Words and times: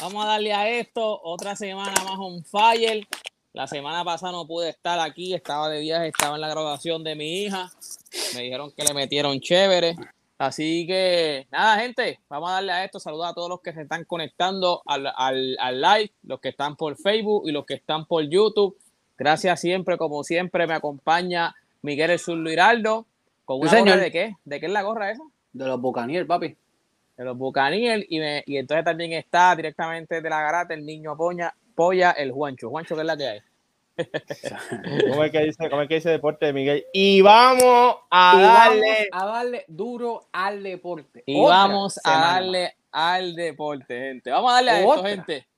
Vamos 0.00 0.24
a 0.24 0.28
darle 0.28 0.52
a 0.52 0.68
esto 0.68 1.20
otra 1.24 1.56
semana 1.56 1.92
más 2.04 2.18
on 2.18 2.44
fire. 2.44 3.04
La 3.52 3.66
semana 3.66 4.04
pasada 4.04 4.30
no 4.30 4.46
pude 4.46 4.68
estar 4.68 5.00
aquí, 5.00 5.34
estaba 5.34 5.68
de 5.68 5.80
viaje, 5.80 6.08
estaba 6.08 6.36
en 6.36 6.40
la 6.40 6.48
graduación 6.48 7.02
de 7.02 7.16
mi 7.16 7.42
hija. 7.42 7.68
Me 8.36 8.42
dijeron 8.42 8.70
que 8.76 8.84
le 8.84 8.94
metieron 8.94 9.40
chévere. 9.40 9.96
Así 10.38 10.86
que 10.86 11.48
nada, 11.50 11.80
gente, 11.80 12.20
vamos 12.28 12.48
a 12.48 12.54
darle 12.54 12.70
a 12.70 12.84
esto. 12.84 13.00
Saludos 13.00 13.26
a 13.26 13.34
todos 13.34 13.48
los 13.48 13.60
que 13.60 13.72
se 13.72 13.82
están 13.82 14.04
conectando 14.04 14.82
al, 14.86 15.12
al, 15.16 15.80
live, 15.80 16.12
los 16.22 16.38
que 16.38 16.50
están 16.50 16.76
por 16.76 16.96
Facebook 16.96 17.48
y 17.48 17.50
los 17.50 17.66
que 17.66 17.74
están 17.74 18.06
por 18.06 18.22
YouTube. 18.22 18.78
Gracias 19.16 19.60
siempre, 19.60 19.98
como 19.98 20.22
siempre, 20.22 20.68
me 20.68 20.74
acompaña 20.74 21.56
Miguel 21.82 22.12
El 22.12 22.20
Zurdo 22.20 22.48
Hiraldo. 22.48 23.06
¿Con 23.44 23.60
una 23.60 23.80
gorra 23.80 23.96
de 23.96 24.12
qué? 24.12 24.36
¿De 24.44 24.60
qué 24.60 24.66
es 24.66 24.72
la 24.72 24.82
gorra 24.82 25.10
esa? 25.10 25.24
De 25.52 25.66
los 25.66 25.80
Bucanier, 25.80 26.24
papi. 26.24 26.56
De 27.18 27.24
los 27.24 27.36
Bucanier. 27.36 28.06
Y, 28.08 28.20
y 28.46 28.56
entonces 28.56 28.84
también 28.84 29.12
está 29.12 29.54
directamente 29.54 30.22
de 30.22 30.30
la 30.30 30.40
garata 30.40 30.72
el 30.72 30.86
niño 30.86 31.14
Poña, 31.16 31.54
Polla, 31.74 32.12
el 32.12 32.32
Juancho. 32.32 32.70
Juancho, 32.70 32.94
¿qué 32.94 33.02
es 33.02 33.06
la 33.06 33.16
que 33.16 33.28
hay? 33.28 33.40
¿Cómo 35.10 35.24
es 35.24 35.32
que 35.32 35.40
dice, 35.44 35.68
cómo 35.68 35.82
es 35.82 35.88
que 35.88 35.94
dice 35.96 36.10
deporte 36.10 36.52
Miguel? 36.52 36.86
Y 36.92 37.20
vamos 37.20 37.96
a 38.10 38.40
darle 38.40 39.08
a 39.10 39.26
darle 39.26 39.64
duro 39.66 40.28
al 40.32 40.62
deporte. 40.62 41.24
Y 41.26 41.42
vamos 41.42 42.00
a 42.04 42.10
darle 42.10 42.76
al 42.92 43.34
deporte, 43.34 43.98
gente. 43.98 44.30
Vamos 44.30 44.52
a 44.52 44.54
darle 44.54 44.70
a 44.70 44.80
esto, 44.80 45.04
gente. 45.04 45.48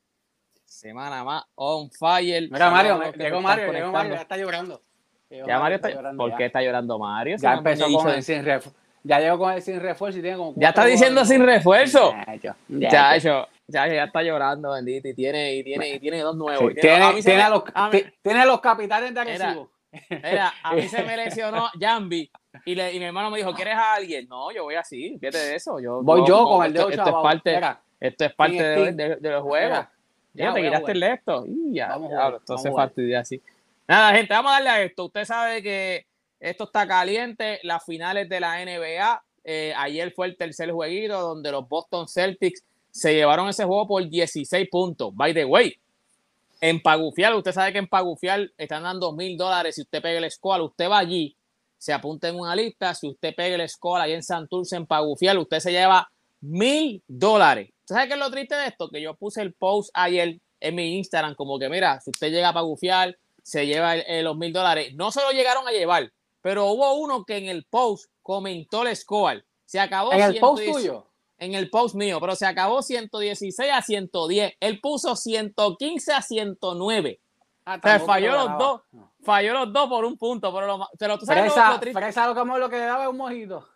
Semana 0.65 1.23
más 1.25 1.45
on 1.57 1.91
fire. 1.91 2.49
Mira, 2.51 2.71
Mario, 2.71 3.13
llegó 3.13 3.41
Mario, 3.41 3.73
llegó 3.73 3.93
Mario, 3.93 4.15
ya 4.15 4.23
está 4.23 4.37
llorando. 4.37 4.81
ya 5.29 5.59
Mario 5.59 5.77
está, 5.77 5.91
llorando. 5.91 6.25
¿Por 6.25 6.37
qué 6.37 6.47
está 6.47 6.63
llorando 6.63 6.99
Mario? 6.99 7.37
Ya 7.39 7.55
empezó 7.55 7.93
con 7.93 8.09
el 8.09 8.23
sin 8.23 8.45
refuerzo. 8.45 8.79
Ya 9.03 9.19
llegó 9.19 9.39
con 9.39 9.53
el 9.53 9.63
sin 9.63 9.81
refuerzo 9.81 10.19
y 10.19 10.23
tiene 10.23 10.37
como. 10.37 10.55
Ya 10.57 10.69
está 10.69 10.85
diciendo 10.85 11.25
sin 11.25 11.45
refuerzo. 11.45 12.13
Ya, 12.69 13.17
ya, 13.17 13.17
ya, 13.19 13.87
ya 13.87 14.05
está 14.05 14.23
llorando, 14.23 14.73
bendito, 14.73 15.09
y 15.09 15.15
tiene, 15.15 15.55
y 15.55 15.65
tiene, 15.65 15.95
y 15.95 16.01
tiene 16.01 16.21
dos 16.21 16.37
nuevos. 16.37 16.75
tiene, 16.75 17.23
tiene, 17.23 17.43
a 17.43 17.49
los, 17.49 17.63
tiene 18.23 18.45
los 18.45 18.61
capitanes 18.61 19.15
de 19.15 19.21
agresivo. 19.21 19.71
Mira, 20.11 20.53
a 20.63 20.75
mí 20.75 20.83
se 20.83 21.03
me 21.03 21.17
lesionó 21.17 21.69
Jambi 21.79 22.31
y, 22.65 22.75
le, 22.75 22.93
y, 22.93 22.99
mi 22.99 23.07
hermano 23.07 23.31
me 23.31 23.39
dijo, 23.39 23.53
¿quieres 23.55 23.75
a 23.75 23.95
alguien? 23.95 24.29
No, 24.29 24.53
yo 24.53 24.65
voy 24.65 24.77
así, 24.77 25.19
fíjate 25.19 25.39
de 25.39 25.57
eso. 25.57 25.81
Yo, 25.81 26.03
voy 26.03 26.23
yo 26.27 26.45
con 26.45 26.67
el 26.67 26.73
dedo 26.73 26.91
esto, 26.91 27.03
esto 27.03 27.17
es 27.17 27.23
parte, 27.23 27.61
esto 28.01 28.25
es 28.25 28.35
parte 28.35 28.63
de, 28.63 28.93
de, 28.93 29.17
de, 29.17 29.31
los 29.31 29.43
juegos. 29.43 29.87
ya 30.35 30.53
te 30.53 30.63
quitaste 30.63 30.93
el 30.93 31.03
esto. 31.03 31.45
Y 31.47 31.75
ya, 31.75 31.89
vamos 31.89 32.11
ya, 32.11 32.29
entonces 32.29 32.73
fastidia 32.75 33.21
así. 33.21 33.43
Nada, 33.89 34.15
gente, 34.15 34.33
vamos 34.33 34.53
a 34.53 34.55
darle 34.55 34.71
a 34.71 34.83
esto. 34.83 35.07
Usted 35.07 35.25
sabe 35.25 35.63
que 35.63 36.07
esto 36.41 36.65
está 36.65 36.89
caliente. 36.89 37.61
Las 37.63 37.85
finales 37.85 38.29
de 38.29 38.41
la 38.41 38.65
NBA. 38.65 39.23
Eh, 39.45 39.73
ayer 39.77 40.13
fue 40.13 40.27
el 40.27 40.37
tercer 40.37 40.71
jueguito 40.73 41.21
donde 41.21 41.51
los 41.51 41.69
Boston 41.69 42.09
Celtics 42.09 42.63
se 42.91 43.15
llevaron 43.15 43.49
ese 43.49 43.65
juego 43.65 43.87
por 43.87 44.09
16 44.09 44.69
puntos. 44.71 45.15
By 45.15 45.33
the 45.33 45.45
way, 45.45 45.79
en 46.61 46.81
Pagufial, 46.81 47.35
usted 47.35 47.53
sabe 47.53 47.73
que 47.73 47.79
en 47.79 47.87
Pagufial 47.87 48.53
están 48.59 48.83
dando 48.83 49.13
mil 49.13 49.37
dólares 49.37 49.77
si 49.77 49.83
usted 49.83 50.03
pega 50.03 50.19
el 50.19 50.31
score. 50.31 50.63
Usted 50.63 50.91
va 50.91 50.99
allí, 50.99 51.37
se 51.79 51.93
apunta 51.93 52.29
en 52.29 52.37
una 52.37 52.55
lista. 52.55 52.95
Si 52.95 53.09
usted 53.09 53.35
pega 53.35 53.57
el 53.57 53.69
score 53.69 54.03
ahí 54.03 54.13
en 54.13 54.23
Santurce, 54.23 54.77
en 54.77 54.87
Pagufial, 54.87 55.39
usted 55.39 55.61
se 55.61 55.73
lleva 55.73 56.11
mil 56.41 57.03
dólares. 57.07 57.71
¿Usted 57.81 57.95
sabe 57.95 58.09
qué 58.09 58.15
es 58.15 58.21
lo 58.21 58.31
triste 58.31 58.55
de 58.55 58.67
esto? 58.67 58.89
Que 58.89 59.01
yo 59.01 59.15
puse 59.15 59.41
el 59.43 59.53
post 59.55 59.91
ayer 59.95 60.39
en 60.61 60.75
mi 60.75 60.99
Instagram, 60.99 61.35
como 61.35 61.59
que 61.59 61.71
mira, 61.71 62.01
si 62.01 62.11
usted 62.11 62.31
llega 62.31 62.51
a 62.51 62.53
Pagufial, 62.53 63.17
se 63.43 63.67
lleva 63.67 63.95
los 64.23 64.37
mil 64.37 64.53
dólares. 64.53 64.95
No 64.95 65.11
se 65.11 65.23
lo 65.23 65.31
llegaron 65.31 65.67
a 65.67 65.73
llevar, 65.73 66.13
pero 66.43 66.67
hubo 66.67 66.95
uno 66.95 67.25
que 67.25 67.37
en 67.37 67.47
el 67.47 67.65
post 67.65 68.11
comentó 68.23 68.87
el 68.87 68.97
score. 68.97 69.45
Se 69.65 69.79
acabó. 69.79 70.13
¿En 70.13 70.21
el 70.21 70.39
post 70.39 70.65
tuyo? 70.65 71.11
en 71.41 71.55
el 71.55 71.71
post 71.71 71.95
mío, 71.95 72.21
pero 72.21 72.37
se 72.37 72.47
acabó 72.47 72.83
116 72.83 73.73
a 73.73 73.81
110. 73.81 74.53
Él 74.61 74.81
puso 74.81 75.17
115 75.17 76.13
a 76.13 76.23
109. 76.23 77.21
Ah, 77.65 77.79
o 77.83 77.87
sea, 77.87 78.01
falló 78.01 78.33
los 78.33 78.59
dos. 78.59 78.83
Falló 79.25 79.55
los 79.55 79.73
dos 79.73 79.89
por 79.89 80.05
un 80.05 80.17
punto. 80.19 80.53
Pero, 80.53 80.67
lo, 80.67 80.89
pero 80.99 81.19
tú 81.19 81.25
sabes 81.25 81.45
fresa, 81.45 81.73
lo, 81.73 81.81
triste. 81.81 81.99
Fresa 81.99 82.27
lo, 82.27 82.59
lo 82.59 82.69
que 82.69 82.77
le 82.77 82.85
daba 82.85 83.09
un 83.09 83.17
mojito. 83.17 83.67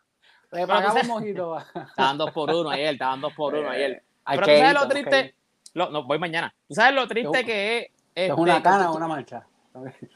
Le 0.53 0.67
pagaba 0.67 1.01
un 1.01 1.07
mojito. 1.09 1.59
Estaban 1.89 2.19
dos 2.19 2.31
por 2.33 2.51
uno 2.51 2.71
ayer, 2.71 2.93
estaban 2.93 3.21
dos 3.21 3.33
por 3.33 3.55
uno 3.55 3.71
ayer. 3.71 4.05
Pero 4.27 4.47
tú 4.47 4.53
sabes 4.53 4.75
lo 4.75 4.89
triste. 4.89 5.35
no, 5.75 6.05
voy 6.05 6.19
mañana. 6.19 6.55
Tú 6.69 6.75
sabes 6.75 6.95
lo 6.95 7.09
triste 7.09 7.45
que 7.45 7.79
es. 7.79 7.91
Es 8.15 8.31
una 8.31 8.59
este, 8.59 8.63
cana 8.63 8.91
o 8.93 8.97
una 8.97 9.09
marcha. 9.09 9.47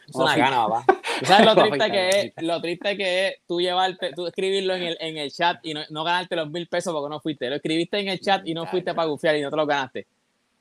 Es 0.06 0.14
una 0.14 0.37
gana, 0.37 0.69
papá. 0.69 0.84
¿Tú 1.19 1.27
sabes 1.27 1.47
lo 1.47 1.55
triste 1.62 1.91
que 1.91 2.09
es? 2.09 2.33
Lo 2.43 2.61
triste 2.61 2.97
que 2.97 3.29
es 3.29 3.34
tú 3.47 3.61
llevarte, 3.61 4.12
tú 4.12 4.27
escribirlo 4.27 4.75
en 4.75 4.83
el, 4.83 4.97
en 5.01 5.17
el 5.17 5.31
chat 5.31 5.59
y 5.62 5.75
no, 5.75 5.81
no 5.91 6.05
ganarte 6.05 6.37
los 6.37 6.51
mil 6.51 6.67
pesos 6.69 6.93
porque 6.93 7.11
no 7.11 7.21
fuiste. 7.21 7.49
Lo 7.49 7.56
escribiste 7.56 7.99
en 7.99 8.09
el 8.09 8.21
chat 8.21 8.47
y 8.47 8.55
no 8.55 8.67
fuiste 8.67 8.95
para 8.95 9.09
gufiar 9.09 9.37
y 9.37 9.43
no 9.43 9.51
te 9.51 9.56
lo 9.56 9.67
ganaste. 9.67 10.06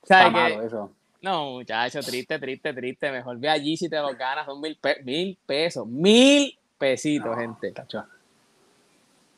¿Sabes? 0.04 0.66
Eso. 0.66 0.92
No, 1.22 1.52
muchacho, 1.52 2.00
triste, 2.02 2.40
triste, 2.40 2.74
triste. 2.74 3.12
Mejor 3.12 3.38
ve 3.38 3.50
allí 3.50 3.76
si 3.76 3.90
te 3.90 3.98
lo 3.98 4.16
ganas. 4.16 4.46
Son 4.46 4.62
mil, 4.62 4.78
mil 5.04 5.38
pesos. 5.46 5.86
Mil 5.88 6.58
pesitos, 6.78 7.36
gente. 7.38 7.74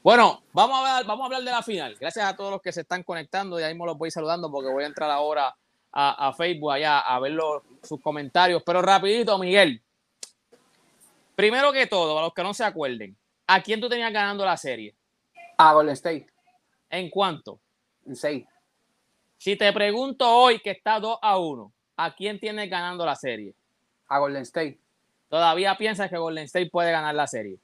Bueno, 0.04 0.42
vamos 0.54 0.80
a, 0.80 0.98
ver, 0.98 1.06
vamos 1.06 1.24
a 1.24 1.26
hablar 1.26 1.44
de 1.44 1.52
la 1.52 1.64
final. 1.64 1.96
Gracias 2.00 2.26
a 2.26 2.36
todos 2.36 2.52
los 2.52 2.62
que 2.62 2.72
se 2.72 2.82
están 2.82 3.04
conectando. 3.04 3.60
Y 3.60 3.64
ahí 3.64 3.74
me 3.76 3.86
los 3.86 3.98
voy 3.98 4.12
saludando 4.12 4.52
porque 4.52 4.70
voy 4.70 4.84
a 4.84 4.88
entrar 4.88 5.10
ahora 5.10 5.56
a, 5.92 6.34
Facebook 6.34 6.72
allá 6.72 7.00
a 7.00 7.20
ver 7.20 7.38
sus 7.84 8.02
comentarios. 8.02 8.62
Pero 8.66 8.82
rapidito, 8.82 9.38
Miguel. 9.38 9.82
Primero 11.40 11.72
que 11.72 11.88
todo, 11.88 12.20
a 12.20 12.22
los 12.24 12.34
que 12.34 12.44
no 12.44 12.54
se 12.54 12.66
acuerden, 12.66 13.16
¿a 13.48 13.64
quién 13.64 13.80
tú 13.80 13.88
tenías 13.88 14.12
ganando 14.12 14.44
la 14.44 14.58
serie? 14.58 14.94
A 15.58 15.72
Golden 15.72 15.94
State. 15.94 16.28
¿En 16.90 17.10
cuánto? 17.10 17.62
En 18.06 18.18
6. 18.18 18.46
Si 19.38 19.56
te 19.56 19.72
pregunto 19.72 20.30
hoy 20.30 20.60
que 20.60 20.72
está 20.72 21.00
2 21.00 21.18
a 21.22 21.38
1, 21.38 21.72
¿a 21.96 22.14
quién 22.14 22.42
tienes 22.42 22.70
ganando 22.70 23.06
la 23.06 23.16
serie? 23.16 23.54
A 24.10 24.20
Golden 24.20 24.42
State. 24.42 24.80
¿Todavía 25.30 25.78
piensas 25.78 26.10
que 26.10 26.18
Golden 26.18 26.44
State 26.44 26.70
puede 26.70 26.92
ganar 26.92 27.16
la 27.16 27.26
serie? 27.26 27.58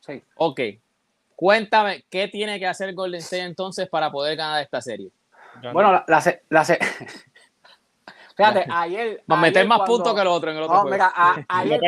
Sí. 0.00 0.22
Ok. 0.34 0.60
Cuéntame, 1.34 2.04
¿qué 2.10 2.28
tiene 2.28 2.58
que 2.58 2.66
hacer 2.66 2.92
Golden 2.92 3.20
State 3.20 3.44
entonces 3.44 3.88
para 3.88 4.12
poder 4.12 4.36
ganar 4.36 4.62
esta 4.62 4.82
serie? 4.82 5.10
Bueno, 5.72 5.90
la, 5.90 6.04
la, 6.06 6.38
la, 6.50 6.64
Fíjate, 8.36 8.66
ayer. 8.70 9.22
Va 9.30 9.36
a 9.36 9.40
meter 9.40 9.66
más 9.66 9.80
puntos 9.80 10.14
que 10.14 10.20
el 10.20 10.26
otro 10.26 10.50
en 10.50 10.56
el 10.56 10.62
otro. 10.62 10.84
No, 10.84 10.90
mira, 10.90 11.12
ayer, 11.48 11.80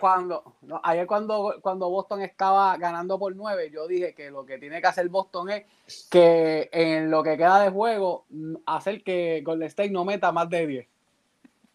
cuando, 0.00 0.42
ayer 0.82 1.06
cuando, 1.06 1.56
cuando 1.60 1.90
Boston 1.90 2.22
estaba 2.22 2.76
ganando 2.76 3.18
por 3.18 3.34
9, 3.34 3.70
yo 3.72 3.86
dije 3.86 4.14
que 4.14 4.30
lo 4.30 4.44
que 4.44 4.58
tiene 4.58 4.80
que 4.80 4.86
hacer 4.86 5.08
Boston 5.08 5.50
es 5.50 5.64
que 6.10 6.68
en 6.72 7.10
lo 7.10 7.22
que 7.22 7.36
queda 7.36 7.60
de 7.60 7.70
juego, 7.70 8.26
hacer 8.66 9.02
que 9.02 9.42
Golden 9.44 9.68
State 9.68 9.90
no 9.90 10.04
meta 10.04 10.32
más 10.32 10.48
de 10.48 10.66
10. 10.66 10.88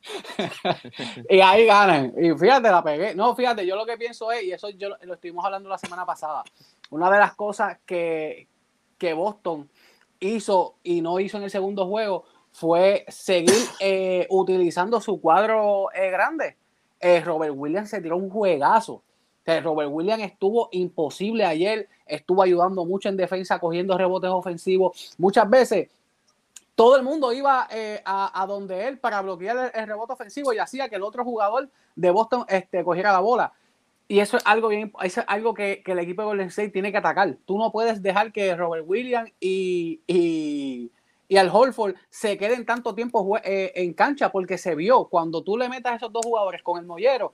y 1.30 1.40
ahí 1.41 1.66
ganan. 1.66 2.13
Y 2.18 2.31
fíjate, 2.31 2.69
la 2.69 2.84
pegué. 2.84 3.16
No, 3.16 3.36
fíjate, 3.36 3.66
yo 3.66 3.75
lo 3.75 3.86
que 3.86 3.97
pienso 3.97 4.31
es, 4.31 4.44
y 4.44 4.51
eso 4.51 4.69
yo 4.69 4.90
lo 5.01 5.13
estuvimos 5.13 5.44
hablando 5.46 5.69
la 5.69 5.78
semana 5.78 6.06
pasada, 6.06 6.44
una 6.90 7.09
de 7.12 7.19
las 7.19 7.36
cosas 7.36 7.78
que, 7.86 8.47
que 8.97 9.13
Boston 9.13 9.69
hizo 10.19 10.75
y 10.84 11.01
no 11.01 11.19
hizo 11.19 11.38
en 11.38 11.44
el 11.44 11.50
segundo 11.50 11.88
juego 11.88 12.25
fue 12.59 13.06
seguir 13.08 13.56
eh, 13.80 14.28
utilizando 14.30 15.00
su 15.00 15.22
cuadro 15.22 15.88
eh, 15.94 16.12
grande. 16.12 16.58
Eh, 17.00 17.22
Robert 17.22 17.53
Williams 17.56 17.90
se 17.90 18.02
tiró 18.02 18.18
un 18.18 18.30
juegazo. 18.30 19.02
Robert 19.64 19.90
Williams 19.92 20.24
estuvo 20.25 20.69
imposible 20.74 21.44
ayer, 21.44 21.90
estuvo 22.06 22.44
ayudando 22.44 22.86
mucho 22.86 23.09
en 23.09 23.18
defensa, 23.18 23.58
cogiendo 23.58 23.98
rebotes 23.98 24.30
ofensivos. 24.30 25.16
Muchas 25.18 25.50
veces 25.50 25.90
todo 26.75 26.96
el 26.98 27.02
mundo 27.02 27.34
iba 27.34 27.68
a, 28.06 28.46
donde 28.48 28.88
él 28.88 29.00
para 29.00 29.24
bloquear 29.24 29.72
el, 29.74 29.88
rebote 29.88 30.14
ofensivo 30.14 30.53
y 30.53 30.59
hacía 30.59 30.88
que 30.88 30.98
el 30.98 31.02
otro 31.02 31.24
jugador 31.24 31.68
de 31.96 32.12
Boston 32.12 32.46
este, 32.48 32.84
cogiera 32.84 33.12
la 33.12 33.22
bola. 33.22 33.53
Y 34.08 34.19
eso 34.19 34.38
es 34.38 34.46
algo 34.46 34.68
bien, 34.68 34.94
es 35.02 35.19
algo 35.25 35.56
que, 35.56 35.81
el 35.84 35.98
equipo 35.98 36.22
de 36.22 36.28
Golden 36.28 36.48
State 36.50 36.69
tiene 36.69 36.92
que 36.92 37.00
atacar. 37.00 37.36
Tú 37.46 37.58
no 37.58 37.72
puedes 37.72 38.03
dejar 38.03 38.31
que 38.31 38.56
Robert 38.56 38.86
Williams 38.88 39.31
y 39.40 40.92
al 41.38 41.50
Holford 41.51 41.95
se 42.09 42.38
queden 42.38 42.66
tanto 42.66 42.95
tiempo 42.95 43.38
eh, 43.44 43.72
en 43.75 43.94
cancha 43.94 44.31
porque 44.31 44.57
se 44.57 44.75
vio 44.75 45.06
cuando 45.06 45.44
tú 45.44 45.57
le 45.57 45.69
metas 45.69 45.94
a 45.94 45.95
esos 45.98 46.12
dos 46.12 46.25
jugadores 46.25 46.63
con 46.63 46.80
el 46.80 46.86
mollero, 46.86 47.33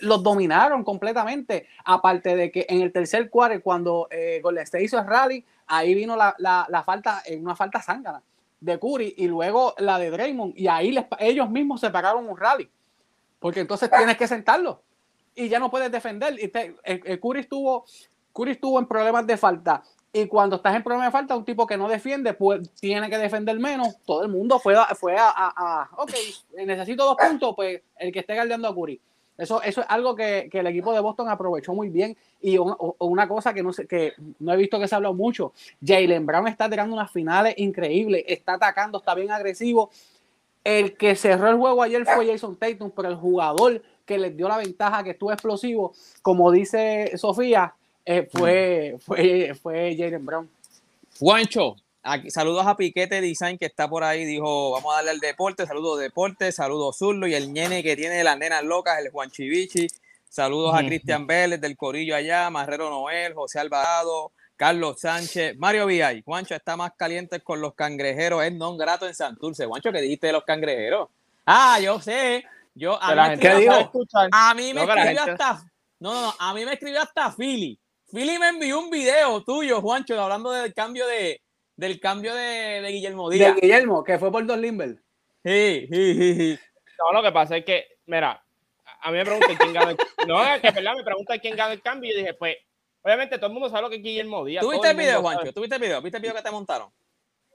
los 0.00 0.22
dominaron 0.22 0.82
completamente. 0.84 1.68
Aparte 1.84 2.34
de 2.34 2.50
que 2.50 2.66
en 2.68 2.82
el 2.82 2.92
tercer 2.92 3.30
cuarto, 3.30 3.62
cuando 3.62 4.08
eh, 4.10 4.42
hizo 4.80 4.98
el 4.98 5.06
rally, 5.06 5.44
ahí 5.66 5.94
vino 5.94 6.16
la, 6.16 6.82
falta, 6.84 7.22
eh, 7.24 7.36
una 7.36 7.54
falta 7.54 7.80
zángana 7.80 8.22
de 8.60 8.78
Curry 8.78 9.14
y 9.18 9.28
luego 9.28 9.74
la 9.78 9.98
de 9.98 10.10
Draymond. 10.10 10.54
Y 10.56 10.66
ahí 10.66 10.96
ellos 11.18 11.50
mismos 11.50 11.80
se 11.80 11.90
pagaron 11.90 12.28
un 12.28 12.36
rally. 12.36 12.68
Porque 13.38 13.60
entonces 13.60 13.90
tienes 13.90 14.16
que 14.16 14.26
sentarlo 14.26 14.82
y 15.36 15.48
ya 15.48 15.60
no 15.60 15.70
puedes 15.70 15.92
defender. 15.92 16.34
Y 16.40 16.50
el, 16.82 17.20
Curry, 17.20 17.40
estuvo, 17.40 17.84
Curry 18.32 18.52
estuvo 18.52 18.78
en 18.78 18.86
problemas 18.86 19.26
de 19.26 19.36
falta 19.36 19.82
y 20.12 20.26
cuando 20.26 20.56
estás 20.56 20.74
en 20.74 20.82
problema 20.82 21.04
de 21.04 21.10
falta, 21.10 21.36
un 21.36 21.44
tipo 21.44 21.66
que 21.66 21.76
no 21.76 21.88
defiende, 21.88 22.32
pues 22.32 22.70
tiene 22.80 23.10
que 23.10 23.18
defender 23.18 23.58
menos. 23.58 23.96
Todo 24.04 24.22
el 24.22 24.28
mundo 24.28 24.58
fue 24.58 24.74
a, 24.74 24.86
fue 24.94 25.14
a, 25.18 25.90
ok, 25.96 26.12
necesito 26.64 27.04
dos 27.04 27.16
puntos, 27.16 27.54
pues 27.54 27.82
el 27.98 28.12
que 28.12 28.20
esté 28.20 28.34
guardiando 28.34 28.68
a 28.68 28.74
Curry. 28.74 29.00
Eso, 29.36 29.60
eso 29.62 29.82
es 29.82 29.86
algo 29.90 30.16
que, 30.16 30.48
el 30.50 30.66
equipo 30.66 30.94
de 30.94 31.00
Boston 31.00 31.28
aprovechó 31.28 31.74
muy 31.74 31.90
bien. 31.90 32.16
Y 32.40 32.56
una, 32.56 33.28
cosa 33.28 33.52
que 33.52 33.62
no, 33.62 33.72
sé, 33.72 33.86
que 33.86 34.14
no 34.38 34.52
he 34.52 34.56
visto 34.56 34.80
que 34.80 34.88
se 34.88 34.94
ha 34.94 34.96
hablado 34.96 35.14
mucho, 35.14 35.52
Jalen 35.84 36.24
Brown 36.24 36.48
está 36.48 36.70
tirando 36.70 36.94
unas 36.94 37.10
finales 37.10 37.54
increíbles, 37.58 38.24
está 38.26 38.54
atacando, 38.54 38.98
está 38.98 39.14
bien 39.14 39.30
agresivo. 39.30 39.90
el 40.64 40.96
que 40.96 41.14
cerró 41.14 41.48
el 41.48 41.56
juego 41.56 41.82
ayer 41.82 42.06
fue 42.06 42.26
Jason 42.26 42.56
Tatum, 42.56 42.90
pero 42.90 43.08
el 43.08 43.16
jugador 43.16 43.82
que 44.06 44.16
les 44.16 44.36
dio 44.36 44.48
la 44.48 44.56
ventaja, 44.56 45.04
que 45.04 45.10
estuvo 45.10 45.32
explosivo, 45.32 45.92
como 46.22 46.50
dice 46.50 47.12
Sofía, 47.16 47.74
eh, 48.06 48.28
fue, 48.30 48.96
fue, 49.04 49.52
fue 49.60 49.96
Jalen 49.98 50.24
Brown. 50.24 50.48
Juancho, 51.18 51.76
saludos 52.28 52.66
a 52.66 52.76
Piquete 52.76 53.20
Design 53.20 53.58
que 53.58 53.66
está 53.66 53.88
por 53.88 54.04
ahí, 54.04 54.24
dijo, 54.24 54.70
vamos 54.70 54.92
a 54.92 54.96
darle 54.96 55.10
al 55.10 55.18
deporte, 55.18 55.66
saludos 55.66 55.98
deporte, 55.98 56.52
saludos 56.52 56.98
Zurlo 56.98 57.26
y 57.26 57.34
el 57.34 57.52
ñene 57.52 57.82
que 57.82 57.96
tiene 57.96 58.22
las 58.22 58.38
nenas 58.38 58.62
locas, 58.62 59.00
el 59.00 59.10
Juan 59.10 59.30
Chivichi, 59.30 59.88
saludos 60.28 60.74
a 60.74 60.86
Cristian 60.86 61.26
Vélez 61.26 61.60
del 61.60 61.76
Corillo 61.76 62.14
allá, 62.14 62.48
Marrero 62.48 62.90
Noel, 62.90 63.34
José 63.34 63.58
Alvarado, 63.58 64.30
Carlos 64.54 65.00
Sánchez, 65.00 65.56
Mario 65.58 65.86
Villay, 65.86 66.22
Juancho 66.22 66.54
está 66.54 66.76
más 66.76 66.92
caliente 66.96 67.40
con 67.40 67.60
los 67.60 67.74
cangrejeros, 67.74 68.44
es 68.44 68.52
non 68.52 68.78
grato 68.78 69.06
en 69.06 69.14
Santurce. 69.14 69.66
Juancho, 69.66 69.90
¿qué 69.90 70.00
dijiste 70.00 70.28
de 70.28 70.32
los 70.34 70.44
cangrejeros? 70.44 71.08
Ah, 71.44 71.80
yo 71.80 72.00
sé, 72.00 72.44
yo 72.74 73.02
a, 73.02 73.08
mí, 73.10 73.16
me 73.16 73.50
a 74.30 74.54
mí 74.54 74.74
me 74.74 74.82
escribió 74.84 75.22
hasta, 75.22 75.64
no, 75.98 76.12
no, 76.14 76.22
no, 76.22 76.34
a 76.38 76.54
mí 76.54 76.64
me 76.64 76.74
escribió 76.74 77.02
hasta 77.02 77.32
Philly. 77.32 77.78
Philly 78.10 78.38
me 78.38 78.48
envió 78.48 78.78
un 78.78 78.90
video 78.90 79.42
tuyo, 79.42 79.80
Juancho, 79.80 80.20
hablando 80.20 80.52
del 80.52 80.72
cambio 80.72 81.06
de, 81.06 81.40
del 81.74 81.98
cambio 81.98 82.34
de, 82.34 82.80
de 82.80 82.88
Guillermo 82.90 83.28
Díaz. 83.30 83.54
De 83.54 83.60
Guillermo, 83.60 84.04
que 84.04 84.18
fue 84.18 84.30
por 84.30 84.46
Don 84.46 84.60
Limber. 84.60 85.02
Sí, 85.44 85.86
sí, 85.90 86.34
sí, 86.34 86.58
No, 86.98 87.12
lo 87.12 87.22
que 87.22 87.32
pasa 87.32 87.56
es 87.56 87.64
que, 87.64 87.98
mira, 88.06 88.44
a 89.00 89.10
mí 89.10 89.18
me 89.18 89.24
preguntan 89.24 89.56
quién 89.56 89.72
gana 89.72 89.90
el 89.90 89.96
No, 90.28 90.38
que 90.60 90.70
verdad, 90.70 90.94
me 90.96 91.04
preguntan 91.04 91.38
quién 91.40 91.56
gana 91.56 91.72
el 91.72 91.82
cambio 91.82 92.10
y 92.10 92.14
yo 92.14 92.18
dije, 92.20 92.34
pues, 92.34 92.56
obviamente 93.02 93.38
todo 93.38 93.48
el 93.48 93.52
mundo 93.52 93.68
sabe 93.68 93.82
lo 93.82 93.90
que 93.90 93.96
es 93.96 94.02
Guillermo 94.02 94.44
Díaz. 94.44 94.62
¿Tuviste 94.62 94.90
el, 94.90 94.96
video, 94.96 95.20
Juancho? 95.20 95.52
¿Tuviste 95.52 95.76
el 95.76 95.82
video? 95.82 96.00
¿Viste 96.00 96.18
el 96.18 96.22
video 96.22 96.34
que 96.34 96.42
te 96.42 96.50
montaron? 96.50 96.90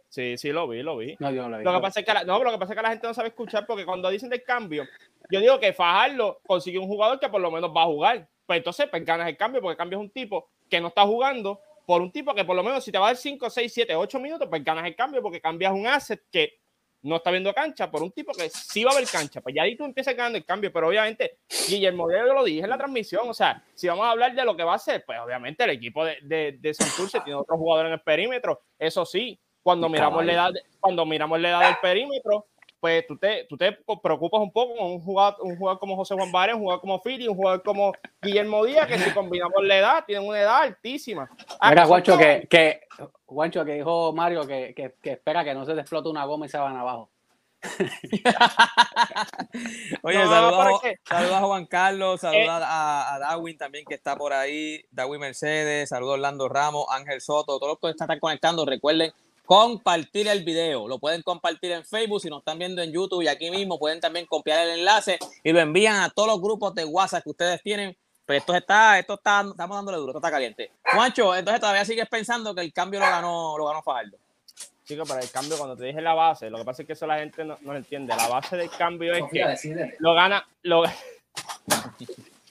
Sí, 0.09 0.37
sí, 0.37 0.51
lo 0.51 0.67
vi, 0.67 0.83
lo 0.83 0.97
vi. 0.97 1.15
No, 1.19 1.31
yo 1.31 1.43
no 1.43 1.49
lo 1.49 1.57
vi. 1.59 1.63
Lo 1.63 1.73
que 1.73 1.79
pasa 1.79 1.99
es 2.01 2.05
que 2.05 2.13
la, 2.13 2.23
no, 2.25 2.43
lo 2.43 2.51
que 2.51 2.57
pasa 2.57 2.73
es 2.73 2.77
que 2.77 2.83
la 2.83 2.89
gente 2.89 3.07
no 3.07 3.13
sabe 3.13 3.29
escuchar 3.29 3.65
porque 3.65 3.85
cuando 3.85 4.09
dicen 4.09 4.29
del 4.29 4.43
cambio, 4.43 4.85
yo 5.29 5.39
digo 5.39 5.57
que 5.57 5.71
Fajardo 5.71 6.41
consiguió 6.45 6.81
un 6.81 6.87
jugador 6.87 7.19
que 7.19 7.29
por 7.29 7.39
lo 7.39 7.49
menos 7.49 7.71
va 7.75 7.83
a 7.83 7.85
jugar. 7.85 8.27
Pues 8.51 8.57
entonces, 8.57 8.89
pues 8.89 9.05
ganas 9.05 9.29
el 9.29 9.37
cambio 9.37 9.61
porque 9.61 9.71
el 9.71 9.77
cambio 9.77 9.97
es 9.97 10.03
un 10.03 10.09
tipo 10.09 10.49
que 10.69 10.81
no 10.81 10.89
está 10.89 11.03
jugando 11.03 11.61
por 11.85 12.01
un 12.01 12.11
tipo 12.11 12.35
que 12.35 12.43
por 12.43 12.53
lo 12.53 12.61
menos 12.63 12.83
si 12.83 12.91
te 12.91 12.97
va 12.97 13.05
a 13.05 13.09
dar 13.11 13.15
5, 13.15 13.49
6, 13.49 13.73
7, 13.73 13.95
8 13.95 14.19
minutos, 14.19 14.45
pues 14.49 14.61
ganas 14.61 14.85
el 14.85 14.93
cambio 14.93 15.21
porque 15.21 15.39
cambias 15.39 15.71
un 15.71 15.87
asset 15.87 16.21
que 16.29 16.59
no 17.01 17.15
está 17.15 17.31
viendo 17.31 17.53
cancha 17.53 17.89
por 17.89 18.03
un 18.03 18.11
tipo 18.11 18.33
que 18.33 18.49
sí 18.49 18.83
va 18.83 18.91
a 18.91 18.95
ver 18.95 19.07
cancha. 19.09 19.39
Pues 19.39 19.55
ya 19.55 19.63
ahí 19.63 19.77
tú 19.77 19.85
empiezas 19.85 20.17
ganando 20.17 20.37
el 20.37 20.43
cambio, 20.43 20.69
pero 20.69 20.89
obviamente 20.89 21.37
Guillermo 21.69 22.11
yo 22.11 22.33
lo 22.33 22.43
dije 22.43 22.59
en 22.59 22.69
la 22.69 22.77
transmisión, 22.77 23.29
o 23.29 23.33
sea, 23.33 23.63
si 23.73 23.87
vamos 23.87 24.05
a 24.05 24.11
hablar 24.11 24.35
de 24.35 24.43
lo 24.43 24.53
que 24.57 24.65
va 24.65 24.73
a 24.73 24.79
ser, 24.79 25.05
pues 25.05 25.17
obviamente 25.17 25.63
el 25.63 25.69
equipo 25.69 26.03
de, 26.03 26.17
de, 26.23 26.57
de 26.59 26.73
Santurce 26.73 27.21
tiene 27.21 27.39
otro 27.39 27.55
jugador 27.55 27.85
en 27.85 27.93
el 27.93 28.01
perímetro, 28.01 28.63
eso 28.77 29.05
sí, 29.05 29.39
cuando 29.63 29.87
miramos, 29.87 30.25
la 30.25 30.33
edad, 30.33 30.51
cuando 30.81 31.05
miramos 31.05 31.39
la 31.39 31.49
edad 31.51 31.67
del 31.67 31.77
perímetro, 31.81 32.47
pues 32.81 33.05
tú 33.05 33.15
te, 33.15 33.45
tú 33.47 33.57
te 33.57 33.77
preocupas 34.01 34.41
un 34.41 34.51
poco 34.51 34.75
con 34.75 34.87
un 34.87 34.99
jugador, 34.99 35.35
un 35.41 35.55
jugador 35.55 35.79
como 35.79 35.95
José 35.95 36.15
Juan 36.15 36.31
Vargas, 36.31 36.55
un 36.55 36.63
jugador 36.63 36.81
como 36.81 36.99
Fili, 36.99 37.27
un 37.27 37.35
jugador 37.35 37.61
como 37.61 37.93
Guillermo 38.21 38.65
Díaz, 38.65 38.87
que 38.87 38.97
si 38.97 39.11
combinamos 39.13 39.63
la 39.63 39.77
edad, 39.77 40.03
tienen 40.05 40.27
una 40.27 40.41
edad 40.41 40.63
altísima. 40.63 41.29
Ah, 41.59 41.69
Mira, 41.69 41.85
Guancho, 41.85 42.17
que, 42.17 42.47
que, 42.49 42.81
Guancho, 43.27 43.63
que 43.63 43.75
dijo 43.75 44.13
Mario 44.13 44.47
que, 44.47 44.73
que, 44.75 44.95
que, 44.99 45.11
espera 45.11 45.43
que 45.43 45.53
no 45.53 45.63
se 45.63 45.75
te 45.75 45.81
explote 45.81 46.09
una 46.09 46.25
goma 46.25 46.47
y 46.47 46.49
se 46.49 46.57
van 46.57 46.75
abajo. 46.75 47.11
Oye, 50.01 50.25
saludos, 50.25 50.81
a, 51.11 51.41
Juan 51.41 51.67
Carlos, 51.67 52.21
saludos 52.21 52.47
eh. 52.47 52.65
a, 52.65 53.13
a, 53.13 53.19
Darwin 53.19 53.55
también 53.55 53.85
que 53.87 53.93
está 53.93 54.15
por 54.15 54.33
ahí, 54.33 54.83
Darwin 54.89 55.19
Mercedes, 55.19 55.89
saludos 55.89 56.13
a 56.13 56.15
Orlando 56.15 56.49
Ramos, 56.49 56.87
Ángel 56.89 57.21
Soto, 57.21 57.59
todos 57.59 57.73
los 57.73 57.79
que 57.79 57.91
están 57.91 58.19
conectando, 58.19 58.65
recuerden 58.65 59.13
compartir 59.45 60.27
el 60.27 60.43
video. 60.43 60.87
Lo 60.87 60.99
pueden 60.99 61.21
compartir 61.21 61.71
en 61.71 61.85
Facebook 61.85 62.21
si 62.21 62.29
nos 62.29 62.39
están 62.39 62.59
viendo 62.59 62.81
en 62.81 62.91
YouTube 62.91 63.21
y 63.21 63.27
aquí 63.27 63.51
mismo 63.51 63.79
pueden 63.79 63.99
también 63.99 64.25
copiar 64.25 64.67
el 64.67 64.79
enlace 64.79 65.19
y 65.43 65.51
lo 65.51 65.59
envían 65.59 66.01
a 66.01 66.09
todos 66.09 66.27
los 66.27 66.41
grupos 66.41 66.73
de 66.75 66.85
WhatsApp 66.85 67.23
que 67.23 67.29
ustedes 67.29 67.61
tienen. 67.61 67.97
Pero 68.25 68.39
esto 68.39 68.55
está, 68.55 68.99
esto 68.99 69.15
está, 69.15 69.43
estamos 69.49 69.75
dándole 69.75 69.97
duro, 69.97 70.11
esto 70.11 70.19
está 70.19 70.31
caliente. 70.31 70.71
Juancho, 70.93 71.35
entonces 71.35 71.59
todavía 71.59 71.83
sigues 71.83 72.07
pensando 72.07 72.55
que 72.55 72.61
el 72.61 72.71
cambio 72.71 72.99
lo 72.99 73.05
ganó, 73.07 73.57
lo 73.57 73.65
ganó 73.65 73.81
Fajardo. 73.81 74.17
Chico, 74.85 75.05
para 75.05 75.21
el 75.21 75.29
cambio, 75.29 75.57
cuando 75.57 75.75
te 75.75 75.85
dije 75.85 76.01
la 76.01 76.13
base, 76.13 76.49
lo 76.49 76.57
que 76.57 76.65
pasa 76.65 76.81
es 76.81 76.87
que 76.87 76.93
eso 76.93 77.07
la 77.07 77.19
gente 77.19 77.43
no, 77.43 77.57
no 77.61 77.75
entiende. 77.75 78.15
La 78.15 78.27
base 78.27 78.57
del 78.57 78.69
cambio 78.69 79.13
es 79.13 79.23
que 79.31 79.95
lo 79.99 80.13
gana, 80.13 80.47
lo, 80.63 80.83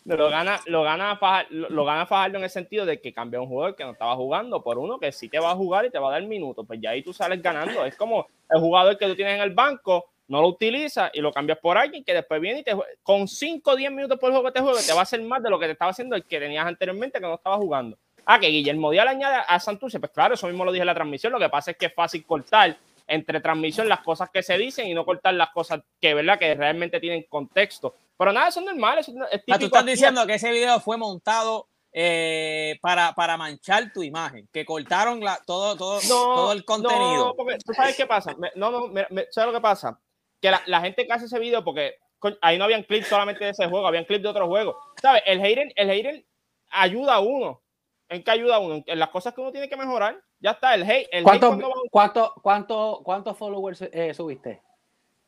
lo 0.04 0.30
gana, 0.30 0.60
lo 0.66 0.82
gana, 0.82 1.16
Fajardo, 1.16 1.68
lo, 1.68 1.84
gana 1.84 2.06
Fajardo 2.06 2.38
en 2.38 2.44
el 2.44 2.50
sentido 2.50 2.86
de 2.86 3.00
que 3.00 3.12
cambia 3.12 3.40
un 3.40 3.48
jugador 3.48 3.76
que 3.76 3.84
no 3.84 3.92
estaba 3.92 4.16
jugando 4.16 4.62
por 4.62 4.78
uno 4.78 4.98
que 4.98 5.12
sí 5.12 5.28
te 5.28 5.38
va 5.38 5.50
a 5.50 5.56
jugar 5.56 5.84
y 5.84 5.90
te 5.90 5.98
va 5.98 6.08
a 6.08 6.12
dar 6.12 6.22
minutos. 6.22 6.66
Pues 6.66 6.80
ya 6.80 6.90
ahí 6.90 7.02
tú 7.02 7.12
sales 7.12 7.42
ganando. 7.42 7.84
Es 7.84 7.96
como 7.96 8.26
el 8.48 8.60
jugador 8.60 8.96
que 8.96 9.06
tú 9.06 9.14
tienes 9.14 9.34
en 9.34 9.42
el 9.42 9.54
banco, 9.54 10.06
no 10.28 10.40
lo 10.40 10.48
utilizas 10.48 11.10
y 11.12 11.20
lo 11.20 11.32
cambias 11.32 11.58
por 11.58 11.76
alguien 11.76 12.04
que 12.04 12.14
después 12.14 12.40
viene 12.40 12.60
y 12.60 12.62
te 12.62 12.72
con 13.02 13.26
5 13.26 13.70
o 13.70 13.76
10 13.76 13.90
minutos 13.90 14.18
por 14.18 14.30
juego 14.30 14.46
que 14.46 14.52
te 14.52 14.60
juegue, 14.60 14.80
te 14.86 14.92
va 14.92 15.00
a 15.00 15.02
hacer 15.02 15.20
más 15.22 15.42
de 15.42 15.50
lo 15.50 15.58
que 15.58 15.66
te 15.66 15.72
estaba 15.72 15.90
haciendo 15.90 16.16
el 16.16 16.24
que 16.24 16.38
tenías 16.38 16.66
anteriormente 16.66 17.18
que 17.18 17.26
no 17.26 17.34
estaba 17.34 17.56
jugando. 17.56 17.98
Ah, 18.24 18.38
que 18.38 18.46
Guillermo 18.46 18.90
Díaz 18.90 19.06
le 19.06 19.10
añade 19.10 19.42
a 19.46 19.58
Santurce, 19.58 19.98
pues 19.98 20.12
claro, 20.12 20.34
eso 20.34 20.46
mismo 20.46 20.64
lo 20.64 20.70
dije 20.70 20.82
en 20.82 20.86
la 20.86 20.94
transmisión. 20.94 21.32
Lo 21.32 21.38
que 21.38 21.48
pasa 21.48 21.72
es 21.72 21.76
que 21.76 21.86
es 21.86 21.94
fácil 21.94 22.24
cortar 22.24 22.76
entre 23.08 23.40
transmisión 23.40 23.88
las 23.88 24.00
cosas 24.00 24.30
que 24.30 24.40
se 24.42 24.56
dicen 24.56 24.86
y 24.86 24.94
no 24.94 25.04
cortar 25.04 25.34
las 25.34 25.50
cosas 25.50 25.80
que, 26.00 26.14
¿verdad? 26.14 26.38
que 26.38 26.54
realmente 26.54 27.00
tienen 27.00 27.24
contexto. 27.28 27.94
Pero 28.20 28.34
nada, 28.34 28.48
eso 28.48 28.60
es 28.60 28.66
normal. 28.66 28.98
Eso 28.98 29.12
es 29.32 29.42
ah, 29.50 29.58
tú 29.58 29.64
estás 29.64 29.86
diciendo 29.86 30.26
que 30.26 30.34
ese 30.34 30.52
video 30.52 30.78
fue 30.78 30.98
montado 30.98 31.68
eh, 31.90 32.78
para, 32.82 33.14
para 33.14 33.38
manchar 33.38 33.94
tu 33.94 34.02
imagen, 34.02 34.46
que 34.52 34.66
cortaron 34.66 35.20
la, 35.24 35.38
todo, 35.46 35.74
todo, 35.74 35.98
todo 36.06 36.52
el 36.52 36.66
contenido. 36.66 37.28
No, 37.28 37.34
porque 37.34 37.56
tú 37.64 37.72
sabes 37.72 37.96
qué 37.96 38.06
pasa. 38.06 38.36
no, 38.56 38.70
no, 38.70 38.92
¿sabes 39.30 39.46
lo 39.46 39.52
que 39.54 39.62
pasa? 39.62 39.98
Que 40.38 40.50
la, 40.50 40.80
gente 40.82 41.06
que 41.06 41.12
hace 41.14 41.24
ese 41.24 41.38
video, 41.38 41.64
porque 41.64 41.94
ahí 42.42 42.58
no 42.58 42.64
habían 42.64 42.82
clips 42.82 43.08
solamente 43.08 43.42
de 43.42 43.52
ese 43.52 43.66
juego, 43.70 43.86
habían 43.86 44.04
clips 44.04 44.22
de 44.24 44.28
otro 44.28 44.48
juego. 44.48 44.78
¿Sabes? 45.00 45.22
El 45.24 45.40
hater, 45.40 45.72
el 45.74 45.88
hater 45.88 46.26
ayuda 46.72 47.14
a 47.14 47.20
uno. 47.20 47.62
¿En 48.10 48.22
qué 48.22 48.32
ayuda 48.32 48.56
a 48.56 48.58
uno? 48.58 48.84
En 48.84 48.98
las 48.98 49.08
cosas 49.08 49.32
que 49.32 49.40
uno 49.40 49.50
tiene 49.50 49.70
que 49.70 49.78
mejorar. 49.78 50.20
Ya 50.40 50.50
está, 50.50 50.74
el 50.74 50.82
hate. 50.82 51.08
El 51.10 51.24
¿Cuánto, 51.24 51.58
¿cuánto, 51.90 52.34
cuánto, 52.42 53.00
¿Cuántos 53.02 53.38
followers 53.38 53.80
eh, 53.80 54.12
subiste? 54.12 54.60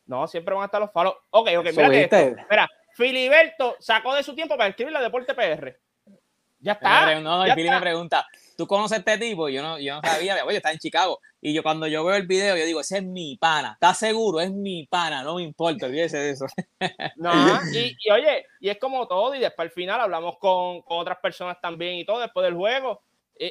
No, 0.05 0.27
siempre 0.27 0.55
van 0.55 0.65
a 0.65 0.67
estar 0.67 0.81
los 0.83 0.93
followers. 0.93 1.19
Ok, 1.31 1.49
ok, 1.57 1.67
mira 1.75 1.89
Mira, 2.51 2.69
Filiberto 2.95 3.77
sacó 3.81 4.15
de 4.15 4.23
su 4.23 4.35
tiempo 4.35 4.57
para 4.57 4.71
escribir 4.71 4.93
la 4.93 5.03
Deporte 5.03 5.35
PR. 5.35 5.79
Ya 6.63 6.73
está. 6.73 7.21
No, 7.21 7.45
no, 7.45 7.55
Fili 7.55 7.69
me 7.69 7.81
pregunta, 7.81 8.25
¿tú 8.57 8.69
conoces 8.69 8.97
a 8.97 8.99
este 9.01 9.19
tipo? 9.19 9.49
Yo 9.49 9.63
no, 9.63 9.81
yo 9.81 9.97
no 9.97 10.01
sabía, 10.01 10.45
oye, 10.45 10.59
está 10.59 10.71
en 10.71 10.79
Chicago. 10.79 11.19
Y 11.41 11.53
yo 11.53 11.63
cuando 11.65 11.89
yo 11.89 12.05
veo 12.05 12.15
el 12.15 12.27
video, 12.29 12.57
yo 12.57 12.65
digo, 12.65 12.81
ese 12.81 12.99
es 12.99 13.05
mi 13.05 13.37
pana. 13.37 13.73
¿Estás 13.73 13.99
seguro? 13.99 14.41
Es 14.41 14.53
mi 14.53 14.87
pana, 14.87 15.25
no 15.25 15.35
me 15.35 15.43
importa, 15.43 15.87
olvídese 15.87 16.19
de 16.19 16.31
eso. 16.31 16.47
No, 17.17 17.33
y, 17.73 17.97
y, 17.99 18.11
oye, 18.13 18.47
y 18.61 18.69
es 18.69 18.79
como 18.79 19.09
todo, 19.09 19.35
y 19.35 19.41
después 19.41 19.67
al 19.67 19.73
final 19.73 20.01
hablamos 20.01 20.39
con, 20.39 20.83
con 20.83 20.99
otras 20.99 21.19
personas 21.19 21.61
también 21.61 21.97
y 21.97 22.05
todo, 22.05 22.21
después 22.21 22.45
del 22.45 22.55
juego. 22.55 23.03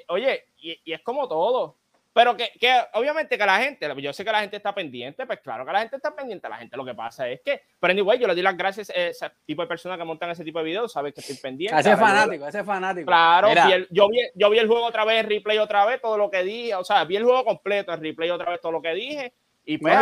oye, 0.08 0.46
y, 0.58 0.80
y, 0.86 0.94
es 0.94 1.02
como 1.02 1.28
todo. 1.28 1.81
Pero 2.14 2.36
que, 2.36 2.52
que, 2.60 2.78
obviamente 2.94 3.38
que 3.38 3.46
la 3.46 3.60
gente, 3.60 3.88
yo 4.02 4.12
sé 4.12 4.26
que 4.26 4.32
la 4.32 4.42
gente 4.42 4.58
está 4.58 4.76
pendiente, 4.76 5.26
pues 5.26 5.40
claro 5.40 5.66
que 5.66 5.72
la 5.72 5.80
gente 5.80 5.96
está 5.96 6.14
pendiente. 6.14 6.50
La 6.50 6.58
gente 6.58 6.76
lo 6.76 6.84
que 6.84 6.94
pasa 6.94 7.30
es 7.30 7.40
que, 7.42 7.62
pero 7.80 7.92
anyway, 7.92 8.20
yo 8.20 8.28
le 8.28 8.34
doy 8.34 8.44
las 8.44 8.58
gracias 8.58 8.90
a 8.90 8.94
ese 8.94 9.32
tipo 9.46 9.62
de 9.62 9.68
personas 9.68 9.98
que 9.98 10.04
montan 10.04 10.30
ese 10.30 10.44
tipo 10.44 10.60
de 10.60 10.66
videos, 10.66 10.92
sabes 10.92 11.14
que 11.14 11.22
estoy 11.22 11.38
pendiente. 11.38 11.80
Ese 11.80 11.96
fanático, 11.96 12.48
ese 12.48 12.64
fanático. 12.64 13.06
Claro, 13.06 13.50
yo, 13.90 14.10
vi, 14.10 14.20
yo 14.36 14.50
vi 14.50 14.60
el 14.60 14.68
juego 14.68 14.86
otra 14.86 15.06
vez, 15.06 15.26
replay 15.26 15.58
otra 15.58 15.86
vez, 15.86 16.02
todo 16.02 16.18
lo 16.18 16.30
que 16.30 16.44
dije, 16.44 16.76
o 16.76 16.84
sea, 16.84 17.06
vi 17.06 17.16
el 17.16 17.24
juego 17.24 17.46
completo, 17.46 17.94
el 17.94 18.02
replay 18.02 18.30
otra 18.30 18.52
vez, 18.52 18.62
todo 18.62 18.74
lo 18.74 18.82
que 18.82 18.94
dije. 18.94 19.34
Y 19.64 19.78
pues, 19.78 19.96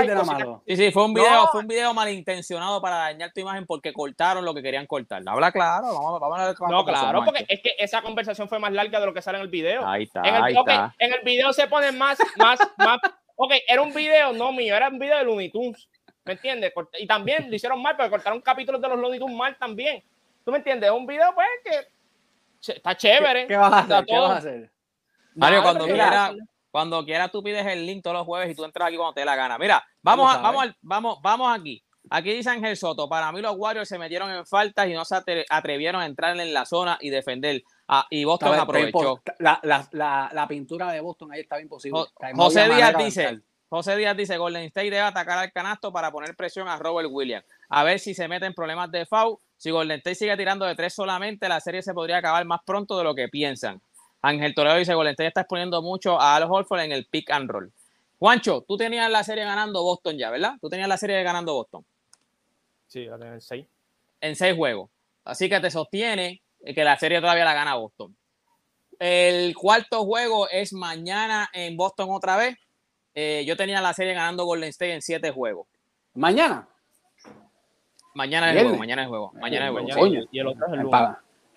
sí, 0.65 0.77
sí, 0.77 0.91
fue 0.91 1.03
un 1.03 1.13
video, 1.13 1.47
fue 1.51 1.61
un 1.61 1.67
video 1.67 1.93
malintencionado 1.93 2.81
para 2.81 2.95
dañar 2.95 3.33
tu 3.33 3.41
imagen 3.41 3.65
porque 3.65 3.91
cortaron 3.91 4.45
lo 4.45 4.53
que 4.53 4.61
querían 4.61 4.87
cortar. 4.87 5.21
Habla 5.25 5.51
claro, 5.51 5.93
vamos, 5.93 6.19
vamos 6.19 6.39
a 6.39 6.45
ver 6.47 6.55
No, 6.69 6.85
claro, 6.85 7.25
porque 7.25 7.45
es 7.47 7.61
que 7.61 7.75
esa 7.77 8.01
conversación 8.01 8.47
fue 8.47 8.57
más 8.57 8.71
larga 8.71 9.01
de 9.01 9.05
lo 9.05 9.13
que 9.13 9.21
sale 9.21 9.37
en 9.37 9.43
el 9.43 9.49
video. 9.49 9.85
Ahí 9.85 10.03
está. 10.03 10.21
En 10.21 10.35
el, 10.35 10.43
ahí 10.43 10.55
está. 10.57 10.95
En 10.97 11.13
el 11.13 11.19
video 11.23 11.51
se 11.51 11.67
pone 11.67 11.91
más, 11.91 12.17
más, 12.37 12.59
más. 12.77 12.99
Ok, 13.35 13.53
era 13.67 13.81
un 13.81 13.93
video 13.93 14.31
no 14.31 14.53
mío, 14.53 14.75
era 14.75 14.87
un 14.87 14.97
video 14.97 15.17
de 15.17 15.23
Looney 15.25 15.51
Tunes. 15.51 15.89
¿Me 16.23 16.33
entiendes? 16.33 16.71
Y 16.97 17.05
también 17.05 17.49
lo 17.49 17.55
hicieron 17.55 17.81
mal, 17.81 17.97
porque 17.97 18.11
cortaron 18.11 18.39
capítulos 18.41 18.81
de 18.81 18.87
los 18.87 18.97
Looney 18.97 19.19
Tunes 19.19 19.35
mal 19.35 19.57
también. 19.57 20.01
¿Tú 20.45 20.51
me 20.51 20.57
entiendes? 20.57 20.89
Es 20.89 20.95
un 20.95 21.05
video, 21.05 21.33
pues, 21.35 21.47
que 21.63 22.73
está 22.73 22.95
chévere. 22.95 23.45
¿Qué, 23.45 23.57
vas 23.57 23.73
a 23.73 23.79
hacer? 23.79 24.05
¿Qué 24.05 24.17
vas 24.17 24.31
a 24.31 24.37
hacer? 24.37 24.71
Mario, 25.35 25.63
cuando 25.63 25.85
quiera, 25.85 26.33
cuando 26.71 27.03
quiera 27.03 27.29
tú 27.29 27.41
pides 27.41 27.65
el 27.65 27.85
link 27.85 28.03
todos 28.03 28.17
los 28.17 28.25
jueves 28.25 28.51
y 28.51 28.55
tú 28.55 28.63
entras 28.63 28.87
aquí 28.87 28.97
cuando 28.97 29.13
te 29.13 29.21
dé 29.21 29.25
la 29.25 29.35
gana. 29.35 29.57
Mira, 29.57 29.83
vamos, 30.01 30.33
a, 30.33 30.39
vamos, 30.39 30.67
vamos, 30.81 31.17
vamos 31.21 31.59
aquí. 31.59 31.83
Aquí 32.11 32.33
dice 32.33 32.49
Ángel 32.49 32.75
Soto, 32.75 33.07
para 33.07 33.31
mí 33.31 33.41
los 33.41 33.55
Warriors 33.55 33.87
se 33.87 33.99
metieron 33.99 34.31
en 34.31 34.45
faltas 34.45 34.87
y 34.87 34.93
no 34.93 35.05
se 35.05 35.15
atrevieron 35.49 36.01
a 36.01 36.05
entrar 36.05 36.39
en 36.39 36.53
la 36.53 36.65
zona 36.65 36.97
y 37.01 37.09
defender. 37.09 37.61
Ah, 37.87 38.07
y 38.09 38.23
Boston 38.23 38.57
aprovechó. 38.57 39.21
La, 39.39 39.59
la, 39.63 40.29
la, 40.33 40.47
pintura 40.47 40.91
de 40.91 41.01
Boston 41.01 41.31
ahí 41.33 41.41
estaba 41.41 41.61
imposible. 41.61 42.01
José 42.35 42.69
Díaz 42.69 42.95
dice, 42.97 43.41
José 43.67 43.95
Díaz 43.97 44.17
dice, 44.17 44.37
Golden 44.37 44.63
State 44.63 44.89
debe 44.89 45.01
atacar 45.01 45.37
al 45.37 45.51
canasto 45.51 45.91
para 45.91 46.11
poner 46.11 46.35
presión 46.35 46.67
a 46.67 46.77
Robert 46.77 47.09
Williams. 47.11 47.45
A 47.69 47.83
ver 47.83 47.99
si 47.99 48.15
se 48.15 48.27
mete 48.27 48.47
en 48.47 48.53
problemas 48.53 48.91
de 48.91 49.05
foul. 49.05 49.37
Si 49.57 49.69
Golden 49.69 49.97
State 49.97 50.15
sigue 50.15 50.37
tirando 50.37 50.65
de 50.65 50.75
tres 50.75 50.93
solamente, 50.93 51.47
la 51.47 51.59
serie 51.59 51.83
se 51.83 51.93
podría 51.93 52.17
acabar 52.17 52.43
más 52.45 52.61
pronto 52.65 52.97
de 52.97 53.03
lo 53.03 53.13
que 53.13 53.27
piensan. 53.27 53.81
Ángel 54.21 54.53
Toledo 54.53 54.75
dice, 54.77 54.93
Golden 54.93 55.11
State 55.11 55.27
está 55.27 55.41
exponiendo 55.41 55.81
mucho 55.81 56.19
a 56.19 56.35
Al 56.35 56.43
Holford 56.43 56.81
en 56.81 56.91
el 56.91 57.05
pick 57.05 57.29
and 57.31 57.49
roll. 57.49 57.71
Juancho, 58.19 58.65
tú 58.67 58.75
tenías 58.75 59.09
la 59.09 59.23
serie 59.23 59.45
ganando 59.45 59.81
Boston 59.81 60.17
ya, 60.17 60.29
¿verdad? 60.29 60.55
Tú 60.59 60.69
tenías 60.69 60.89
la 60.89 60.97
serie 60.97 61.23
ganando 61.23 61.53
Boston. 61.53 61.85
Sí, 62.87 63.05
la 63.05 63.17
tenía 63.17 63.33
en 63.33 63.41
seis. 63.41 63.65
En 64.19 64.35
seis 64.35 64.55
juegos. 64.55 64.89
Así 65.23 65.47
que 65.47 65.59
te 65.59 65.71
sostiene 65.71 66.41
que 66.63 66.83
la 66.83 66.97
serie 66.97 67.21
todavía 67.21 67.45
la 67.45 67.53
gana 67.53 67.75
Boston. 67.75 68.15
El 68.99 69.55
cuarto 69.55 70.03
juego 70.03 70.49
es 70.49 70.73
mañana 70.73 71.49
en 71.53 71.77
Boston 71.77 72.09
otra 72.11 72.35
vez. 72.35 72.57
Eh, 73.15 73.45
yo 73.47 73.55
tenía 73.55 73.79
la 73.79 73.93
serie 73.93 74.13
ganando 74.13 74.43
Golden 74.43 74.69
State 74.69 74.93
en 74.93 75.01
siete 75.01 75.31
juegos. 75.31 75.67
¿Mañana? 76.13 76.67
Mañana 78.13 78.49
es 78.49 78.57
el 78.57 78.63
juego, 78.63 78.77
mañana 78.77 79.01
es 79.03 79.05
el 79.05 79.09
juego. 79.09 79.31
Mañana 79.35 79.65
es 79.65 79.69
el 79.69 79.93
juego. 79.93 80.27
Y 80.29 80.39
el 80.39 80.47
otro 80.47 80.67
es 80.67 80.73
el 80.73 80.79
lunes. 80.79 81.09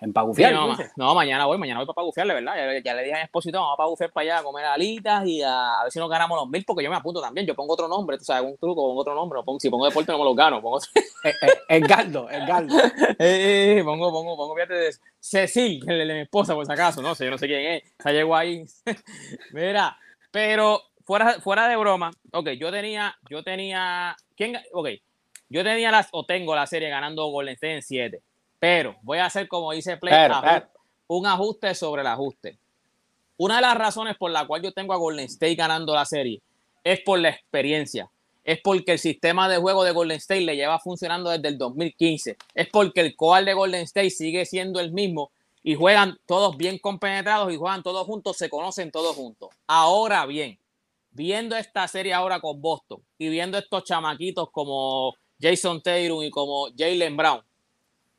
En 0.03 0.11
Pagufiar. 0.11 0.53
no, 0.97 1.15
mañana 1.15 1.45
voy, 1.45 1.57
mañana 1.57 1.79
voy 1.79 1.85
para 1.85 1.95
Pagufiarle, 1.95 2.33
¿verdad? 2.33 2.55
Ya, 2.83 2.93
le 2.93 3.03
dije 3.03 3.13
a 3.13 3.19
mi 3.19 3.23
esposito, 3.23 3.57
vamos 3.57 3.75
a 3.75 3.77
Pagufiar 3.77 4.11
para 4.11 4.23
allá 4.23 4.39
a 4.39 4.43
comer 4.43 4.65
alitas 4.65 5.25
y 5.25 5.41
a, 5.41 5.79
ver 5.83 5.93
si 5.93 5.99
nos 5.99 6.09
ganamos 6.09 6.37
los 6.37 6.49
mil, 6.49 6.65
porque 6.65 6.83
yo 6.83 6.89
me 6.89 6.97
apunto 6.97 7.21
también. 7.21 7.47
Yo 7.47 7.55
pongo 7.55 7.73
otro 7.73 7.87
nombre, 7.87 8.17
tú 8.17 8.25
sabes, 8.25 8.43
un 8.43 8.57
truco, 8.57 8.81
pongo 8.81 8.99
otro 8.99 9.15
nombre. 9.15 9.39
si 9.59 9.69
pongo 9.69 9.85
deporte 9.85 10.11
no 10.11 10.17
me 10.17 10.25
lo 10.25 10.35
gano. 10.35 10.61
Pongo... 10.61 10.79
Eh, 11.25 11.31
eh, 11.41 11.77
Edgardo, 11.77 12.29
Edgardo. 12.29 12.77
eh, 13.17 13.77
eh, 13.77 13.81
pongo, 13.85 14.11
pongo, 14.11 14.35
pongo, 14.35 14.55
fíjate 14.55 14.73
de 14.73 14.93
Cecil, 15.21 15.89
el 15.89 16.05
de 16.09 16.13
mi 16.15 16.19
esposa, 16.19 16.53
por 16.53 16.65
si 16.65 16.73
acaso, 16.73 17.01
no 17.01 17.15
sé, 17.15 17.23
yo 17.23 17.31
no 17.31 17.37
sé 17.37 17.47
quién 17.47 17.61
es. 17.61 17.83
Llegó 18.03 18.35
ahí. 18.35 18.65
Mira, 19.53 19.97
pero 20.31 20.81
fuera, 21.05 21.39
fuera 21.39 21.69
de 21.69 21.77
broma, 21.77 22.11
ok, 22.33 22.49
yo 22.59 22.71
tenía, 22.71 23.15
yo 23.29 23.41
tenía, 23.41 24.17
¿quién? 24.35 24.57
Ok, 24.73 24.89
yo 25.47 25.63
tenía 25.63 25.91
las, 25.91 26.09
o 26.11 26.25
tengo 26.25 26.57
la 26.57 26.67
serie 26.67 26.89
ganando 26.89 27.25
Golden 27.27 27.53
State 27.53 27.75
en 27.75 27.81
7 27.83 28.23
pero 28.63 28.95
voy 29.01 29.17
a 29.17 29.25
hacer 29.25 29.49
como 29.49 29.73
dice 29.73 29.97
Play, 29.97 30.31
un 31.07 31.25
ajuste 31.25 31.75
sobre 31.75 31.99
el 31.99 32.07
ajuste. 32.07 32.57
Una 33.35 33.57
de 33.57 33.61
las 33.63 33.75
razones 33.75 34.15
por 34.15 34.31
la 34.31 34.47
cual 34.47 34.61
yo 34.61 34.71
tengo 34.71 34.93
a 34.93 34.95
Golden 34.95 35.25
State 35.25 35.55
ganando 35.55 35.93
la 35.93 36.05
serie 36.05 36.41
es 36.81 37.01
por 37.01 37.19
la 37.19 37.27
experiencia. 37.27 38.09
Es 38.41 38.61
porque 38.63 38.93
el 38.93 38.99
sistema 38.99 39.49
de 39.49 39.57
juego 39.57 39.83
de 39.83 39.91
Golden 39.91 40.15
State 40.15 40.45
le 40.45 40.55
lleva 40.55 40.79
funcionando 40.79 41.29
desde 41.29 41.49
el 41.49 41.57
2015. 41.57 42.37
Es 42.55 42.69
porque 42.69 43.01
el 43.01 43.17
core 43.17 43.43
de 43.43 43.53
Golden 43.53 43.81
State 43.81 44.11
sigue 44.11 44.45
siendo 44.45 44.79
el 44.79 44.93
mismo 44.93 45.31
y 45.61 45.75
juegan 45.75 46.17
todos 46.25 46.55
bien 46.55 46.79
compenetrados 46.79 47.51
y 47.51 47.57
juegan 47.57 47.83
todos 47.83 48.07
juntos, 48.07 48.37
se 48.37 48.49
conocen 48.49 48.91
todos 48.91 49.13
juntos. 49.13 49.49
Ahora 49.67 50.25
bien, 50.25 50.57
viendo 51.11 51.57
esta 51.57 51.85
serie 51.89 52.13
ahora 52.13 52.39
con 52.39 52.61
Boston 52.61 53.01
y 53.17 53.27
viendo 53.27 53.57
estos 53.57 53.83
chamaquitos 53.83 54.49
como 54.51 55.15
Jason 55.37 55.81
Taylor 55.81 56.23
y 56.23 56.29
como 56.29 56.69
Jalen 56.77 57.17
Brown, 57.17 57.41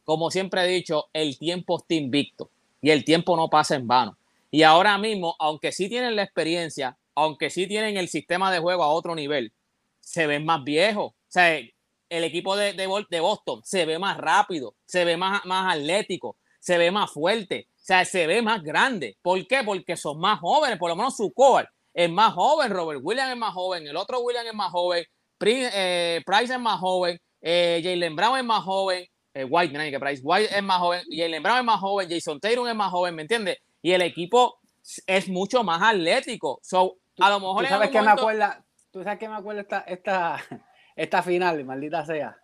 como 0.04 0.30
siempre 0.30 0.62
he 0.62 0.68
dicho, 0.68 1.06
el 1.12 1.38
tiempo 1.38 1.78
está 1.78 1.94
invicto 1.94 2.50
y 2.80 2.90
el 2.90 3.04
tiempo 3.04 3.37
no 3.37 3.49
pasa 3.49 3.76
en 3.76 3.87
vano. 3.87 4.16
Y 4.50 4.62
ahora 4.62 4.99
mismo, 4.99 5.34
aunque 5.38 5.73
sí 5.73 5.88
tienen 5.88 6.16
la 6.16 6.23
experiencia, 6.23 6.96
aunque 7.14 7.50
sí 7.50 7.66
tienen 7.66 7.96
el 7.96 8.08
sistema 8.08 8.52
de 8.52 8.61
juego 8.61 8.84
a 8.84 8.88
otro 8.88 9.14
nivel, 9.14 9.52
se 10.00 10.26
ven 10.26 10.44
más 10.44 10.62
viejos. 10.62 11.12
O 11.12 11.14
sea, 11.28 11.56
el 11.56 12.25
equipo 12.25 12.56
de, 12.56 12.73
de, 12.75 13.20
Boston 13.20 13.62
se 13.64 13.84
ve 13.87 13.99
más 13.99 14.16
rápido, 14.18 14.75
se 14.87 15.04
ve 15.04 15.16
más, 15.16 15.44
más 15.44 15.75
atlético, 15.75 16.37
se 16.61 16.78
ve 16.78 16.90
más 16.90 17.11
fuerte, 17.11 17.68
o 17.75 17.84
sea, 17.84 18.04
se 18.04 18.26
ve 18.26 18.42
más 18.42 18.62
grande. 18.62 19.16
¿Por 19.23 19.44
qué? 19.46 19.62
Porque 19.64 19.96
son 19.96 20.20
más 20.20 20.38
jóvenes, 20.40 20.78
por 20.78 20.90
lo 20.90 20.96
menos 20.96 21.16
su 21.16 21.32
core 21.32 21.68
es 21.94 22.11
más 22.11 22.34
joven, 22.34 22.70
Robert 22.70 23.00
Williams 23.02 23.32
es 23.32 23.38
más 23.38 23.54
joven, 23.54 23.87
el 23.87 23.96
otro 23.96 24.20
Williams 24.20 24.49
es 24.49 24.54
más 24.54 24.70
joven, 24.73 25.04
eh, 25.40 26.23
Price 26.26 26.52
es 26.52 26.61
más 26.61 26.80
joven, 26.80 27.20
eh, 27.40 27.80
Jalen 27.82 28.16
Brown 28.16 28.38
es 28.38 28.44
más 28.44 28.64
joven, 28.64 29.06
eh, 29.35 29.45
White, 29.45 29.91
que 29.91 30.00
Price 30.00 30.23
White 30.25 30.57
es 30.57 30.62
más 30.62 30.79
joven, 30.79 31.03
Jalen 31.11 31.43
Brown 31.43 31.59
es 31.59 31.64
más 31.64 31.81
joven, 31.81 32.09
Jason 32.09 32.38
Taylor 32.38 32.69
es 32.69 32.75
más 32.75 32.91
joven, 32.91 33.17
¿me 33.17 33.23
entiendes? 33.23 33.59
Y 33.83 33.91
el 33.91 34.03
equipo 34.03 34.61
es 35.07 35.29
mucho 35.29 35.64
más 35.64 35.83
atlético. 35.83 36.61
So, 36.62 36.99
a 37.19 37.31
lo 37.31 37.41
mejor 37.41 37.64
¿Tú 37.64 37.69
sabes 37.69 37.91
que 37.91 38.00
me 38.00 38.11
acuerda, 38.11 38.64
tú 38.93 39.03
sabes 39.03 39.19
que 39.19 39.29
me 39.29 39.35
acuerda 39.35 39.62
esta, 39.62 39.81
esta, 39.81 40.38
esta 40.97 41.23
final, 41.23 41.64
maldita 41.64 42.07
sea. 42.07 42.38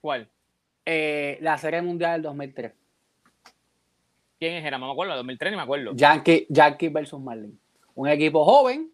¿Cuál? 0.00 0.28
Eh, 0.84 1.38
la 1.40 1.56
Serie 1.58 1.80
Mundial 1.80 2.14
del 2.14 2.22
2003. 2.22 2.72
¿Quién 4.38 4.66
era? 4.66 4.78
No 4.78 4.86
me 4.86 4.92
acuerdo, 4.92 5.14
2003 5.16 5.52
ni 5.52 5.56
me 5.56 5.62
acuerdo. 5.62 5.92
Yankee, 5.94 6.46
Yankee 6.48 6.88
versus 6.88 7.20
Marlin. 7.20 7.58
Un 7.94 8.08
equipo 8.08 8.44
joven 8.44 8.92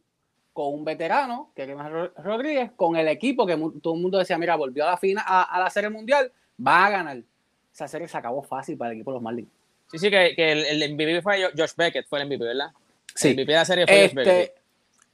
con 0.53 0.75
un 0.75 0.85
veterano, 0.85 1.51
que 1.57 1.63
es 1.63 1.71
Rodríguez, 2.19 2.73
con 2.77 2.95
el 2.97 3.09
equipo 3.09 3.47
que 3.47 3.57
todo 3.83 3.95
el 3.95 4.03
mundo 4.03 4.19
decía, 4.19 4.37
mira, 4.37 4.55
volvió 4.55 4.85
a 4.85 4.91
la, 4.91 4.97
final, 4.99 5.25
a 5.27 5.59
la 5.59 5.71
Serie 5.71 5.89
Mundial, 5.89 6.31
va 6.67 6.87
a 6.87 6.91
ganar. 6.91 7.23
Esa 7.73 7.89
serie 7.89 8.09
se 8.09 8.17
acabó 8.17 8.43
fácil 8.43 8.77
para 8.77 8.91
el 8.91 8.99
equipo 8.99 9.11
de 9.11 9.15
los 9.17 9.23
Marlins. 9.23 9.49
Sí, 9.91 9.99
sí, 9.99 10.11
que, 10.11 10.35
el, 10.37 10.83
el, 10.83 10.95
MVP 10.95 11.23
fue 11.23 11.51
Josh 11.57 11.73
Beckett, 11.77 12.07
fue 12.09 12.21
el 12.21 12.27
MVP, 12.27 12.45
¿verdad? 12.45 12.73
Sí. 13.15 13.29
El 13.29 13.35
MVP 13.35 13.53
de 13.53 13.59
la 13.59 13.65
serie 13.65 13.87
fue 13.87 14.03
Josh 14.03 14.15
Beckett. 14.15 14.49
Este, 14.49 14.63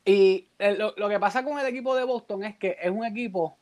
y 0.09 0.49
lo, 0.79 1.09
que 1.09 1.21
pasa 1.21 1.45
con 1.45 1.59
el 1.59 1.67
equipo 1.67 1.95
de 1.95 2.05
Boston 2.05 2.45
es 2.45 2.57
que 2.57 2.79
es 2.81 2.91
un 2.91 3.05
equipo 3.05 3.59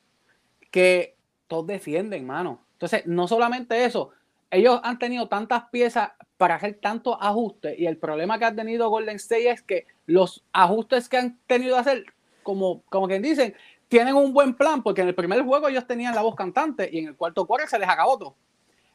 que 0.71 1.17
todos 1.49 1.67
defienden, 1.67 2.25
mano. 2.25 2.61
Entonces, 2.75 3.05
no 3.07 3.27
solamente 3.27 3.85
eso, 3.85 4.13
ellos 4.51 4.79
han 4.85 4.99
tenido 4.99 5.27
tantas 5.27 5.65
piezas 5.71 6.11
para 6.37 6.55
hacer 6.55 6.75
tantos 6.75 7.17
ajustes 7.21 7.77
y 7.77 7.87
el 7.87 7.97
problema 7.97 8.39
que 8.39 8.45
ha 8.45 8.55
tenido 8.55 8.91
Golden 8.91 9.17
State 9.17 9.51
es 9.51 9.63
que 9.63 9.87
los 10.07 10.45
ajustes 10.53 11.09
que 11.09 11.17
han 11.17 11.37
tenido 11.49 11.75
que 11.75 11.81
hacer, 11.81 12.05
como, 12.45 12.83
como 12.91 13.09
quien 13.09 13.23
dicen, 13.23 13.57
tienen 13.89 14.15
un 14.15 14.33
buen 14.33 14.55
plan, 14.55 14.83
porque 14.83 15.03
en 15.03 15.09
el 15.09 15.15
primer 15.15 15.43
juego 15.43 15.69
ellos 15.69 15.87
tenían 15.87 16.15
la 16.15 16.23
voz 16.23 16.35
cantante 16.35 16.89
y 16.93 16.99
en 16.99 17.09
el 17.09 17.17
cuarto 17.17 17.47
cuarto 17.47 17.69
se 17.69 17.79
les 17.79 17.89
acabó 17.89 18.19
todo. 18.19 18.35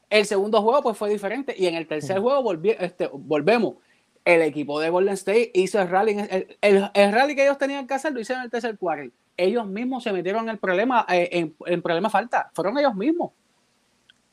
El 0.09 0.25
segundo 0.25 0.61
juego 0.61 0.81
pues 0.83 0.97
fue 0.97 1.09
diferente 1.09 1.55
y 1.57 1.67
en 1.67 1.75
el 1.75 1.87
tercer 1.87 2.19
juego 2.19 2.53
este, 2.79 3.09
volvemos. 3.13 3.75
El 4.23 4.41
equipo 4.43 4.79
de 4.79 4.89
Golden 4.89 5.13
State 5.13 5.51
hizo 5.53 5.81
el 5.81 5.87
rally. 5.87 6.17
El, 6.61 6.91
el, 6.93 7.11
rally 7.11 7.35
que 7.35 7.43
ellos 7.43 7.57
tenían 7.57 7.87
que 7.87 7.93
hacer 7.93 8.13
lo 8.13 8.19
hicieron 8.19 8.41
en 8.41 8.45
el 8.45 8.51
tercer 8.51 8.77
cuarto. 8.77 9.11
Ellos 9.37 9.65
mismos 9.65 10.03
se 10.03 10.11
metieron 10.11 10.43
en 10.43 10.49
el 10.49 10.57
problema, 10.59 11.07
eh, 11.09 11.29
en, 11.31 11.55
en, 11.65 11.81
problema 11.81 12.09
falta. 12.09 12.51
Fueron 12.53 12.77
ellos 12.77 12.93
mismos. 12.93 13.31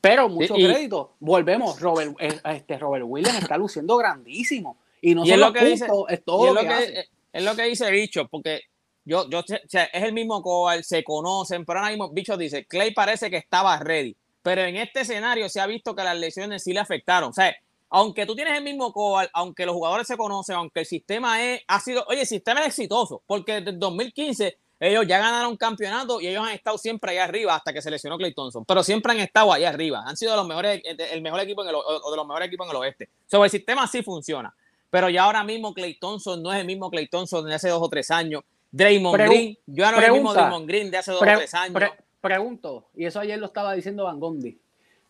Pero 0.01 0.29
mucho 0.29 0.53
crédito. 0.53 1.13
Volvemos. 1.19 1.79
Robert, 1.79 2.15
eh, 2.19 2.39
este, 2.43 2.77
Robert 2.77 3.05
Williams 3.07 3.39
está 3.39 3.57
luciendo 3.57 3.97
grandísimo. 3.97 4.77
Y 5.01 5.15
no 5.15 5.25
solo 5.25 5.47
lo 5.47 5.53
que 5.53 5.65
dice, 5.65 5.87
es 6.09 6.23
todo 6.23 6.53
lo, 6.53 6.61
que, 6.61 7.07
Es 7.31 7.43
lo 7.43 7.55
que 7.55 7.63
dice 7.63 7.89
Bicho, 7.89 8.27
porque 8.27 8.63
yo, 9.09 9.27
yo, 9.29 9.43
es 9.47 9.89
el 9.91 10.13
mismo 10.13 10.41
cual 10.43 10.83
se 10.83 11.03
conocen, 11.03 11.65
pero 11.65 11.79
ahora 11.79 11.89
mismo 11.89 12.09
Bicho 12.09 12.37
dice, 12.37 12.65
Clay 12.65 12.93
parece 12.93 13.29
que 13.29 13.37
estaba 13.37 13.77
ready, 13.79 14.15
pero 14.43 14.61
en 14.61 14.75
este 14.75 15.01
escenario 15.01 15.49
se 15.49 15.59
ha 15.59 15.65
visto 15.65 15.95
que 15.95 16.03
las 16.03 16.17
lesiones 16.17 16.63
sí 16.63 16.73
le 16.73 16.79
afectaron. 16.79 17.31
O 17.31 17.33
sea, 17.33 17.55
aunque 17.89 18.25
tú 18.25 18.35
tienes 18.35 18.55
el 18.55 18.63
mismo 18.63 18.93
coal, 18.93 19.29
aunque 19.33 19.65
los 19.65 19.73
jugadores 19.73 20.07
se 20.07 20.15
conocen, 20.15 20.55
aunque 20.55 20.81
el 20.81 20.85
sistema 20.85 21.43
es, 21.43 21.61
ha 21.67 21.79
sido, 21.79 22.05
oye, 22.07 22.21
el 22.21 22.27
sistema 22.27 22.61
es 22.61 22.67
exitoso, 22.67 23.23
porque 23.25 23.53
desde 23.55 23.71
el 23.71 23.79
2015 23.79 24.57
ellos 24.79 25.05
ya 25.07 25.17
ganaron 25.17 25.57
campeonato 25.57 26.21
y 26.21 26.27
ellos 26.27 26.45
han 26.45 26.53
estado 26.53 26.77
siempre 26.77 27.11
allá 27.11 27.25
arriba 27.25 27.55
hasta 27.55 27.73
que 27.73 27.81
se 27.81 27.91
lesionó 27.91 28.17
Clay 28.17 28.33
Thompson, 28.33 28.63
pero 28.63 28.83
siempre 28.83 29.11
han 29.11 29.19
estado 29.19 29.51
allá 29.51 29.69
arriba, 29.69 30.03
han 30.05 30.15
sido 30.15 30.35
los 30.35 30.47
mejores, 30.47 30.81
el 30.83 31.21
mejor 31.21 31.41
equipo 31.41 31.63
en 31.63 31.69
el, 31.69 31.75
o 31.75 32.11
de 32.11 32.15
los 32.15 32.27
mejores 32.27 32.47
equipos 32.47 32.67
en 32.67 32.71
el 32.71 32.77
oeste. 32.77 33.09
Sobre 33.25 33.47
el 33.47 33.51
sistema 33.51 33.87
sí 33.87 34.03
funciona, 34.03 34.55
pero 34.89 35.09
ya 35.09 35.23
ahora 35.23 35.43
mismo 35.43 35.73
Clay 35.73 35.95
Thompson 35.95 36.41
no 36.41 36.53
es 36.53 36.59
el 36.59 36.65
mismo 36.65 36.89
Clay 36.89 37.07
Thompson 37.07 37.45
de 37.45 37.55
hace 37.55 37.69
dos 37.69 37.81
o 37.81 37.89
tres 37.89 38.09
años. 38.11 38.43
Draymond 38.71 39.17
Green, 39.17 39.57
yo 39.65 39.91
no 39.91 39.97
era 39.97 40.07
el 40.07 40.13
mismo 40.13 40.33
Draymond 40.33 40.67
Green 40.67 40.91
de 40.91 40.97
hace 40.97 41.11
dos 41.11 41.21
o 41.21 41.25
tres 41.25 41.53
años. 41.53 41.91
pregunto, 42.21 42.89
y 42.95 43.05
eso 43.05 43.19
ayer 43.19 43.39
lo 43.39 43.47
estaba 43.47 43.73
diciendo 43.73 44.03
Van 44.03 44.19
Gondi. 44.19 44.59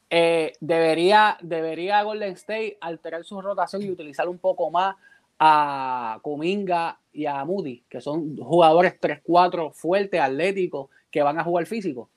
Eh, 0.10 0.54
debería, 0.60 1.38
debería 1.42 2.02
Golden 2.04 2.34
State 2.34 2.78
alterar 2.82 3.24
su 3.24 3.40
rotación 3.42 3.84
y 3.84 3.92
utilizar 3.92 4.28
un 4.28 4.40
poco 4.40 4.72
más 4.72 4.96
a 5.38 6.20
Kuminga 6.22 7.00
y 7.14 7.26
a 7.26 7.46
Moody, 7.46 7.84
que 7.88 8.02
son 8.02 8.36
jugadores 8.38 9.00
3-4 9.00 9.72
fuertes, 9.74 10.20
atléticos, 10.20 10.90
que 11.12 11.22
van 11.22 11.40
a 11.40 11.44
jugar 11.44 11.66
físico. 11.66 12.10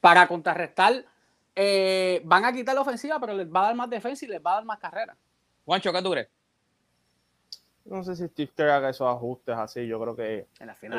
Para 0.00 0.26
contrarrestar, 0.26 1.04
eh, 1.54 2.20
van 2.24 2.44
a 2.44 2.52
quitar 2.52 2.74
la 2.74 2.82
ofensiva, 2.82 3.18
pero 3.20 3.34
les 3.34 3.48
va 3.48 3.60
a 3.60 3.66
dar 3.66 3.74
más 3.74 3.90
defensa 3.90 4.24
y 4.24 4.28
les 4.28 4.40
va 4.40 4.52
a 4.52 4.54
dar 4.56 4.64
más 4.64 4.78
carrera. 4.78 5.16
Juancho, 5.64 5.92
¿qué 5.92 6.02
tú 6.02 6.10
crees? 6.10 6.28
No 7.88 8.02
sé 8.02 8.16
si 8.16 8.26
Steve 8.26 8.50
Kerr 8.56 8.70
haga 8.70 8.90
esos 8.90 9.08
ajustes 9.08 9.56
así. 9.56 9.86
Yo 9.86 10.00
creo 10.00 10.16
que 10.16 10.46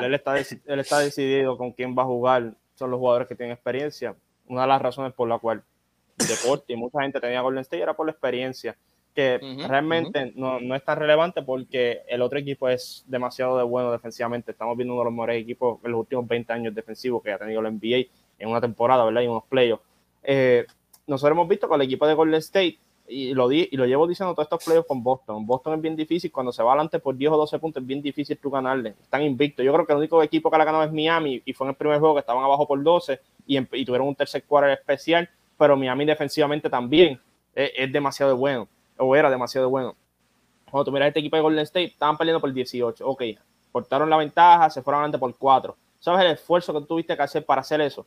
Él, 0.04 0.14
está, 0.14 0.38
él 0.66 0.80
está 0.80 0.98
decidido 1.00 1.56
con 1.56 1.72
quién 1.72 1.96
va 1.96 2.02
a 2.02 2.06
jugar. 2.06 2.54
Son 2.74 2.90
los 2.90 2.98
jugadores 2.98 3.28
que 3.28 3.34
tienen 3.34 3.54
experiencia. 3.54 4.14
Una 4.46 4.62
de 4.62 4.68
las 4.68 4.80
razones 4.80 5.12
por 5.12 5.28
la 5.28 5.38
cual 5.38 5.62
deporte 6.16 6.72
y 6.72 6.76
mucha 6.76 7.02
gente 7.02 7.20
tenía 7.20 7.40
Golden 7.40 7.60
State 7.60 7.82
era 7.82 7.94
por 7.94 8.06
la 8.06 8.12
experiencia, 8.12 8.76
que 9.14 9.38
realmente 9.68 10.32
no, 10.34 10.60
no, 10.60 10.74
es 10.74 10.84
tan 10.84 10.98
relevante 10.98 11.42
porque 11.42 12.02
el 12.08 12.22
otro 12.22 12.38
equipo 12.38 12.68
es 12.68 13.04
demasiado 13.06 13.56
de 13.58 13.64
bueno 13.64 13.92
defensivamente. 13.92 14.52
Estamos 14.52 14.76
viendo 14.76 14.94
uno 14.94 15.02
de 15.02 15.04
los 15.06 15.12
mejores 15.12 15.42
equipos 15.42 15.78
en 15.84 15.92
los 15.92 16.00
últimos 16.00 16.26
20 16.26 16.52
años 16.52 16.74
defensivos 16.74 17.22
que 17.22 17.32
ha 17.32 17.38
tenido 17.38 17.60
el 17.60 17.72
NBA 17.74 18.10
en 18.38 18.48
una 18.48 18.60
temporada, 18.60 19.04
¿verdad? 19.04 19.22
Y 19.22 19.26
unos 19.26 19.44
playoffs. 19.44 19.84
Eh, 20.22 20.66
nosotros 21.06 21.36
hemos 21.36 21.48
visto 21.48 21.68
con 21.68 21.80
el 21.80 21.86
equipo 21.86 22.06
de 22.06 22.14
Golden 22.14 22.38
State 22.38 22.78
y 23.08 23.34
lo, 23.34 23.48
di, 23.48 23.68
y 23.70 23.76
lo 23.76 23.86
llevo 23.86 24.06
diciendo 24.06 24.34
todos 24.34 24.46
estos 24.46 24.64
playoffs 24.64 24.88
con 24.88 25.02
Boston. 25.02 25.46
Boston 25.46 25.74
es 25.74 25.80
bien 25.80 25.96
difícil, 25.96 26.30
cuando 26.30 26.52
se 26.52 26.62
va 26.62 26.72
adelante 26.72 26.98
por 26.98 27.16
10 27.16 27.32
o 27.32 27.36
12 27.38 27.58
puntos 27.58 27.82
es 27.82 27.86
bien 27.86 28.02
difícil 28.02 28.38
tú 28.38 28.50
ganarle. 28.50 28.94
Están 29.02 29.22
invictos. 29.22 29.64
Yo 29.64 29.72
creo 29.72 29.86
que 29.86 29.92
el 29.92 29.98
único 29.98 30.22
equipo 30.22 30.50
que 30.50 30.58
la 30.58 30.64
ganado 30.64 30.84
es 30.84 30.92
Miami 30.92 31.42
y 31.44 31.52
fue 31.52 31.66
en 31.66 31.70
el 31.70 31.76
primer 31.76 31.98
juego 31.98 32.14
que 32.14 32.20
estaban 32.20 32.44
abajo 32.44 32.66
por 32.66 32.82
12 32.82 33.20
y, 33.46 33.58
y 33.58 33.84
tuvieron 33.84 34.08
un 34.08 34.14
tercer 34.14 34.44
quarter 34.44 34.70
especial, 34.70 35.28
pero 35.56 35.76
Miami 35.76 36.04
defensivamente 36.04 36.68
también 36.70 37.20
es, 37.54 37.92
demasiado 37.92 38.36
bueno, 38.36 38.68
o 38.96 39.16
era 39.16 39.30
demasiado 39.30 39.68
bueno. 39.68 39.94
Cuando 40.70 40.84
tú 40.84 40.92
miras 40.92 41.08
este 41.08 41.20
equipo 41.20 41.36
de 41.36 41.42
Golden 41.42 41.62
State, 41.64 41.86
estaban 41.86 42.16
perdiendo 42.16 42.40
por 42.40 42.52
18. 42.52 43.06
Ok, 43.06 43.22
cortaron 43.72 44.08
la 44.10 44.16
ventaja, 44.16 44.70
se 44.70 44.82
fueron 44.82 45.00
adelante 45.00 45.18
por 45.18 45.34
cuatro. 45.36 45.76
¿Sabes 45.98 46.24
el 46.24 46.32
esfuerzo 46.32 46.72
que 46.72 46.86
tuviste 46.86 47.16
que 47.16 47.22
hacer 47.22 47.44
para 47.44 47.62
hacer 47.62 47.80
eso? 47.80 48.06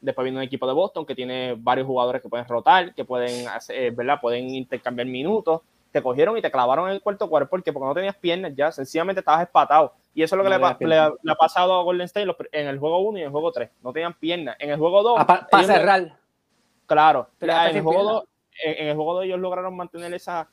Después 0.00 0.24
viene 0.24 0.38
un 0.38 0.44
equipo 0.44 0.66
de 0.66 0.72
Boston 0.72 1.04
que 1.04 1.14
tiene 1.14 1.54
varios 1.58 1.86
jugadores 1.86 2.22
que 2.22 2.28
pueden 2.28 2.46
rotar, 2.46 2.94
que 2.94 3.04
pueden, 3.04 3.48
hacer, 3.48 3.76
eh, 3.76 3.90
¿verdad? 3.90 4.20
Pueden 4.20 4.48
intercambiar 4.48 5.06
minutos. 5.06 5.60
Te 5.92 6.02
cogieron 6.02 6.36
y 6.38 6.42
te 6.42 6.50
clavaron 6.50 6.88
en 6.88 6.94
el 6.94 7.02
cuarto 7.02 7.28
cuarto 7.28 7.50
porque, 7.50 7.72
porque 7.72 7.86
no 7.86 7.94
tenías 7.94 8.16
piernas 8.16 8.52
ya, 8.54 8.70
sencillamente 8.70 9.20
estabas 9.20 9.42
espatado. 9.42 9.92
Y 10.14 10.22
eso 10.22 10.34
es 10.34 10.38
lo 10.38 10.44
que 10.44 10.86
le, 10.86 10.96
ha 10.96 11.34
pasado 11.36 11.78
a 11.78 11.82
Golden 11.82 12.06
State 12.06 12.30
en 12.52 12.68
el 12.68 12.78
juego 12.78 13.00
1 13.00 13.18
y 13.18 13.20
en 13.22 13.26
el 13.26 13.32
juego 13.32 13.52
3. 13.52 13.70
No 13.82 13.92
tenían 13.92 14.14
piernas. 14.14 14.56
En 14.58 14.70
el 14.70 14.78
juego 14.78 15.02
2. 15.02 15.24
Para 15.24 15.64
cerrar. 15.64 16.16
Claro. 16.86 17.28
En 17.40 17.76
el, 17.76 17.82
juego 17.82 18.02
2, 18.02 18.24
en, 18.64 18.88
el 18.88 18.96
juego 18.96 19.14
2 19.14 19.24
ellos 19.24 19.38
lograron 19.38 19.76
mantener 19.76 20.12
esa, 20.12 20.48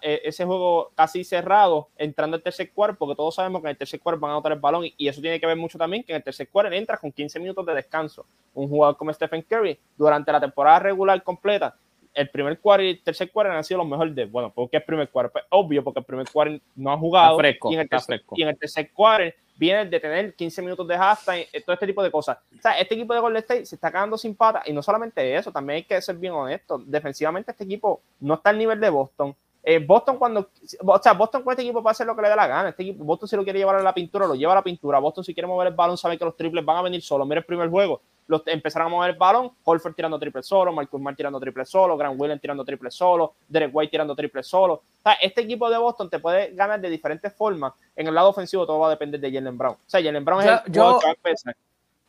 e, 0.00 0.22
ese 0.24 0.44
juego 0.44 0.92
casi 0.94 1.24
cerrado 1.24 1.88
entrando 1.96 2.36
al 2.36 2.42
tercer 2.42 2.70
cuarto, 2.72 2.98
porque 2.98 3.16
todos 3.16 3.34
sabemos 3.34 3.60
que 3.60 3.68
en 3.68 3.72
el 3.72 3.76
tercer 3.76 4.00
cuarto 4.00 4.20
van 4.20 4.30
a 4.30 4.34
anotar 4.34 4.52
el 4.52 4.60
balón 4.60 4.84
y, 4.96 5.08
eso 5.08 5.20
tiene 5.20 5.38
que 5.38 5.46
ver 5.46 5.56
mucho 5.56 5.78
también 5.78 6.02
que 6.02 6.12
en 6.12 6.16
el 6.16 6.22
tercer 6.22 6.48
cuarto 6.48 6.72
entra 6.72 6.96
con 6.96 7.12
15 7.12 7.38
minutos 7.38 7.66
de 7.66 7.74
descanso. 7.74 8.24
Un 8.54 8.68
jugador 8.68 8.96
como 8.96 9.12
Stephen 9.12 9.42
Curry 9.42 9.78
durante 9.96 10.32
la 10.32 10.40
temporada 10.40 10.78
regular 10.78 11.22
completa, 11.22 11.76
el 12.14 12.28
primer 12.28 12.58
cuarto 12.60 12.84
y 12.84 12.90
el 12.90 13.02
tercer 13.02 13.30
cuarto 13.30 13.52
han 13.52 13.64
sido 13.64 13.78
los 13.78 13.88
mejores 13.88 14.14
de, 14.14 14.26
bueno, 14.26 14.52
porque 14.54 14.78
el 14.78 14.84
primer 14.84 15.08
cuarto, 15.10 15.32
pues, 15.32 15.44
obvio, 15.50 15.82
porque 15.82 16.00
el 16.00 16.06
primer 16.06 16.28
cuarto 16.30 16.58
no 16.76 16.92
ha 16.92 16.98
jugado 16.98 17.38
fresco, 17.38 17.70
y, 17.70 17.74
en 17.74 17.80
el 17.80 17.88
tercer, 17.88 18.22
y 18.34 18.42
en 18.42 18.48
el 18.48 18.58
tercer 18.58 18.90
cuarto 18.92 19.34
viene 19.56 19.86
de 19.86 20.00
tener 20.00 20.34
15 20.34 20.62
minutos 20.62 20.86
de 20.88 20.94
halftime, 20.94 21.48
eh, 21.52 21.60
todo 21.60 21.74
este 21.74 21.86
tipo 21.86 22.02
de 22.02 22.10
cosas. 22.10 22.38
O 22.58 22.60
sea, 22.60 22.78
este 22.78 22.94
equipo 22.94 23.14
de 23.14 23.20
Golden 23.20 23.42
State 23.42 23.66
se 23.66 23.74
está 23.76 23.90
quedando 23.90 24.18
sin 24.18 24.34
pata 24.34 24.62
y 24.66 24.72
no 24.72 24.82
solamente 24.82 25.36
eso, 25.36 25.52
también 25.52 25.76
hay 25.76 25.84
que 25.84 26.00
ser 26.00 26.16
bien 26.16 26.32
honesto. 26.32 26.78
Defensivamente 26.78 27.52
este 27.52 27.64
equipo 27.64 28.02
no 28.20 28.34
está 28.34 28.50
al 28.50 28.58
nivel 28.58 28.80
de 28.80 28.90
Boston. 28.90 29.34
Eh, 29.64 29.78
Boston 29.78 30.18
cuando, 30.18 30.50
o 30.80 31.02
sea, 31.02 31.12
Boston 31.12 31.42
con 31.42 31.52
este 31.52 31.62
equipo 31.62 31.82
puede 31.82 31.92
hacer 31.92 32.06
lo 32.06 32.16
que 32.16 32.22
le 32.22 32.28
dé 32.28 32.36
la 32.36 32.46
gana. 32.48 32.70
Este 32.70 32.82
equipo, 32.82 33.04
Boston 33.04 33.28
si 33.28 33.36
lo 33.36 33.44
quiere 33.44 33.60
llevar 33.60 33.76
a 33.76 33.82
la 33.82 33.94
pintura, 33.94 34.26
lo 34.26 34.34
lleva 34.34 34.52
a 34.52 34.56
la 34.56 34.62
pintura. 34.62 34.98
Boston 34.98 35.22
si 35.22 35.34
quiere 35.34 35.46
mover 35.46 35.68
el 35.68 35.74
balón, 35.74 35.96
sabe 35.96 36.18
que 36.18 36.24
los 36.24 36.36
triples 36.36 36.64
van 36.64 36.78
a 36.78 36.82
venir 36.82 37.02
solo. 37.02 37.24
Mira 37.24 37.40
el 37.40 37.44
primer 37.44 37.68
juego, 37.68 38.00
los 38.26 38.42
empezaron 38.46 38.86
a 38.86 38.90
mover 38.90 39.10
el 39.10 39.16
balón, 39.16 39.52
Holford 39.64 39.94
tirando 39.94 40.18
triple 40.18 40.42
solo, 40.42 40.72
Marcus 40.72 41.00
Smart 41.00 41.16
tirando 41.16 41.40
triple 41.40 41.64
solo, 41.64 41.96
Grant 41.96 42.18
Williams 42.18 42.40
tirando 42.40 42.64
triple 42.64 42.90
solo, 42.90 43.34
Derek 43.48 43.70
White 43.74 43.90
tirando 43.90 44.14
triple 44.14 44.42
solo. 44.42 44.74
O 44.74 45.02
sea, 45.02 45.14
este 45.14 45.42
equipo 45.42 45.68
de 45.68 45.78
Boston 45.78 46.08
te 46.08 46.18
puede 46.18 46.54
ganar 46.54 46.80
de 46.80 46.88
diferentes 46.88 47.32
formas. 47.32 47.72
En 47.94 48.06
el 48.06 48.14
lado 48.14 48.30
ofensivo 48.30 48.66
todo 48.66 48.78
va 48.78 48.88
a 48.88 48.90
depender 48.90 49.20
de 49.20 49.32
Jalen 49.32 49.58
Brown. 49.58 49.74
O 49.74 49.90
sea, 49.90 50.02
Jalen 50.02 50.24
Brown 50.24 50.42
es 50.42 50.46
el 50.66 50.72
yo, 50.72 51.00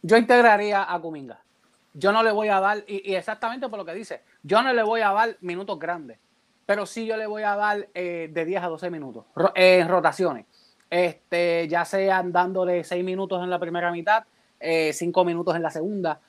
yo 0.02 0.18
integraría 0.18 0.92
a 0.94 1.00
Kuminga. 1.00 1.40
Yo 1.94 2.12
no 2.12 2.24
le 2.24 2.32
voy 2.32 2.48
a 2.48 2.60
dar, 2.60 2.84
y, 2.88 3.14
exactamente 3.14 3.70
por 3.70 3.78
lo 3.78 3.86
que 3.86 3.94
dice, 3.94 4.22
yo 4.42 4.62
no 4.62 4.74
le 4.74 4.84
voy 4.84 5.02
a 5.02 5.12
dar 5.12 5.38
minutos 5.42 5.78
grandes 5.80 6.18
pero 6.66 6.86
sí 6.86 7.06
yo 7.06 7.18
le 7.18 7.28
voy 7.28 7.44
a 7.44 7.56
dar 7.56 7.88
eh, 7.94 8.30
de 8.32 8.46
10 8.46 8.64
a 8.64 8.68
12 8.68 8.90
minutos 8.90 9.26
en 9.56 9.88
rotaciones. 9.88 10.46
Este, 10.90 11.68
ya 11.68 11.86
sean 11.86 12.32
dándole 12.32 12.84
6 12.84 13.04
minutos 13.04 13.42
en 13.44 13.50
la 13.50 13.60
primera 13.60 13.92
mitad, 13.92 14.24
5 14.94 15.22
eh, 15.22 15.26
minutos 15.26 15.56
en 15.56 15.62
la 15.62 15.72
segunda. 15.72 16.22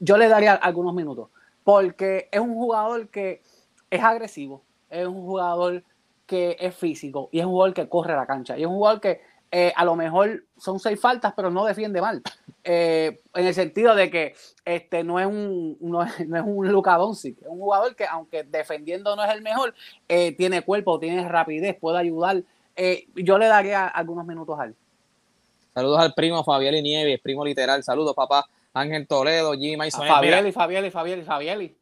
Yo 0.00 0.16
le 0.16 0.28
daría 0.28 0.54
algunos 0.54 0.94
minutos, 0.94 1.28
porque 1.64 2.28
es 2.30 2.40
un 2.40 2.54
jugador 2.54 3.08
que 3.08 3.42
es 3.90 4.02
agresivo, 4.02 4.62
es 4.90 5.06
un 5.06 5.22
jugador 5.22 5.82
que 6.26 6.56
es 6.58 6.74
físico 6.74 7.28
y 7.32 7.40
es 7.40 7.44
un 7.44 7.52
jugador 7.52 7.74
que 7.74 7.88
corre 7.88 8.14
la 8.14 8.26
cancha 8.26 8.56
y 8.56 8.62
es 8.62 8.66
un 8.66 8.74
jugador 8.74 9.00
que 9.00 9.20
eh, 9.54 9.70
a 9.76 9.84
lo 9.84 9.94
mejor 9.96 10.44
son 10.56 10.80
seis 10.80 10.98
faltas, 10.98 11.34
pero 11.36 11.50
no 11.50 11.66
defiende 11.66 12.00
mal. 12.00 12.22
Eh, 12.64 13.20
en 13.34 13.46
el 13.46 13.52
sentido 13.52 13.94
de 13.94 14.08
que 14.08 14.34
este 14.64 15.04
no 15.04 15.20
es 15.20 15.26
un, 15.26 15.76
no 15.80 16.02
es, 16.02 16.12
un 16.20 16.72
Luka 16.72 16.96
Doncic, 16.96 17.42
es 17.42 17.48
un 17.48 17.58
jugador 17.58 17.94
que, 17.94 18.06
aunque 18.06 18.44
defendiendo 18.44 19.14
no 19.14 19.22
es 19.24 19.30
el 19.30 19.42
mejor, 19.42 19.74
eh, 20.08 20.32
tiene 20.36 20.62
cuerpo, 20.62 20.98
tiene 20.98 21.28
rapidez, 21.28 21.76
puede 21.78 21.98
ayudar. 21.98 22.42
yo 23.14 23.36
le 23.36 23.46
daría 23.46 23.86
algunos 23.88 24.24
minutos 24.24 24.58
a 24.58 24.64
él. 24.64 24.76
Saludos 25.74 26.00
al 26.00 26.14
primo 26.14 26.44
Fabiel 26.44 26.76
y 26.76 26.82
Nieves, 26.82 27.20
primo 27.20 27.44
literal. 27.44 27.82
Saludos, 27.82 28.14
papá. 28.14 28.46
Ángel 28.74 29.06
Toledo, 29.06 29.52
Jimmy 29.52 29.76
Mason. 29.76 30.06
Fabiel 30.06 30.46
y 30.46 30.52
Fabiel 30.52 30.86
y 30.86 30.90
Fabiel 30.90 31.18
y 31.20 31.22
Fabiel. 31.22 31.76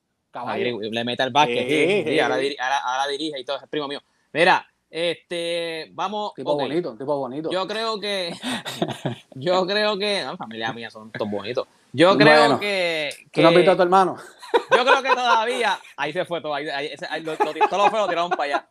Le 0.90 1.04
mete 1.04 1.22
el 1.24 1.30
básquet, 1.30 1.68
sí, 2.06 2.20
ahora, 2.20 2.36
ahora, 2.84 3.08
dirige 3.10 3.40
y 3.40 3.44
todo, 3.44 3.56
es 3.56 3.68
primo 3.68 3.88
mío. 3.88 4.00
Mira, 4.32 4.64
este, 4.88 5.88
vamos. 5.92 6.34
Tipo 6.34 6.56
bonito, 6.56 6.96
tipo 6.96 7.16
bonito. 7.16 7.50
Yo 7.50 7.66
creo 7.66 8.00
que. 8.00 8.32
yo 9.34 9.66
creo 9.66 9.98
que. 9.98 10.22
No, 10.24 10.36
familia 10.36 10.72
mía 10.72 10.90
son 10.90 11.10
todos 11.10 11.30
bonitos. 11.30 11.66
Yo 11.92 12.16
creo 12.16 12.60
que, 12.60 13.10
¿Tú 13.32 13.42
no 13.42 13.48
has 13.48 13.54
visto 13.54 13.72
a 13.72 13.76
tu 13.76 13.82
hermano? 13.82 14.16
Yo 14.76 14.84
creo 14.84 15.02
que 15.02 15.08
todavía. 15.08 15.78
Ahí 15.96 16.12
se 16.12 16.24
fue 16.24 16.40
todo. 16.40 16.54
Ahí, 16.54 16.68
ahí, 16.68 17.22
lo, 17.22 17.36
todos 17.36 17.54
los 17.54 17.92
lo 17.92 18.08
tiraron 18.08 18.30
para 18.30 18.44
allá. 18.44 18.68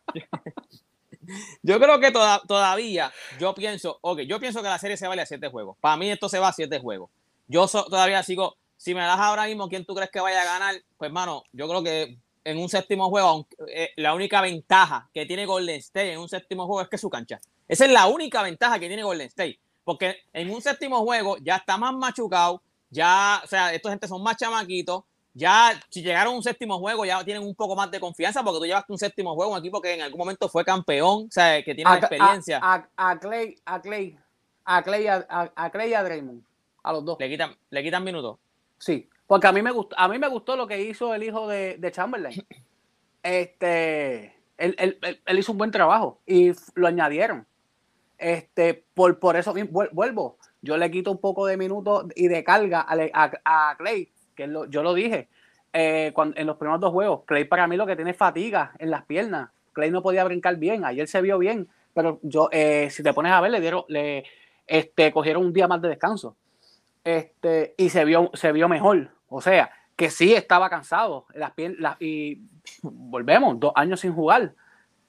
Yo 1.62 1.78
creo 1.78 2.00
que 2.00 2.10
todavía, 2.10 3.12
yo 3.38 3.54
pienso, 3.54 3.98
ok, 4.00 4.20
yo 4.20 4.40
pienso 4.40 4.62
que 4.62 4.68
la 4.68 4.78
serie 4.78 4.96
se 4.96 5.06
vale 5.06 5.22
a 5.22 5.26
siete 5.26 5.48
juegos. 5.48 5.76
Para 5.80 5.96
mí 5.96 6.10
esto 6.10 6.28
se 6.28 6.38
va 6.38 6.48
a 6.48 6.52
siete 6.52 6.78
juegos. 6.78 7.10
Yo 7.48 7.66
todavía 7.66 8.22
sigo, 8.22 8.56
si 8.76 8.94
me 8.94 9.00
das 9.00 9.18
ahora 9.18 9.46
mismo 9.46 9.68
quién 9.68 9.84
tú 9.84 9.94
crees 9.94 10.10
que 10.10 10.20
vaya 10.20 10.42
a 10.42 10.44
ganar, 10.44 10.74
pues 10.96 11.10
mano, 11.10 11.44
yo 11.52 11.68
creo 11.68 11.82
que 11.82 12.18
en 12.44 12.58
un 12.58 12.68
séptimo 12.68 13.08
juego, 13.10 13.46
eh, 13.68 13.90
la 13.96 14.14
única 14.14 14.40
ventaja 14.40 15.10
que 15.12 15.26
tiene 15.26 15.46
Golden 15.46 15.76
State 15.76 16.12
en 16.12 16.20
un 16.20 16.28
séptimo 16.28 16.66
juego 16.66 16.82
es 16.82 16.88
que 16.88 16.98
su 16.98 17.10
cancha. 17.10 17.40
Esa 17.68 17.84
es 17.84 17.92
la 17.92 18.06
única 18.06 18.42
ventaja 18.42 18.78
que 18.78 18.88
tiene 18.88 19.02
Golden 19.02 19.26
State. 19.28 19.60
Porque 19.84 20.16
en 20.32 20.50
un 20.50 20.62
séptimo 20.62 21.02
juego 21.04 21.36
ya 21.38 21.56
está 21.56 21.76
más 21.76 21.94
machucado, 21.94 22.62
ya, 22.90 23.40
o 23.44 23.46
sea, 23.46 23.72
estos 23.72 23.90
gente 23.90 24.08
son 24.08 24.22
más 24.22 24.36
chamaquitos, 24.36 25.04
ya 25.32 25.80
si 25.88 26.02
llegaron 26.02 26.34
a 26.34 26.36
un 26.36 26.42
séptimo 26.42 26.78
juego 26.78 27.04
ya 27.04 27.24
tienen 27.24 27.42
un 27.42 27.54
poco 27.54 27.76
más 27.76 27.90
de 27.90 28.00
confianza 28.00 28.42
porque 28.42 28.58
tú 28.58 28.66
llevaste 28.66 28.92
un 28.92 28.98
séptimo 28.98 29.34
juego, 29.34 29.52
un 29.52 29.58
equipo 29.58 29.80
que 29.80 29.94
en 29.94 30.02
algún 30.02 30.18
momento 30.18 30.48
fue 30.48 30.64
campeón, 30.64 31.26
o 31.28 31.30
sea, 31.30 31.62
que 31.62 31.74
tiene 31.74 31.92
experiencia. 31.94 32.60
A, 32.62 33.18
Clay, 33.18 33.56
a 33.64 33.80
Clay, 33.80 34.18
a 34.64 34.82
Clay, 34.82 35.06
a, 35.06 35.70
Clay 35.70 35.90
y 35.90 35.94
a 35.94 36.02
Draymond, 36.02 36.42
a 36.82 36.92
los 36.92 37.04
dos. 37.04 37.16
Le 37.20 37.28
quitan, 37.28 37.56
le 37.70 37.82
quitan 37.82 38.04
minutos. 38.04 38.38
Sí, 38.78 39.08
porque 39.26 39.46
a 39.46 39.52
mí 39.52 39.62
me 39.62 39.70
gustó, 39.70 39.96
a 39.98 40.08
mí 40.08 40.18
me 40.18 40.28
gustó 40.28 40.56
lo 40.56 40.66
que 40.66 40.82
hizo 40.82 41.14
el 41.14 41.22
hijo 41.22 41.46
de, 41.48 41.90
Chamberlain. 41.92 42.34
Este, 43.22 44.34
él, 44.56 44.98
hizo 45.38 45.52
un 45.52 45.58
buen 45.58 45.70
trabajo 45.70 46.22
y 46.24 46.52
lo 46.74 46.86
añadieron. 46.86 47.46
Este, 48.16 48.82
por, 48.94 49.18
por 49.18 49.36
eso 49.36 49.54
vuelvo. 49.92 50.38
Yo 50.62 50.76
le 50.76 50.90
quito 50.90 51.10
un 51.10 51.18
poco 51.18 51.46
de 51.46 51.56
minutos 51.56 52.06
y 52.14 52.28
de 52.28 52.44
carga 52.44 52.86
a, 52.88 53.74
Clay, 53.78 54.10
yo 54.68 54.82
lo 54.82 54.94
dije 54.94 55.28
eh, 55.72 56.12
en 56.16 56.46
los 56.46 56.56
primeros 56.56 56.80
dos 56.80 56.92
juegos. 56.92 57.22
Clay 57.26 57.44
para 57.44 57.66
mí 57.66 57.76
lo 57.76 57.86
que 57.86 57.96
tiene 57.96 58.10
es 58.10 58.16
fatiga 58.16 58.72
en 58.78 58.90
las 58.90 59.04
piernas. 59.04 59.50
Clay 59.72 59.90
no 59.90 60.02
podía 60.02 60.24
brincar 60.24 60.56
bien. 60.56 60.84
Ayer 60.84 61.06
se 61.06 61.22
vio 61.22 61.38
bien, 61.38 61.68
pero 61.94 62.18
yo, 62.22 62.48
eh, 62.52 62.88
si 62.90 63.02
te 63.02 63.12
pones 63.12 63.32
a 63.32 63.40
ver, 63.40 63.52
le 63.52 63.60
dieron, 63.60 63.84
le 63.88 64.24
este, 64.66 65.12
cogieron 65.12 65.44
un 65.44 65.52
día 65.52 65.68
más 65.68 65.80
de 65.80 65.88
descanso. 65.88 66.36
Este, 67.04 67.74
y 67.76 67.88
se 67.88 68.04
vio, 68.04 68.30
se 68.34 68.52
vio 68.52 68.68
mejor. 68.68 69.10
O 69.28 69.40
sea, 69.40 69.70
que 69.94 70.10
sí 70.10 70.34
estaba 70.34 70.68
cansado 70.68 71.26
las 71.34 71.52
y 72.00 72.40
volvemos, 72.82 73.60
dos 73.60 73.72
años 73.76 74.00
sin 74.00 74.12
jugar. 74.12 74.54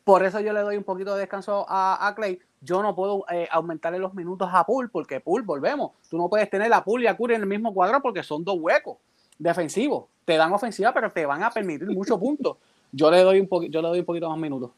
Por 0.04 0.24
eso 0.24 0.40
yo 0.40 0.54
le 0.54 0.62
doy 0.62 0.78
un 0.78 0.84
poquito 0.84 1.14
de 1.14 1.22
descanso 1.22 1.66
a, 1.68 2.14
Clay. 2.16 2.40
Yo 2.60 2.84
no 2.84 2.94
puedo 2.96 3.26
eh, 3.32 3.48
aumentarle 3.50 3.98
los 3.98 4.14
minutos 4.14 4.50
a 4.52 4.64
Pool, 4.66 4.92
porque 4.92 5.20
Pool, 5.20 5.42
volvemos. 5.42 5.94
Tú 6.08 6.18
no 6.18 6.30
puedes 6.30 6.48
tener 6.50 6.72
a 6.72 6.84
Pool 6.84 7.04
y 7.04 7.08
a 7.08 7.18
Curry 7.18 7.34
en 7.34 7.42
el 7.42 7.48
mismo 7.48 7.74
cuadro 7.74 8.00
porque 8.02 8.22
son 8.22 8.44
dos 8.44 8.58
huecos 8.60 8.98
defensivos. 9.42 10.06
Te 10.26 10.38
dan 10.38 10.54
ofensiva, 10.54 10.94
pero 10.94 11.12
te 11.12 11.26
van 11.26 11.44
a 11.44 11.50
permitir 11.50 11.88
muchos 11.90 12.20
puntos. 12.20 12.58
Yo 12.92 13.10
le 13.10 13.22
doy 13.22 13.40
un 13.40 13.48
yo 13.70 13.82
le 13.82 13.88
doy 13.88 14.00
un 14.00 14.06
poquito 14.06 14.30
más 14.30 14.38
minutos. 14.38 14.72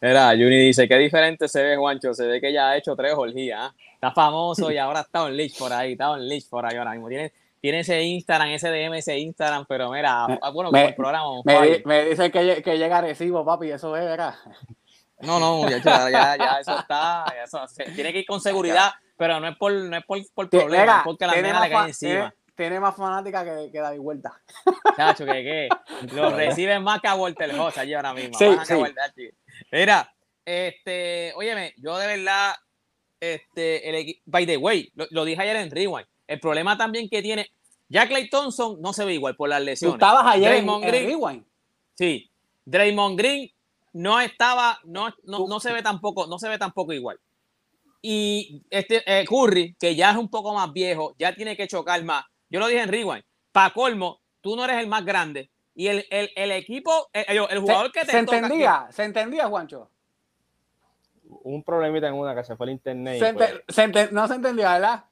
Mira, 0.00 0.30
Juni 0.32 0.66
dice, 0.66 0.86
qué 0.86 0.98
diferente 0.98 1.48
se 1.48 1.62
ve, 1.62 1.76
Juancho. 1.76 2.12
Se 2.12 2.26
ve 2.26 2.40
que 2.40 2.52
ya 2.52 2.70
ha 2.70 2.76
hecho 2.76 2.94
tres 2.94 3.14
orgías. 3.14 3.58
¿ah? 3.60 3.74
Está 3.94 4.12
famoso 4.12 4.70
y 4.70 4.76
ahora 4.76 5.00
está 5.00 5.26
en 5.28 5.36
Lich 5.36 5.58
por 5.58 5.72
ahí. 5.72 5.92
Está 5.92 6.14
en 6.14 6.28
Lich 6.28 6.48
por 6.48 6.66
ahí 6.66 6.76
ahora 6.76 6.92
mismo. 6.92 7.08
Tiene 7.08 7.32
tiene 7.66 7.80
ese 7.80 8.00
Instagram, 8.00 8.50
ese 8.50 8.68
DM, 8.68 8.94
ese 8.94 9.18
Instagram, 9.18 9.64
pero 9.68 9.90
mira, 9.90 10.26
ah, 10.40 10.50
bueno, 10.50 10.70
me, 10.70 10.84
el 10.84 10.94
programa. 10.94 11.42
Me, 11.44 11.82
me 11.84 12.04
dicen 12.04 12.30
que, 12.30 12.62
que, 12.62 12.78
llega 12.78 13.00
recibo, 13.00 13.44
papi, 13.44 13.72
eso 13.72 13.96
es, 13.96 14.04
¿verdad? 14.04 14.34
No, 15.18 15.40
no, 15.40 15.68
ya, 15.68 15.78
ya, 15.82 16.36
ya 16.36 16.60
eso 16.60 16.78
está, 16.78 17.24
eso, 17.42 17.58
tiene 17.94 18.12
que 18.12 18.20
ir 18.20 18.26
con 18.26 18.40
seguridad, 18.40 18.92
pero 19.16 19.40
no 19.40 19.48
es 19.48 19.56
por, 19.56 19.72
no 19.72 19.96
es 19.96 20.04
por, 20.04 20.20
por 20.34 20.50
problema, 20.50 20.98
es 20.98 21.02
porque 21.04 21.26
la 21.26 21.34
nena 21.34 21.60
le 21.60 21.70
cae 21.70 21.88
encima. 21.88 22.12
Tiene, 22.12 22.34
más 22.80 22.96
fanática 22.96 23.44
que, 23.44 23.70
que 23.70 23.78
David 23.78 24.00
Vuelta. 24.00 24.40
Chacho, 24.96 25.24
que 25.24 25.32
qué. 25.32 25.68
Lo 26.14 26.30
reciben 26.30 26.82
más 26.82 27.00
que 27.00 27.08
a 27.08 27.14
Walter 27.14 27.58
Hoss 27.58 27.78
allí 27.78 27.94
ahora 27.94 28.14
mismo. 28.14 28.38
Sí, 28.38 28.46
sí. 28.64 28.74
Mira, 29.70 30.14
este, 30.44 31.32
óyeme, 31.34 31.74
yo 31.78 31.96
de 31.98 32.06
verdad, 32.06 32.54
este, 33.20 33.88
el 33.88 34.16
by 34.24 34.46
the 34.46 34.56
way, 34.56 34.90
lo, 34.94 35.06
lo 35.10 35.24
dije 35.24 35.42
ayer 35.42 35.56
en 35.56 35.70
Rewind, 35.70 36.06
el 36.26 36.40
problema 36.40 36.76
también 36.76 37.08
que 37.08 37.22
tiene, 37.22 37.50
ya 37.88 38.08
Clay 38.08 38.28
Thompson 38.28 38.80
no 38.80 38.92
se 38.92 39.04
ve 39.04 39.14
igual 39.14 39.36
por 39.36 39.48
las 39.48 39.62
lesiones. 39.62 39.92
Tú 39.92 40.04
estabas 40.04 40.34
ayer 40.34 40.50
Draymond 40.50 40.84
en, 40.84 40.90
Green, 40.90 41.46
Sí, 41.94 42.30
Draymond 42.64 43.18
Green 43.18 43.50
no 43.92 44.20
estaba, 44.20 44.78
no, 44.84 45.14
no, 45.24 45.60
se 45.60 45.72
ve 45.72 45.82
tampoco, 45.82 46.26
no 46.26 46.38
se 46.38 46.48
ve 46.48 46.58
tampoco 46.58 46.92
igual. 46.92 47.18
Y 48.02 48.62
este 48.70 49.02
eh, 49.06 49.24
Curry, 49.24 49.74
que 49.80 49.96
ya 49.96 50.10
es 50.10 50.16
un 50.16 50.28
poco 50.28 50.52
más 50.52 50.72
viejo, 50.72 51.14
ya 51.18 51.34
tiene 51.34 51.56
que 51.56 51.66
chocar 51.66 52.04
más. 52.04 52.24
Yo 52.48 52.60
lo 52.60 52.66
dije 52.66 52.82
en 52.82 52.88
Rewind, 52.88 53.24
para 53.52 53.70
colmo, 53.70 54.20
tú 54.40 54.56
no 54.56 54.64
eres 54.64 54.78
el 54.78 54.86
más 54.86 55.04
grande. 55.04 55.50
Y 55.74 55.88
el, 55.88 56.06
el, 56.10 56.52
equipo, 56.52 57.10
el, 57.12 57.60
jugador 57.60 57.92
que 57.92 58.00
te 58.00 58.12
¿Se 58.12 58.18
entendía? 58.18 58.86
¿Se 58.90 59.04
entendía, 59.04 59.46
Juancho? 59.46 59.90
un 61.28 61.62
problemita 61.62 62.08
en 62.08 62.14
una 62.14 62.34
que 62.34 62.44
se 62.44 62.56
fue 62.56 62.66
el 62.66 62.72
internet. 62.72 63.18
Pues 63.18 64.12
no 64.12 64.26
se 64.26 64.34
entendió, 64.34 64.68
¿verdad? 64.68 65.04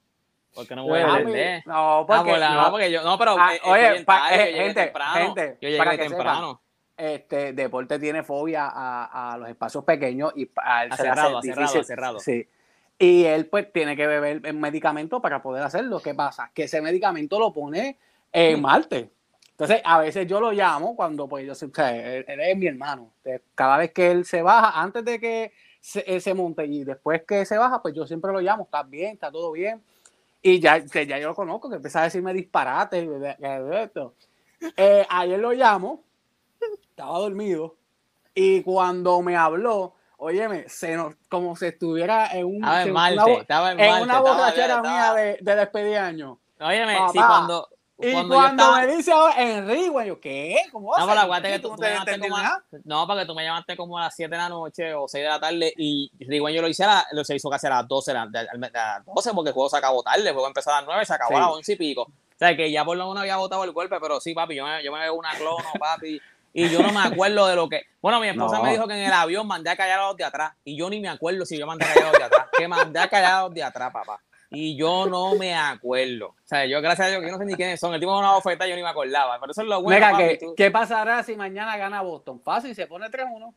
Porque 0.55 0.77
no 0.77 0.85
voy 0.85 1.01
a 1.01 1.18
entender. 1.18 1.62
No, 1.66 2.01
ah, 2.01 2.07
porque, 2.07 2.38
no, 2.38 2.70
porque 2.70 2.90
yo, 2.92 3.03
no, 3.03 3.18
pero 3.18 3.37
ah, 3.38 3.55
eh, 3.55 3.61
oye, 3.64 3.97
eh, 3.97 4.53
gente, 4.55 4.85
temprano. 4.85 5.14
gente, 5.14 5.59
yo 5.61 5.68
llegué 5.68 5.99
temprano. 5.99 6.62
este 6.97 7.53
deporte 7.53 7.99
tiene 7.99 8.23
fobia 8.23 8.68
a, 8.73 9.33
a, 9.33 9.38
los 9.38 9.49
espacios 9.49 9.85
pequeños 9.85 10.33
y 10.37 10.49
a, 10.57 10.83
a 10.83 10.97
cerrado, 10.97 11.42
cerrado, 11.42 11.85
cerrado. 11.85 12.20
Sí. 12.20 12.49
Y 12.99 13.25
él 13.25 13.47
pues 13.47 13.73
tiene 13.73 13.97
que 13.97 14.07
beber 14.07 14.55
medicamento 14.55 15.21
para 15.21 15.43
poder 15.43 15.63
hacerlo. 15.63 16.01
¿Qué 16.01 16.15
pasa? 16.15 16.51
Que 16.55 16.65
ese 16.65 16.81
medicamento 16.81 17.39
lo 17.39 17.53
pone 17.53 17.99
en 18.33 18.61
Marte. 18.61 19.11
Entonces, 19.51 19.81
a 19.85 20.01
veces 20.01 20.27
yo 20.27 20.41
lo 20.41 20.51
llamo 20.51 20.97
cuando, 20.97 21.29
pues, 21.29 21.47
yo, 21.47 21.53
o 21.53 21.55
sea, 21.55 21.97
él, 21.97 22.25
es 22.27 22.57
mi 22.57 22.67
hermano. 22.67 23.13
cada 23.55 23.79
vez 23.79 23.93
que 23.93 24.11
él 24.11 24.25
se 24.25 24.43
baja, 24.43 24.81
antes 24.81 25.05
de 25.05 25.21
que 25.21 25.53
se, 25.81 26.19
se 26.21 26.35
monte 26.35 26.67
y 26.67 26.83
después 26.83 27.23
que 27.23 27.45
se 27.45 27.57
baja, 27.57 27.81
pues 27.81 27.95
yo 27.95 28.05
siempre 28.05 28.33
lo 28.33 28.41
llamo, 28.41 28.65
está 28.65 28.83
bien, 28.83 29.13
está 29.13 29.31
todo 29.31 29.53
bien. 29.53 29.81
Y 30.43 30.59
ya, 30.59 30.79
ya 30.79 31.19
yo 31.19 31.29
lo 31.29 31.35
conozco, 31.37 31.71
que 31.71 31.77
empieza 31.77 32.01
a 32.01 32.05
decirme 32.05 32.35
disparate. 32.35 33.09
Eh, 34.77 35.07
ayer 35.09 35.39
lo 35.39 35.53
llamo, 35.53 36.03
estaba 36.91 37.19
dormido, 37.19 37.77
y 38.35 38.63
cuando 38.63 39.23
me 39.23 39.37
habló, 39.37 39.95
óyeme, 40.25 40.69
se 40.69 40.97
nos, 40.97 41.15
como 41.29 41.55
si 41.57 41.67
estuviera 41.67 42.29
en, 42.33 42.47
un, 42.47 42.65
en, 42.65 42.91
una, 42.91 44.21
borrachera 44.21 44.81
mía 44.81 45.13
de, 45.15 45.39
de 45.41 45.57
despedir 45.57 45.99
año. 45.99 46.39
Óyeme, 46.61 46.97
si 47.13 47.19
cuando, 47.19 47.69
y 47.99 48.27
cuando, 48.27 48.73
me 48.73 48.87
dice 48.89 49.13
ahora, 49.13 49.41
Enrique, 49.41 50.07
yo, 50.07 50.21
¿qué? 50.21 50.57
¿Cómo 50.73 50.89
vas 50.89 51.07
no, 51.07 51.13
a 51.13 51.27
la 51.27 51.43
que 51.43 51.59
tú, 51.61 51.77
me 51.77 51.91
llamaste 51.91 52.19
como 52.19 52.37
a, 52.37 52.63
No, 52.85 53.07
porque 53.07 53.25
tú 53.25 53.35
me 53.35 53.45
llamaste 53.45 53.77
como 53.77 53.99
a 53.99 54.03
las 54.03 54.17
7 54.17 54.31
de 54.31 54.37
la 54.37 54.49
noche 54.49 54.95
o 54.95 55.07
6 55.07 55.23
de 55.23 55.29
la 55.29 55.39
tarde 55.39 55.73
y 55.77 56.11
yo 56.19 56.63
lo 56.63 56.69
hice 56.69 56.85
a 56.85 56.87
la, 56.89 57.07
lo 57.13 57.25
se 57.25 57.37
hizo 57.37 57.49
casi 57.49 57.69
a 57.69 57.71
las 57.71 57.89
12, 57.89 58.11
a 58.11 58.27
las 58.27 59.05
12 59.05 59.31
porque 59.33 59.51
el 59.51 59.55
juego 59.55 59.69
se 59.69 59.77
acabó 59.77 60.03
tarde, 60.03 60.27
el 60.27 60.33
juego 60.33 60.49
empezó 60.49 60.71
a 60.71 60.79
las 60.79 60.87
9, 60.87 61.05
se 61.05 61.15
acabó 61.15 61.37
a 61.37 61.41
las 61.41 61.51
11 61.51 61.73
y 61.73 61.77
pico. 61.77 62.03
O 62.03 62.37
sea, 62.37 62.57
que 62.57 62.71
ya 62.71 62.85
por 62.85 62.97
lo 62.97 63.07
menos 63.07 63.21
había 63.21 63.37
votado 63.37 63.63
el 63.63 63.71
golpe, 63.71 63.97
pero 64.01 64.21
sí, 64.21 64.35
papi, 64.35 64.57
yo 64.57 64.65
me, 64.65 64.83
yo 64.83 64.93
me 64.93 64.99
veo 64.99 65.15
una 65.15 65.31
clono, 65.35 65.65
papi. 65.79 66.21
Y 66.55 66.71
yo 66.71 66.81
no 66.81 66.90
me 66.93 67.01
acuerdo 67.05 67.47
de 67.47 67.57
lo 67.57 67.69
que. 67.69 67.83
Bueno, 68.01 68.19
mi 68.21 68.29
esposa 68.29 68.62
me 68.62 68.71
dijo 68.71 68.88
que 68.88 68.95
en 68.95 69.07
el 69.07 69.12
avión 69.12 69.47
mandé 69.47 69.69
a 69.69 69.77
callar 69.77 70.01
a 70.01 70.07
los 70.07 70.17
de 70.17 70.25
atrás. 70.25 70.53
Y 70.64 70.79
yo 70.79 70.88
ni 70.88 71.01
me 71.01 71.11
acuerdo 71.11 71.45
si 71.45 71.59
yo 71.59 71.67
mandé 71.67 71.85
a 71.85 71.88
callar 71.88 72.07
a 72.07 72.11
los 72.11 72.19
de 72.19 72.25
atrás. 72.25 72.47
Que 72.57 72.67
mandé 72.67 72.99
a 73.01 73.09
callar 73.09 73.33
a 73.33 73.43
los 73.43 73.55
de 73.55 73.62
atrás, 73.62 73.93
papá 73.93 74.19
y 74.55 74.77
yo 74.77 75.07
no 75.07 75.35
me 75.35 75.55
acuerdo. 75.55 76.29
O 76.29 76.35
sea, 76.45 76.64
yo 76.67 76.81
gracias 76.81 77.07
a 77.07 77.11
Dios 77.11 77.21
que 77.21 77.27
yo 77.27 77.33
no 77.33 77.38
sé 77.38 77.45
ni 77.45 77.55
quiénes 77.55 77.81
son. 77.81 77.93
El 77.95 78.01
tipo 78.01 78.12
de 78.12 78.19
una 78.19 78.37
oferta 78.37 78.67
yo 78.67 78.77
ni 78.77 78.83
me 78.83 78.88
acordaba. 78.88 79.38
Pero 79.40 79.53
eso 79.53 79.62
es 79.62 79.69
lo 79.69 79.83
bueno. 79.83 80.17
Mira, 80.17 80.38
¿qué, 80.57 80.71
pasará 80.71 81.23
si 81.23 81.37
mañana 81.37 81.77
gana 81.77 82.03
Boston? 82.03 82.40
Fácil, 82.40 82.75
se 82.75 82.87
pone 82.87 83.07
3-1. 83.07 83.53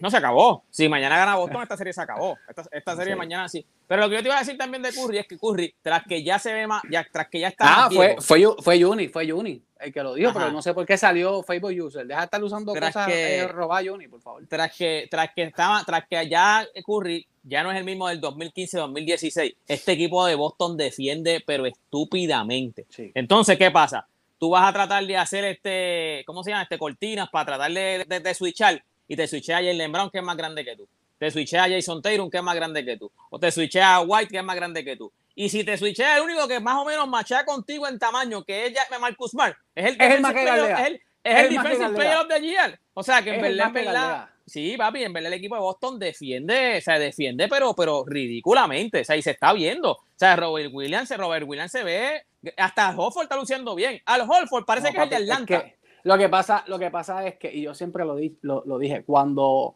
No 0.00 0.10
se 0.10 0.16
acabó. 0.16 0.64
Si 0.70 0.88
mañana 0.88 1.16
gana 1.16 1.36
Boston, 1.36 1.62
esta 1.62 1.76
serie 1.76 1.92
se 1.92 2.00
acabó. 2.00 2.36
Esta, 2.70 2.96
serie 2.96 3.16
mañana 3.16 3.48
sí. 3.48 3.64
Pero 3.86 4.02
lo 4.02 4.08
que 4.08 4.16
yo 4.16 4.22
te 4.22 4.28
iba 4.28 4.36
a 4.36 4.40
decir 4.40 4.56
también 4.56 4.82
de 4.82 4.92
Curry 4.92 5.18
es 5.18 5.26
que 5.26 5.38
Curry, 5.38 5.74
tras 5.82 6.04
que 6.04 6.22
ya 6.22 6.38
se 6.38 6.52
ve 6.52 6.66
más, 6.66 6.82
ya, 6.90 7.06
tras 7.10 7.28
que 7.28 7.40
ya 7.40 7.48
está. 7.48 7.86
Ah, 7.86 7.90
fue, 7.90 8.16
fue, 8.20 8.44
fue 8.62 8.82
Juni, 8.82 9.08
fue 9.08 9.30
Juni 9.30 9.62
el 9.80 9.92
que 9.92 10.02
lo 10.02 10.14
dijo, 10.14 10.32
pero 10.32 10.50
no 10.50 10.62
sé 10.62 10.72
por 10.72 10.86
qué 10.86 10.96
salió 10.96 11.42
Facebook 11.42 11.74
User. 11.78 12.06
Deja 12.06 12.20
de 12.20 12.24
estar 12.24 12.42
usando 12.42 12.74
cosas 12.74 13.06
que, 13.06 13.38
eh, 13.38 13.48
robar 13.48 13.86
Juni, 13.86 14.08
por 14.08 14.20
favor. 14.20 14.46
Tras 14.48 14.74
que, 14.74 15.06
tras 15.10 15.30
que 15.34 15.42
estaba, 15.42 15.82
tras 15.84 16.06
que 16.08 16.28
ya 16.28 16.66
Curry 16.84 17.26
ya 17.42 17.62
no 17.62 17.70
es 17.70 17.78
el 17.78 17.84
mismo 17.84 18.08
del 18.08 18.20
2015-2016. 18.20 19.56
Este 19.68 19.92
equipo 19.92 20.24
de 20.26 20.34
Boston 20.34 20.76
defiende, 20.76 21.42
pero 21.46 21.66
estúpidamente. 21.66 22.86
Entonces, 23.14 23.58
¿qué 23.58 23.70
pasa? 23.70 24.06
Tú 24.38 24.50
vas 24.50 24.68
a 24.68 24.72
tratar 24.72 25.06
de 25.06 25.16
hacer 25.16 25.44
este, 25.44 26.22
¿cómo 26.26 26.42
se 26.42 26.50
llama? 26.50 26.64
Este 26.64 26.78
cortinas 26.78 27.28
para 27.30 27.46
tratar 27.46 27.72
de, 27.72 28.04
de, 28.04 28.34
switchar 28.34 28.82
y 29.08 29.16
te 29.16 29.26
switchea 29.26 29.58
a 29.58 29.62
Jalen 29.62 29.92
Brown, 29.92 30.10
que 30.10 30.18
es 30.18 30.24
más 30.24 30.36
grande 30.36 30.64
que 30.64 30.76
tú. 30.76 30.88
Te 31.18 31.30
switchea 31.30 31.64
a 31.64 31.68
Jason 31.68 32.02
Taylor, 32.02 32.30
que 32.30 32.36
es 32.36 32.42
más 32.42 32.54
grande 32.54 32.84
que 32.84 32.96
tú. 32.96 33.10
O 33.30 33.38
te 33.38 33.50
switchea 33.50 33.96
a 33.96 34.00
White, 34.02 34.28
que 34.30 34.38
es 34.38 34.44
más 34.44 34.56
grande 34.56 34.84
que 34.84 34.96
tú. 34.96 35.10
Y 35.34 35.48
si 35.48 35.64
te 35.64 35.76
switchea 35.76 36.16
el 36.16 36.22
único 36.22 36.46
que 36.48 36.60
más 36.60 36.76
o 36.76 36.84
menos 36.84 37.08
machea 37.08 37.44
contigo 37.44 37.86
en 37.86 37.98
tamaño, 37.98 38.44
que 38.44 38.66
es 38.66 38.74
Marcus 39.00 39.32
Smart, 39.32 39.56
es 39.74 39.86
el, 39.86 40.00
es 40.00 40.14
el, 40.14 40.20
más 40.20 40.32
que 40.32 40.44
es 40.44 40.50
el, 40.50 41.00
es 41.24 41.44
el, 41.44 41.50
defensive 41.50 41.90
player 41.90 42.16
of 42.16 42.28
the 42.28 42.40
year. 42.40 42.80
O 42.94 43.02
sea, 43.02 43.22
que 43.22 43.34
en 43.34 43.42
verdad, 43.42 44.28
Sí, 44.46 44.76
papi, 44.76 45.02
en 45.02 45.12
verdad 45.12 45.32
el 45.32 45.38
equipo 45.38 45.56
de 45.56 45.60
Boston 45.60 45.98
defiende, 45.98 46.78
o 46.78 46.80
sea, 46.80 47.00
defiende, 47.00 47.48
pero, 47.48 47.74
pero 47.74 48.04
ridículamente. 48.06 49.00
O 49.00 49.04
sea, 49.04 49.16
y 49.16 49.22
se 49.22 49.32
está 49.32 49.52
viendo. 49.52 49.92
O 49.92 50.04
sea, 50.14 50.36
Robert 50.36 50.70
Williams, 50.72 51.10
Robert 51.16 51.44
Williams 51.48 51.72
se 51.72 51.82
ve. 51.82 52.22
Hasta 52.56 52.90
Holford 52.96 53.24
está 53.24 53.34
luciendo 53.34 53.74
bien. 53.74 54.00
Al 54.04 54.20
Holford 54.22 54.64
parece 54.64 54.92
que 54.92 55.02
es 55.02 55.10
de 55.10 55.16
Atlanta. 55.16 55.64
Lo, 56.06 56.18
que 56.18 56.28
pasa, 56.28 56.64
lo 56.66 56.78
que 56.78 56.90
pasa 56.90 57.26
es 57.26 57.36
que, 57.36 57.52
y 57.52 57.62
yo 57.62 57.74
siempre 57.74 58.04
lo, 58.04 58.16
di, 58.16 58.36
lo, 58.42 58.78
dije, 58.78 59.04
cuando 59.04 59.74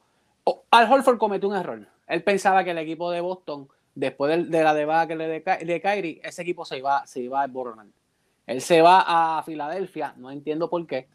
Al 0.70 0.92
Holford 0.92 1.18
cometió 1.18 1.48
un 1.48 1.56
error. 1.56 1.86
Él 2.06 2.22
pensaba 2.22 2.64
que 2.64 2.70
el 2.70 2.78
equipo 2.78 3.10
de 3.10 3.20
Boston, 3.20 3.68
después 3.94 4.36
de, 4.36 4.44
de 4.58 4.64
la 4.64 4.74
debacle 4.74 5.28
de, 5.28 5.40
de 5.40 5.80
Kyrie, 5.80 6.20
ese 6.24 6.42
equipo 6.42 6.64
se 6.64 6.78
iba, 6.78 7.06
se 7.06 7.20
iba 7.20 7.42
a 7.42 7.46
borrar. 7.46 7.86
Él 8.46 8.60
se 8.60 8.82
va 8.82 9.04
a 9.38 9.42
Filadelfia, 9.44 10.14
no 10.16 10.30
entiendo 10.30 10.68
por 10.68 10.86
qué 10.86 11.08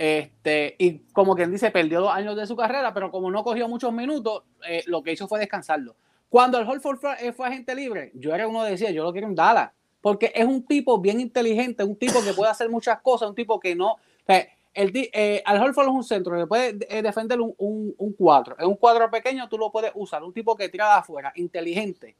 este, 0.00 0.76
y 0.78 1.00
como 1.12 1.36
quien 1.36 1.52
dice, 1.52 1.70
perdió 1.70 2.00
dos 2.00 2.14
años 2.14 2.34
de 2.34 2.46
su 2.46 2.56
carrera, 2.56 2.94
pero 2.94 3.10
como 3.10 3.30
no 3.30 3.44
cogió 3.44 3.68
muchos 3.68 3.92
minutos, 3.92 4.44
eh, 4.66 4.82
lo 4.86 5.02
que 5.02 5.12
hizo 5.12 5.28
fue 5.28 5.38
descansarlo. 5.38 5.94
Cuando 6.30 6.58
el 6.58 6.66
Holford 6.66 6.96
fue, 6.96 7.32
fue, 7.34 7.46
agente 7.46 7.74
libre, 7.74 8.10
yo 8.14 8.34
era 8.34 8.48
uno 8.48 8.64
que 8.64 8.70
decía, 8.70 8.90
yo 8.92 9.04
lo 9.04 9.12
quiero 9.12 9.26
en 9.26 9.34
Dallas, 9.34 9.72
porque 10.00 10.32
es 10.34 10.46
un 10.46 10.64
tipo 10.64 10.98
bien 10.98 11.20
inteligente, 11.20 11.84
un 11.84 11.96
tipo 11.96 12.24
que 12.24 12.32
puede 12.32 12.50
hacer 12.50 12.70
muchas 12.70 13.02
cosas, 13.02 13.28
un 13.28 13.34
tipo 13.34 13.60
que 13.60 13.74
no. 13.74 13.96
Sea, 14.26 14.48
el, 14.72 14.92
eh, 14.94 15.42
al 15.44 15.60
Holford 15.62 15.88
es 15.88 15.92
un 15.92 16.04
centro 16.04 16.38
que 16.38 16.46
puede 16.46 16.78
eh, 16.88 17.02
defender 17.02 17.40
un, 17.40 17.54
un, 17.56 18.12
cuadro. 18.12 18.56
Es 18.58 18.64
un 18.64 18.76
cuadro 18.76 19.10
pequeño, 19.10 19.48
tú 19.48 19.58
lo 19.58 19.72
puedes 19.72 19.90
usar. 19.94 20.22
Un 20.22 20.32
tipo 20.32 20.56
que 20.56 20.68
tira 20.68 20.86
de 20.86 20.98
afuera, 21.00 21.32
inteligente. 21.34 22.16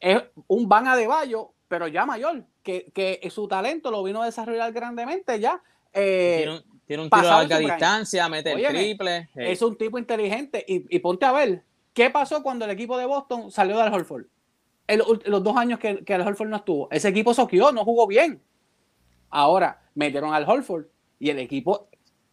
Es 0.00 0.22
un 0.46 0.68
Van 0.68 0.84
Bayo, 0.84 1.52
pero 1.68 1.88
ya 1.88 2.06
mayor, 2.06 2.44
que, 2.62 2.90
que 2.92 3.28
su 3.30 3.48
talento 3.48 3.90
lo 3.90 4.02
vino 4.02 4.22
a 4.22 4.26
desarrollar 4.26 4.72
grandemente 4.72 5.38
ya. 5.38 5.62
Eh, 5.92 6.60
tiene 6.86 7.02
un 7.02 7.10
tiro 7.10 7.28
a 7.28 7.38
larga 7.42 7.58
distancia, 7.58 8.28
mete 8.28 8.52
el 8.52 8.66
triple. 8.66 9.28
Es 9.34 9.62
un 9.62 9.76
tipo 9.76 9.98
inteligente. 9.98 10.64
Y, 10.66 10.98
ponte 11.00 11.26
a 11.26 11.32
ver, 11.32 11.62
¿qué 11.92 12.10
pasó 12.10 12.42
cuando 12.42 12.64
el 12.64 12.70
equipo 12.70 12.96
de 12.96 13.06
Boston 13.06 13.50
salió 13.50 13.78
del 13.78 13.92
Holford? 13.92 14.24
los 15.26 15.44
dos 15.44 15.54
años 15.58 15.78
que, 15.78 16.02
el 16.06 16.20
Holford 16.22 16.48
no 16.48 16.56
estuvo. 16.56 16.88
Ese 16.90 17.08
equipo 17.08 17.34
soqueó, 17.34 17.72
no 17.72 17.84
jugó 17.84 18.06
bien. 18.06 18.42
Ahora, 19.28 19.82
metieron 19.94 20.32
al 20.32 20.48
Holford 20.48 20.86
y 21.18 21.30
el 21.30 21.38
equipo, 21.38 21.88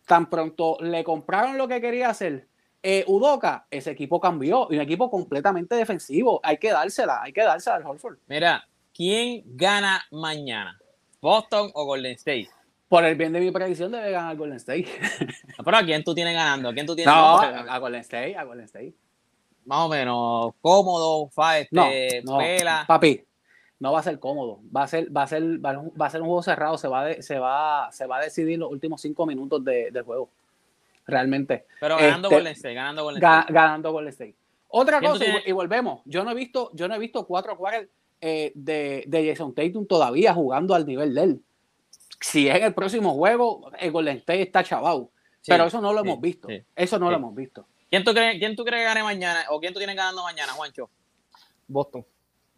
tan 0.05 0.29
pronto 0.29 0.77
le 0.79 1.03
compraron 1.03 1.57
lo 1.57 1.67
que 1.67 1.81
quería 1.81 2.09
hacer. 2.09 2.47
Eh, 2.81 3.03
Udoca, 3.07 3.65
ese 3.71 3.91
equipo 3.91 4.19
cambió. 4.19 4.67
Y 4.69 4.75
un 4.75 4.81
equipo 4.81 5.09
completamente 5.09 5.75
defensivo. 5.75 6.39
Hay 6.43 6.57
que 6.57 6.71
dársela, 6.71 7.21
hay 7.23 7.33
que 7.33 7.41
dársela 7.41 7.77
al 7.77 7.85
Holford. 7.85 8.17
Mira, 8.27 8.67
¿quién 8.93 9.43
gana 9.45 10.03
mañana? 10.11 10.79
¿Boston 11.19 11.71
o 11.73 11.85
Golden 11.85 12.13
State? 12.13 12.49
Por 12.87 13.03
el 13.03 13.15
bien 13.15 13.33
de 13.33 13.39
mi 13.39 13.49
predicción 13.49 13.91
debe 13.91 14.11
ganar 14.11 14.35
Golden 14.37 14.57
State. 14.57 14.85
pero 15.65 15.77
¿a 15.77 15.83
quién 15.83 16.03
tú 16.03 16.13
tienes 16.13 16.35
ganando? 16.35 16.69
¿A 16.69 16.73
quién 16.73 16.85
tú 16.85 16.95
tienes 16.95 17.11
No, 17.11 17.39
a 17.39 17.77
Golden 17.79 18.01
State, 18.01 18.37
a 18.37 18.43
Golden 18.43 18.65
State. 18.65 18.93
Más 19.65 19.79
o 19.79 19.89
menos 19.89 20.53
cómodo, 20.61 21.27
fa, 21.29 21.57
este, 21.57 22.21
no, 22.23 22.37
Papi, 22.85 23.25
no 23.79 23.91
va 23.91 23.99
a 23.99 24.03
ser 24.03 24.19
cómodo. 24.19 24.59
Va 24.75 24.83
a 24.83 24.87
ser, 24.87 25.15
va 25.15 25.23
a 25.23 25.27
ser, 25.27 25.43
va 25.63 26.05
a 26.05 26.09
ser 26.09 26.21
un 26.21 26.27
juego 26.27 26.43
cerrado. 26.43 26.77
Se 26.77 26.87
va, 26.87 27.07
a, 27.07 27.21
se 27.21 27.39
va, 27.39 27.91
se 27.91 28.05
va 28.05 28.17
a 28.17 28.21
decidir 28.21 28.59
los 28.59 28.71
últimos 28.71 29.01
cinco 29.01 29.25
minutos 29.25 29.63
de, 29.63 29.91
del 29.91 30.03
juego. 30.03 30.29
Realmente. 31.07 31.65
Pero 31.79 31.97
ganando 31.97 32.27
este, 32.27 32.35
Golden 32.35 32.53
State, 32.53 32.73
ganando 32.73 33.03
Golden 33.03 33.23
State. 33.23 33.53
ganando 33.53 33.91
Golden 33.91 34.09
State. 34.09 34.35
Otra 34.69 34.99
cosa, 34.99 35.23
y, 35.45 35.51
volvemos. 35.51 36.01
Yo 36.05 36.23
no 36.23 36.31
he 36.31 36.35
visto, 36.35 36.71
yo 36.73 36.87
no 36.87 36.95
he 36.95 36.99
visto 36.99 37.25
cuatro 37.25 37.55
cuartos 37.55 37.87
eh, 38.19 38.51
de, 38.55 39.03
de 39.07 39.29
Jason 39.29 39.53
Tatum 39.53 39.85
todavía 39.85 40.33
jugando 40.33 40.73
al 40.73 40.85
nivel 40.85 41.13
de 41.13 41.23
él 41.23 41.41
si 42.25 42.47
es 42.47 42.61
el 42.61 42.73
próximo 42.73 43.13
juego, 43.13 43.71
el 43.79 43.91
Golden 43.91 44.17
State 44.17 44.41
está 44.41 44.63
chavado. 44.63 45.11
pero 45.45 45.65
eso 45.65 45.79
no 45.79 45.93
lo 45.93 46.01
hemos 46.01 46.19
visto. 46.19 46.47
eso 46.75 46.99
no 46.99 47.09
lo 47.09 47.17
hemos 47.17 47.35
visto. 47.35 47.67
¿Quién 47.89 48.03
tú, 48.03 48.13
crees, 48.13 48.39
¿Quién 48.39 48.55
tú 48.55 48.65
crees 48.65 48.81
que 48.81 48.85
gane 48.85 49.03
mañana? 49.03 49.45
¿O 49.49 49.59
quién 49.59 49.73
tú 49.73 49.79
tienes 49.79 49.95
ganando 49.95 50.23
mañana, 50.23 50.53
Juancho? 50.53 50.89
Boston. 51.67 52.05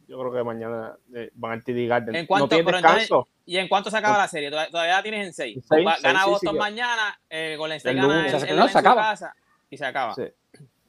Yo 0.08 0.17
creo 0.20 0.32
que 0.32 0.43
mañana 0.43 0.96
eh, 1.13 1.32
van 1.34 1.60
a 1.60 1.62
TD 1.62 1.88
Garden. 1.88 2.15
¿En 2.15 2.26
cuánto, 2.26 2.56
¿Y 3.46 3.58
en 3.58 3.67
cuánto 3.67 3.91
se 3.91 3.98
acaba 3.98 4.17
la 4.17 4.28
serie? 4.28 4.50
Todavía, 4.50 4.96
la 4.96 5.04
tienes 5.04 5.28
en 5.28 5.34
6. 5.34 5.65
Gana 6.02 6.26
Boston 6.26 6.58
mañana, 6.58 7.20
el 7.30 7.58
Golden 7.58 7.78
State 7.78 7.96
gana 7.96 8.28
en, 8.28 8.70
se 8.70 8.78
acaba. 8.78 9.02
casa 9.02 9.36
y 9.70 9.78
se 9.78 9.86
acaba. 9.86 10.15
Sí, 10.15 10.24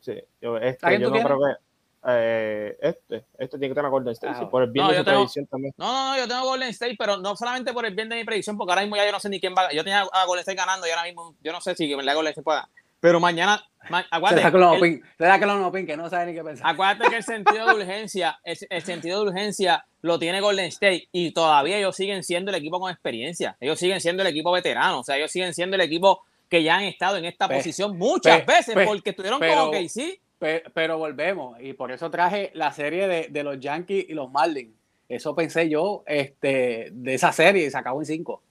sí. 0.01 0.15
Yo, 0.41 0.57
este, 0.59 1.01
yo 1.01 1.11
no 1.11 1.23
creo 1.23 1.39
que 1.41 1.69
eh, 2.07 2.79
este, 2.81 3.25
este 3.39 3.59
tiene 3.59 3.69
que 3.69 3.75
tener 3.75 3.91
Golden 3.91 4.13
State, 4.13 4.47
por 4.47 4.63
el 4.63 4.71
bien 4.71 4.87
de 4.87 4.99
su 4.99 5.05
predicción 5.05 5.47
también. 5.47 5.75
No, 5.77 5.93
no, 5.93 6.17
yo 6.17 6.29
tengo 6.29 6.45
Golden 6.45 6.69
State, 6.69 6.97
pero 6.97 7.17
no 7.17 7.35
solamente 7.35 7.73
por 7.73 7.85
el 7.87 7.95
bien 7.95 8.09
de 8.09 8.17
mi 8.17 8.25
predicción, 8.25 8.57
porque 8.57 8.73
ahora 8.73 8.83
mismo 8.83 8.97
ya 8.97 9.05
yo 9.05 9.13
no 9.13 9.21
sé 9.21 9.29
ni 9.29 9.41
quién 9.41 9.55
va. 9.57 9.73
Yo 9.73 9.83
tenía 9.83 10.03
a 10.03 10.25
Golden 10.27 10.41
State 10.41 10.57
ganando 10.57 10.87
y 10.87 10.91
ahora 10.91 11.05
mismo 11.05 11.35
yo 11.43 11.53
no 11.53 11.61
sé 11.61 11.75
si 11.75 11.95
me 11.97 12.05
la 12.05 12.15
Golden 12.15 12.31
State 12.31 12.45
pueda. 12.45 12.69
Pero 13.01 13.21
mañana, 13.21 13.63
acuérdate. 14.11 14.43
Se 14.43 15.25
da 15.25 15.39
que 15.39 15.47
lo 15.47 15.73
que 15.73 15.97
no 15.97 16.11
sabe 16.11 16.27
ni 16.27 16.35
qué 16.35 16.45
pensar. 16.45 16.67
Acuérdate 16.67 17.11
que 17.11 17.17
el 17.17 17.25
sentido 17.25 17.67
de 17.67 17.75
urgencia, 17.75 18.39
el, 18.45 18.59
el, 18.71 18.83
sentido 18.83 19.23
de 19.23 19.31
urgencia 19.31 19.87
lo 20.03 20.19
tiene 20.19 20.41
Golden 20.41 20.67
State 20.67 21.09
y 21.13 21.33
todavía 21.33 21.79
ellos 21.79 21.95
siguen 21.97 22.25
siendo 22.25 22.51
el 22.51 22.57
equipo 22.57 22.81
con 22.81 22.91
experiencia. 22.91 23.57
Ellos 23.61 23.79
siguen 23.79 24.01
siendo 24.01 24.23
el 24.23 24.29
equipo 24.29 24.51
veterano, 24.51 25.01
o 25.01 25.05
sea, 25.05 25.17
ellos 25.17 25.31
siguen 25.31 25.55
siendo 25.55 25.77
el 25.77 25.83
equipo 25.83 26.25
que 26.49 26.63
ya 26.63 26.77
han 26.77 26.85
estado 26.85 27.19
en 27.19 27.27
esta 27.27 27.47
posición 27.49 27.99
muchas 27.99 28.45
veces 28.47 28.75
porque 28.87 29.11
estuvieron 29.11 29.39
como 29.39 29.71
que 29.71 29.89
sí 29.89 30.21
pero, 30.39 30.99
volvemos, 30.99 31.61
y 31.61 31.73
por 31.73 31.91
eso 31.91 32.11
traje 32.11 32.51
la 32.55 32.73
serie 32.73 33.29
de, 33.29 33.43
los 33.43 33.59
Yankees 33.59 34.07
y 34.09 34.15
los 34.15 34.31
Marlins. 34.31 34.75
Eso 35.09 35.35
pensé 35.35 35.69
yo 35.69 36.05
este, 36.07 36.91
de 36.93 37.15
esa 37.15 37.33
serie 37.33 37.67
y 37.67 37.71
se 37.71 37.79
acabó 37.79 38.01
en 38.01 38.07
cinco. 38.07 38.43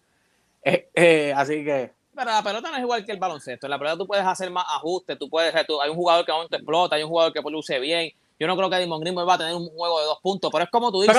Eh, 0.64 0.90
eh, 0.94 1.34
así 1.36 1.64
que. 1.64 1.92
Pero 2.18 2.32
la 2.32 2.42
pelota 2.42 2.72
no 2.72 2.78
es 2.78 2.82
igual 2.82 3.06
que 3.06 3.12
el 3.12 3.20
baloncesto. 3.20 3.68
En 3.68 3.72
la 3.72 3.78
pelota 3.78 3.98
tú 4.00 4.08
puedes 4.08 4.26
hacer 4.26 4.50
más 4.50 4.66
ajustes, 4.68 5.20
tú 5.20 5.30
puedes, 5.30 5.54
tú, 5.68 5.80
hay 5.80 5.92
un 5.92 5.96
jugador 5.96 6.26
que 6.26 6.32
aún 6.32 6.48
te 6.50 6.56
explota, 6.56 6.96
hay 6.96 7.04
un 7.04 7.10
jugador 7.10 7.32
que 7.32 7.42
luce 7.48 7.80
bien. 7.80 8.12
Yo 8.40 8.48
no 8.48 8.58
creo 8.58 8.70
que 8.70 8.80
Dimon 8.80 9.02
Green 9.02 9.16
va 9.16 9.36
a 9.36 9.38
tener 9.38 9.54
un 9.54 9.70
juego 9.70 10.00
de 10.00 10.06
dos 10.06 10.20
puntos, 10.22 10.50
pero 10.52 10.64
es 10.64 10.70
como 10.72 10.92
tú 10.92 11.02
dices. 11.02 11.16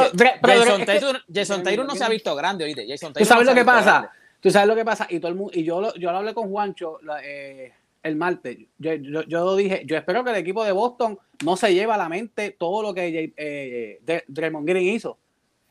Jason, 1.33 1.63
Taylor, 1.63 1.87
no 1.87 1.95
se 1.95 2.03
ha 2.03 2.09
visto 2.09 2.35
grande, 2.35 2.65
oíste. 2.65 2.85
Jason 2.89 3.13
¿Tú 3.13 3.25
sabes 3.25 3.47
lo 3.47 3.55
que 3.55 3.65
pasa? 3.65 4.11
Tú 4.41 4.51
sabes 4.51 4.67
lo 4.69 4.75
que 4.75 4.85
pasa. 4.85 5.07
Y 5.09 5.21
todo 5.21 5.31
el 5.31 5.37
mundo, 5.37 5.53
y 5.55 5.63
yo 5.63 5.81
lo, 5.81 5.95
yo 5.95 6.11
lo 6.11 6.19
hablé 6.19 6.35
con 6.35 6.51
Juancho 6.51 6.99
eh, 7.23 7.73
el 8.03 8.17
martes. 8.17 8.59
Yo, 8.79 8.95
yo, 8.95 9.57
dije, 9.57 9.83
yo 9.85 9.97
espero 9.97 10.25
que 10.25 10.31
el 10.31 10.37
equipo 10.37 10.65
de 10.65 10.73
Boston 10.73 11.17
no 11.45 11.57
se 11.57 11.73
lleve 11.75 11.93
a 11.93 11.97
la 11.97 12.09
mente 12.09 12.57
todo 12.59 12.83
lo 12.83 12.93
que 12.93 13.33
eh, 13.37 14.25
Draymond 14.27 14.67
Green 14.67 14.95
hizo. 14.95 15.19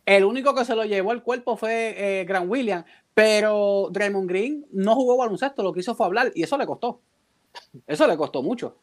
El 0.08 0.24
único 0.24 0.56
que 0.56 0.64
se 0.64 0.74
lo 0.74 0.86
llevó 0.86 1.12
al 1.12 1.22
cuerpo 1.22 1.58
fue 1.58 2.22
eh, 2.22 2.24
Grant 2.24 2.50
Williams, 2.50 2.86
pero 3.14 3.90
Draymond 3.92 4.30
Green 4.30 4.66
no 4.72 4.96
jugó 4.96 5.18
baloncesto, 5.18 5.62
lo 5.62 5.74
que 5.74 5.82
hizo 5.82 5.96
fue 5.96 6.06
hablar 6.06 6.32
y 6.34 6.44
eso 6.44 6.58
le 6.58 6.66
costó. 6.66 7.02
Eso 7.86 8.08
le 8.08 8.16
costó 8.16 8.42
mucho. 8.42 8.78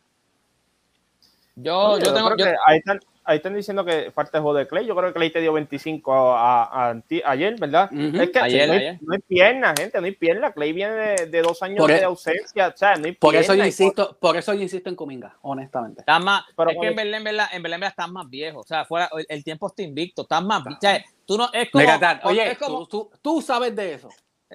Yo, 1.56 1.98
yo, 1.98 2.12
tengo. 2.12 2.36
que 2.36 2.54
ahí, 2.66 2.78
están, 2.78 3.00
ahí, 3.24 3.36
están, 3.36 3.54
diciendo 3.54 3.86
que 3.86 4.10
falta 4.10 4.36
el 4.36 4.42
juego 4.42 4.58
de 4.58 4.66
Clay. 4.66 4.84
Yo 4.86 4.94
creo 4.94 5.10
que 5.10 5.14
Clay 5.14 5.30
te 5.30 5.40
dio 5.40 5.54
25 5.54 6.12
a, 6.12 6.90
a, 6.90 7.02
ayer, 7.24 7.58
¿verdad? 7.58 7.88
Es 7.92 8.30
que 8.30 8.40
ayer, 8.40 8.68
no, 8.68 8.74
hay, 8.74 8.98
no, 9.00 9.14
hay, 9.14 9.20
pierna, 9.20 9.74
gente, 9.78 10.00
no 10.00 10.04
hay 10.04 10.16
pierna. 10.16 10.52
Clay 10.52 10.72
viene 10.72 10.94
de, 11.26 11.42
dos 11.42 11.62
años 11.62 11.86
de 11.86 11.98
e- 11.98 12.04
ausencia. 12.04 12.68
O 12.68 12.76
sea, 12.76 12.96
no 12.96 13.06
hay 13.06 13.12
por 13.12 13.34
eso 13.34 13.54
yo 13.54 13.64
insisto, 13.64 14.14
por... 14.20 14.36
eso 14.36 14.52
yo 14.52 14.60
insisto 14.60 14.90
en 14.90 14.96
Cominga, 14.96 15.38
honestamente. 15.40 16.00
Estás 16.00 16.22
más, 16.22 16.44
Pero 16.54 16.70
es 16.70 16.76
que 16.78 16.88
en 16.88 16.96
Belén, 16.96 17.26
en 17.26 17.62
Belén, 17.62 17.82
en 17.82 17.88
estás 17.88 18.10
más 18.10 18.28
viejo. 18.28 18.58
O 18.60 18.64
sea, 18.64 18.84
fuera, 18.84 19.08
el, 19.28 19.44
tiempo 19.44 19.68
está 19.68 19.82
invicto, 19.82 20.22
estás 20.22 20.42
más. 20.42 20.66
O 20.66 20.80
sea, 20.80 21.02
tú 21.26 21.38
no, 21.38 21.50
es 21.52 21.70
como. 21.70 21.84
oye, 22.24 22.50
es 22.52 22.58
como, 22.58 22.86
tú, 22.86 23.10
tú, 23.22 23.42
sabes 23.42 23.74
de 23.74 23.94
eso. 23.94 24.08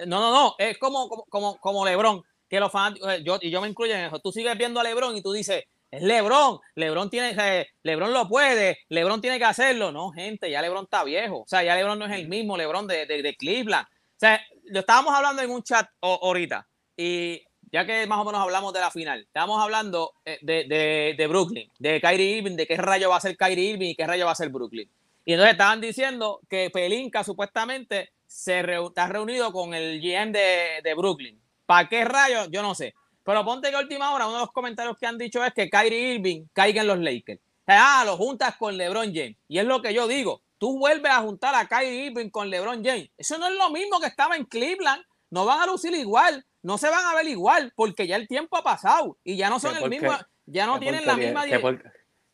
No, 0.06 0.20
no, 0.20 0.32
no. 0.32 0.54
Es 0.58 0.78
como, 0.78 1.08
como, 1.08 1.24
como, 1.24 1.56
como 1.58 1.84
Lebron, 1.84 2.22
que 2.48 2.60
los 2.60 2.72
fans, 2.72 2.98
eh, 3.08 3.22
yo, 3.24 3.38
y 3.40 3.50
yo 3.50 3.60
me 3.60 3.68
incluyo 3.68 3.94
en 3.94 4.06
eso. 4.06 4.18
Tú 4.18 4.32
sigues 4.32 4.56
viendo 4.56 4.80
a 4.80 4.84
Lebron 4.84 5.16
y 5.16 5.22
tú 5.22 5.32
dices 5.32 5.64
es 5.90 6.02
LeBron. 6.02 6.60
LeBron 6.76 7.10
tiene, 7.10 7.34
eh, 7.36 7.68
LeBron 7.82 8.12
lo 8.12 8.28
puede. 8.28 8.78
LeBron 8.88 9.20
tiene 9.20 9.38
que 9.38 9.44
hacerlo. 9.44 9.90
No, 9.90 10.10
gente, 10.10 10.50
ya 10.50 10.62
LeBron 10.62 10.84
está 10.84 11.04
viejo. 11.04 11.38
O 11.40 11.48
sea, 11.48 11.62
ya 11.62 11.74
LeBron 11.74 11.98
no 11.98 12.06
es 12.06 12.12
el 12.12 12.28
mismo 12.28 12.56
LeBron 12.56 12.86
de, 12.86 13.06
de, 13.06 13.36
Cleveland. 13.36 13.86
O 13.86 14.18
sea, 14.18 14.40
lo 14.66 14.80
estábamos 14.80 15.14
hablando 15.14 15.42
en 15.42 15.50
un 15.50 15.62
chat 15.62 15.88
ahorita. 16.00 16.66
Y 16.96 17.42
ya 17.72 17.84
que 17.84 18.06
más 18.06 18.18
o 18.18 18.24
menos 18.24 18.40
hablamos 18.40 18.72
de 18.72 18.80
la 18.80 18.90
final, 18.90 19.20
estábamos 19.22 19.60
hablando 19.62 20.12
eh, 20.24 20.38
de, 20.42 21.14
de, 21.16 21.26
Brooklyn, 21.26 21.70
de 21.78 22.00
Kyrie 22.00 22.38
Irving, 22.38 22.56
de 22.56 22.66
qué 22.66 22.76
rayo 22.76 23.10
va 23.10 23.16
a 23.16 23.20
ser 23.20 23.36
Kyrie 23.36 23.70
Irving 23.70 23.90
y 23.90 23.94
qué 23.94 24.06
rayo 24.06 24.26
va 24.26 24.32
a 24.32 24.36
ser 24.36 24.48
Brooklyn. 24.50 24.88
Y 25.24 25.32
entonces 25.32 25.52
estaban 25.52 25.80
diciendo 25.80 26.40
que 26.48 26.70
Pelinka 26.70 27.24
supuestamente 27.24 28.12
se 28.26 28.60
está 28.60 29.06
reunido 29.08 29.52
con 29.52 29.74
el 29.74 30.00
GM 30.00 30.32
de, 30.32 30.80
de 30.82 30.94
Brooklyn. 30.94 31.40
¿Para 31.66 31.88
qué 31.88 32.04
rayo? 32.04 32.46
Yo 32.50 32.62
no 32.62 32.74
sé. 32.74 32.94
Pero 33.24 33.44
ponte 33.44 33.70
que 33.70 33.76
a 33.76 33.80
última 33.80 34.12
hora 34.12 34.26
uno 34.26 34.36
de 34.36 34.40
los 34.40 34.52
comentarios 34.52 34.96
que 34.98 35.06
han 35.06 35.18
dicho 35.18 35.44
es 35.44 35.52
que 35.52 35.68
Kyrie 35.68 36.14
Irving 36.14 36.46
caiga 36.52 36.80
en 36.80 36.88
los 36.88 36.98
Lakers. 36.98 37.40
ah, 37.66 38.02
lo 38.04 38.16
juntas 38.16 38.56
con 38.56 38.76
LeBron 38.76 39.14
James. 39.14 39.36
Y 39.46 39.58
es 39.58 39.64
lo 39.64 39.82
que 39.82 39.94
yo 39.94 40.08
digo. 40.08 40.42
Tú 40.58 40.78
vuelves 40.78 41.12
a 41.12 41.20
juntar 41.20 41.54
a 41.54 41.66
Kyrie 41.66 42.06
Irving 42.06 42.30
con 42.30 42.50
LeBron 42.50 42.84
James. 42.84 43.10
Eso 43.16 43.38
no 43.38 43.46
es 43.46 43.54
lo 43.54 43.70
mismo 43.70 44.00
que 44.00 44.06
estaba 44.06 44.36
en 44.36 44.44
Cleveland. 44.44 45.04
No 45.30 45.44
van 45.44 45.60
a 45.60 45.66
lucir 45.66 45.94
igual. 45.94 46.44
No 46.62 46.76
se 46.76 46.90
van 46.90 47.04
a 47.06 47.14
ver 47.14 47.28
igual 47.28 47.72
porque 47.76 48.06
ya 48.06 48.16
el 48.16 48.26
tiempo 48.28 48.56
ha 48.56 48.62
pasado 48.62 49.16
y 49.22 49.36
ya 49.36 49.48
no 49.48 49.60
son 49.60 49.76
el 49.76 49.88
mismo. 49.88 50.10
Ya 50.46 50.66
no 50.66 50.78
tienen 50.80 51.06
la 51.06 51.16
misma. 51.16 51.44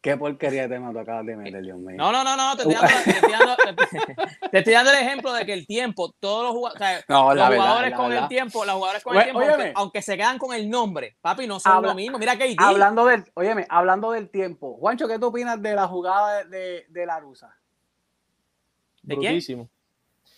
Qué 0.06 0.16
porquería 0.16 0.68
te 0.68 0.78
me 0.78 1.00
acabas 1.00 1.26
de 1.26 1.34
meter, 1.34 1.60
Dios 1.64 1.80
mío. 1.80 1.96
No, 1.96 2.12
no, 2.12 2.22
no, 2.22 2.36
no, 2.36 2.56
te 2.56 2.62
estoy, 2.62 2.74
dando, 4.72 4.92
el 4.92 4.98
ejemplo 4.98 5.32
de 5.32 5.44
que 5.44 5.52
el 5.52 5.66
tiempo, 5.66 6.14
todos 6.20 6.44
los, 6.44 6.52
jugadores, 6.52 7.04
los 7.08 7.56
jugadores 7.56 7.96
con 7.96 8.12
el 8.12 8.28
tiempo, 8.28 8.64
los 8.64 8.76
jugadores 8.76 9.02
con 9.02 9.16
el 9.16 9.24
tiempo, 9.24 9.40
aunque, 9.74 10.02
se 10.02 10.16
quedan 10.16 10.38
con 10.38 10.54
el 10.54 10.70
nombre, 10.70 11.16
papi, 11.20 11.48
no 11.48 11.58
son 11.58 11.82
lo 11.82 11.92
mismo. 11.96 12.20
Mira 12.20 12.36
que 12.36 12.54
Hablando 12.56 13.04
del, 13.04 13.24
óyeme, 13.34 13.66
hablando 13.68 14.12
del 14.12 14.30
tiempo, 14.30 14.76
Juancho, 14.78 15.08
¿qué 15.08 15.18
tú 15.18 15.26
opinas 15.26 15.60
de 15.60 15.74
la 15.74 15.88
jugada 15.88 16.44
de, 16.44 16.86
de, 16.88 17.04
la 17.04 17.18
rusa? 17.18 17.52
¿De 19.02 19.16
quién? 19.16 19.68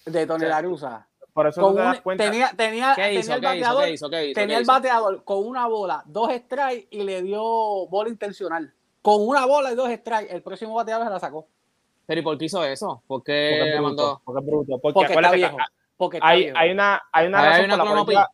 De 0.06 0.26
Tony 0.26 0.46
la 0.46 0.62
rusa. 0.62 1.06
Por 1.34 1.46
eso 1.46 1.74
te 1.74 2.00
cuenta. 2.00 2.24
Tenía, 2.24 2.54
tenía, 2.56 2.94
tenía 2.94 3.20
el 3.20 3.40
bateador, 3.42 3.84
tenía 4.34 4.56
el 4.56 4.64
bateador 4.64 5.24
con 5.24 5.46
una 5.46 5.66
bola, 5.66 6.02
dos 6.06 6.32
strikes 6.32 6.88
y 6.90 7.02
le 7.02 7.20
dio 7.20 7.42
bola 7.42 8.08
intencional 8.08 8.72
con 9.08 9.26
una 9.26 9.46
bola 9.46 9.72
y 9.72 9.74
dos 9.74 9.90
strikes, 9.90 10.34
el 10.34 10.42
próximo 10.42 10.74
bateador 10.74 11.06
se 11.06 11.12
la 11.14 11.18
sacó. 11.18 11.48
Pero 12.04 12.20
¿y 12.20 12.22
por 12.22 12.36
qué 12.36 12.44
hizo 12.44 12.62
eso? 12.62 13.02
¿Por 13.06 13.24
qué 13.24 13.56
porque 13.58 13.80
mandó? 13.80 14.20
Porque 14.22 14.40
es 14.40 14.46
bruto. 14.46 14.78
Porque, 14.78 15.14
está 15.14 15.30
viejo. 15.30 15.56
Porque 15.96 16.18
hay, 16.20 16.52
hay, 16.54 16.72
una, 16.72 17.00
hay 17.10 17.26
una 17.26 17.42
razón 17.42 17.70
por 17.70 17.96
la 17.96 18.04
cual 18.04 18.26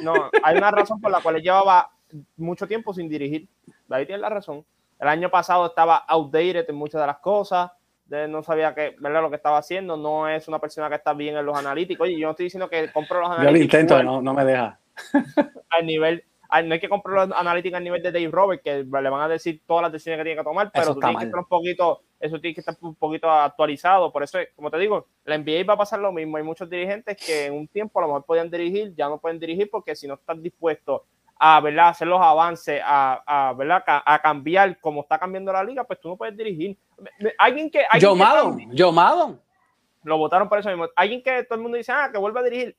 no, 0.00 0.30
hay 0.44 0.56
una 0.56 0.70
razón 0.70 1.00
por 1.00 1.10
la 1.10 1.20
cual 1.20 1.36
él 1.36 1.42
llevaba 1.42 1.90
mucho 2.36 2.68
tiempo 2.68 2.94
sin 2.94 3.08
dirigir. 3.08 3.48
Ahí 3.90 4.06
tiene 4.06 4.20
la 4.20 4.28
razón. 4.28 4.64
El 5.00 5.08
año 5.08 5.28
pasado 5.28 5.66
estaba 5.66 5.96
outdated 6.06 6.66
en 6.68 6.76
muchas 6.76 7.00
de 7.00 7.08
las 7.08 7.18
cosas. 7.18 7.72
no 8.08 8.44
sabía 8.44 8.76
que, 8.76 8.94
¿verdad? 9.00 9.22
lo 9.22 9.30
que 9.30 9.36
estaba 9.36 9.58
haciendo. 9.58 9.96
No 9.96 10.28
es 10.28 10.46
una 10.46 10.60
persona 10.60 10.88
que 10.88 10.94
está 10.94 11.14
bien 11.14 11.36
en 11.36 11.44
los 11.44 11.58
analíticos. 11.58 12.06
Oye, 12.06 12.16
yo 12.16 12.28
no 12.28 12.30
estoy 12.30 12.44
diciendo 12.44 12.70
que 12.70 12.92
compro 12.92 13.22
los 13.22 13.30
analíticos. 13.30 13.52
Yo 13.52 13.58
lo 13.58 13.64
intento, 13.64 14.02
no, 14.04 14.22
no 14.22 14.34
me 14.34 14.44
deja. 14.44 14.78
Al 15.70 15.84
nivel, 15.84 16.24
no 16.64 16.74
hay 16.74 16.80
que 16.80 16.88
comprar 16.88 17.28
los 17.28 17.38
analíticos 17.38 17.76
a 17.76 17.80
nivel 17.80 18.02
de 18.02 18.12
Dave 18.12 18.30
Robert, 18.30 18.62
que 18.62 18.84
le 18.84 19.10
van 19.10 19.20
a 19.20 19.28
decir 19.28 19.62
todas 19.66 19.82
las 19.82 19.92
decisiones 19.92 20.18
que 20.18 20.24
tiene 20.24 20.38
que 20.38 20.44
tomar, 20.44 20.70
pero 20.72 20.94
tú 20.94 21.00
tienes 21.00 21.18
que 21.18 21.24
estar 21.24 21.40
un 21.40 21.48
poquito, 21.48 22.02
eso 22.20 22.40
tiene 22.40 22.54
que 22.54 22.60
estar 22.60 22.76
un 22.80 22.94
poquito 22.94 23.30
actualizado. 23.30 24.12
Por 24.12 24.22
eso, 24.22 24.38
como 24.54 24.70
te 24.70 24.78
digo, 24.78 25.06
la 25.24 25.38
NBA 25.38 25.64
va 25.68 25.74
a 25.74 25.78
pasar 25.78 26.00
lo 26.00 26.12
mismo. 26.12 26.36
Hay 26.36 26.42
muchos 26.42 26.68
dirigentes 26.68 27.16
que 27.16 27.46
en 27.46 27.54
un 27.54 27.68
tiempo 27.68 27.98
a 27.98 28.02
lo 28.02 28.08
mejor 28.08 28.24
podían 28.24 28.50
dirigir, 28.50 28.94
ya 28.94 29.08
no 29.08 29.18
pueden 29.18 29.38
dirigir 29.38 29.68
porque 29.70 29.96
si 29.96 30.06
no 30.06 30.14
están 30.14 30.42
dispuestos 30.42 31.02
a 31.36 31.60
¿verdad? 31.60 31.88
hacer 31.88 32.06
los 32.06 32.20
avances, 32.20 32.80
a, 32.84 33.22
a, 33.26 33.52
¿verdad? 33.54 33.82
a, 33.86 34.18
cambiar 34.22 34.78
como 34.80 35.02
está 35.02 35.18
cambiando 35.18 35.52
la 35.52 35.64
liga, 35.64 35.84
pues 35.84 36.00
tú 36.00 36.08
no 36.08 36.16
puedes 36.16 36.36
dirigir. 36.36 36.76
Alguien 37.38 37.70
que. 37.70 37.84
Alguien 37.88 38.10
Joe 38.10 38.92
Madon, 38.92 39.40
Lo 40.04 40.18
votaron 40.18 40.48
por 40.48 40.58
eso 40.58 40.68
mismo. 40.68 40.86
Alguien 40.94 41.22
que 41.22 41.44
todo 41.44 41.56
el 41.56 41.62
mundo 41.62 41.76
dice, 41.76 41.92
ah, 41.92 42.10
que 42.12 42.18
vuelva 42.18 42.40
a 42.40 42.44
dirigir 42.44 42.76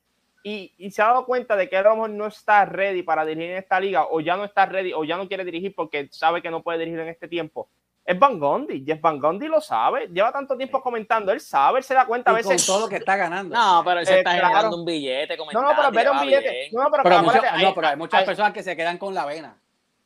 y, 0.48 0.90
se 0.92 1.02
ha 1.02 1.06
dado 1.06 1.26
cuenta 1.26 1.56
de 1.56 1.68
que 1.68 1.76
a 1.76 1.82
lo 1.82 1.94
mejor 1.94 2.10
no 2.10 2.26
está 2.26 2.64
ready 2.64 3.02
para 3.02 3.24
dirigir 3.24 3.50
en 3.50 3.56
esta 3.56 3.80
liga, 3.80 4.06
o 4.08 4.20
ya 4.20 4.36
no 4.36 4.44
está 4.44 4.64
ready, 4.64 4.92
o 4.92 5.02
ya 5.02 5.16
no 5.16 5.26
quiere 5.26 5.44
dirigir 5.44 5.74
porque 5.74 6.08
sabe 6.12 6.40
que 6.40 6.50
no 6.50 6.62
puede 6.62 6.78
dirigir 6.78 7.00
en 7.00 7.08
este 7.08 7.26
tiempo, 7.26 7.68
es 8.04 8.16
Van 8.16 8.38
Gondi. 8.38 8.84
Jeff 8.86 9.00
Van 9.00 9.18
Gondi 9.18 9.48
lo 9.48 9.60
sabe. 9.60 10.06
Lleva 10.06 10.30
tanto 10.30 10.56
tiempo 10.56 10.80
comentando. 10.80 11.32
Él 11.32 11.40
sabe, 11.40 11.78
él 11.78 11.84
se 11.84 11.92
da 11.92 12.06
cuenta 12.06 12.30
a 12.30 12.34
veces. 12.34 12.64
Con 12.64 12.74
todo 12.74 12.84
lo 12.84 12.88
que 12.88 12.98
está 12.98 13.16
ganando. 13.16 13.56
No, 13.56 13.82
pero 13.84 13.98
él 13.98 14.06
se 14.06 14.18
está 14.18 14.30
generando 14.34 14.76
un 14.76 14.84
billete. 14.84 15.36
No, 15.36 15.62
no, 15.62 15.72
pero 15.74 15.90
ver 15.90 16.10
un 16.10 16.20
billete. 16.20 16.70
No, 16.70 16.88
pero, 16.92 17.02
pero, 17.02 17.16
hay, 17.50 17.72
pero 17.74 17.88
hay 17.88 17.96
muchas 17.96 18.22
personas 18.22 18.52
que 18.52 18.62
se 18.62 18.76
quedan 18.76 18.98
con 18.98 19.12
la 19.12 19.24
vena. 19.24 19.58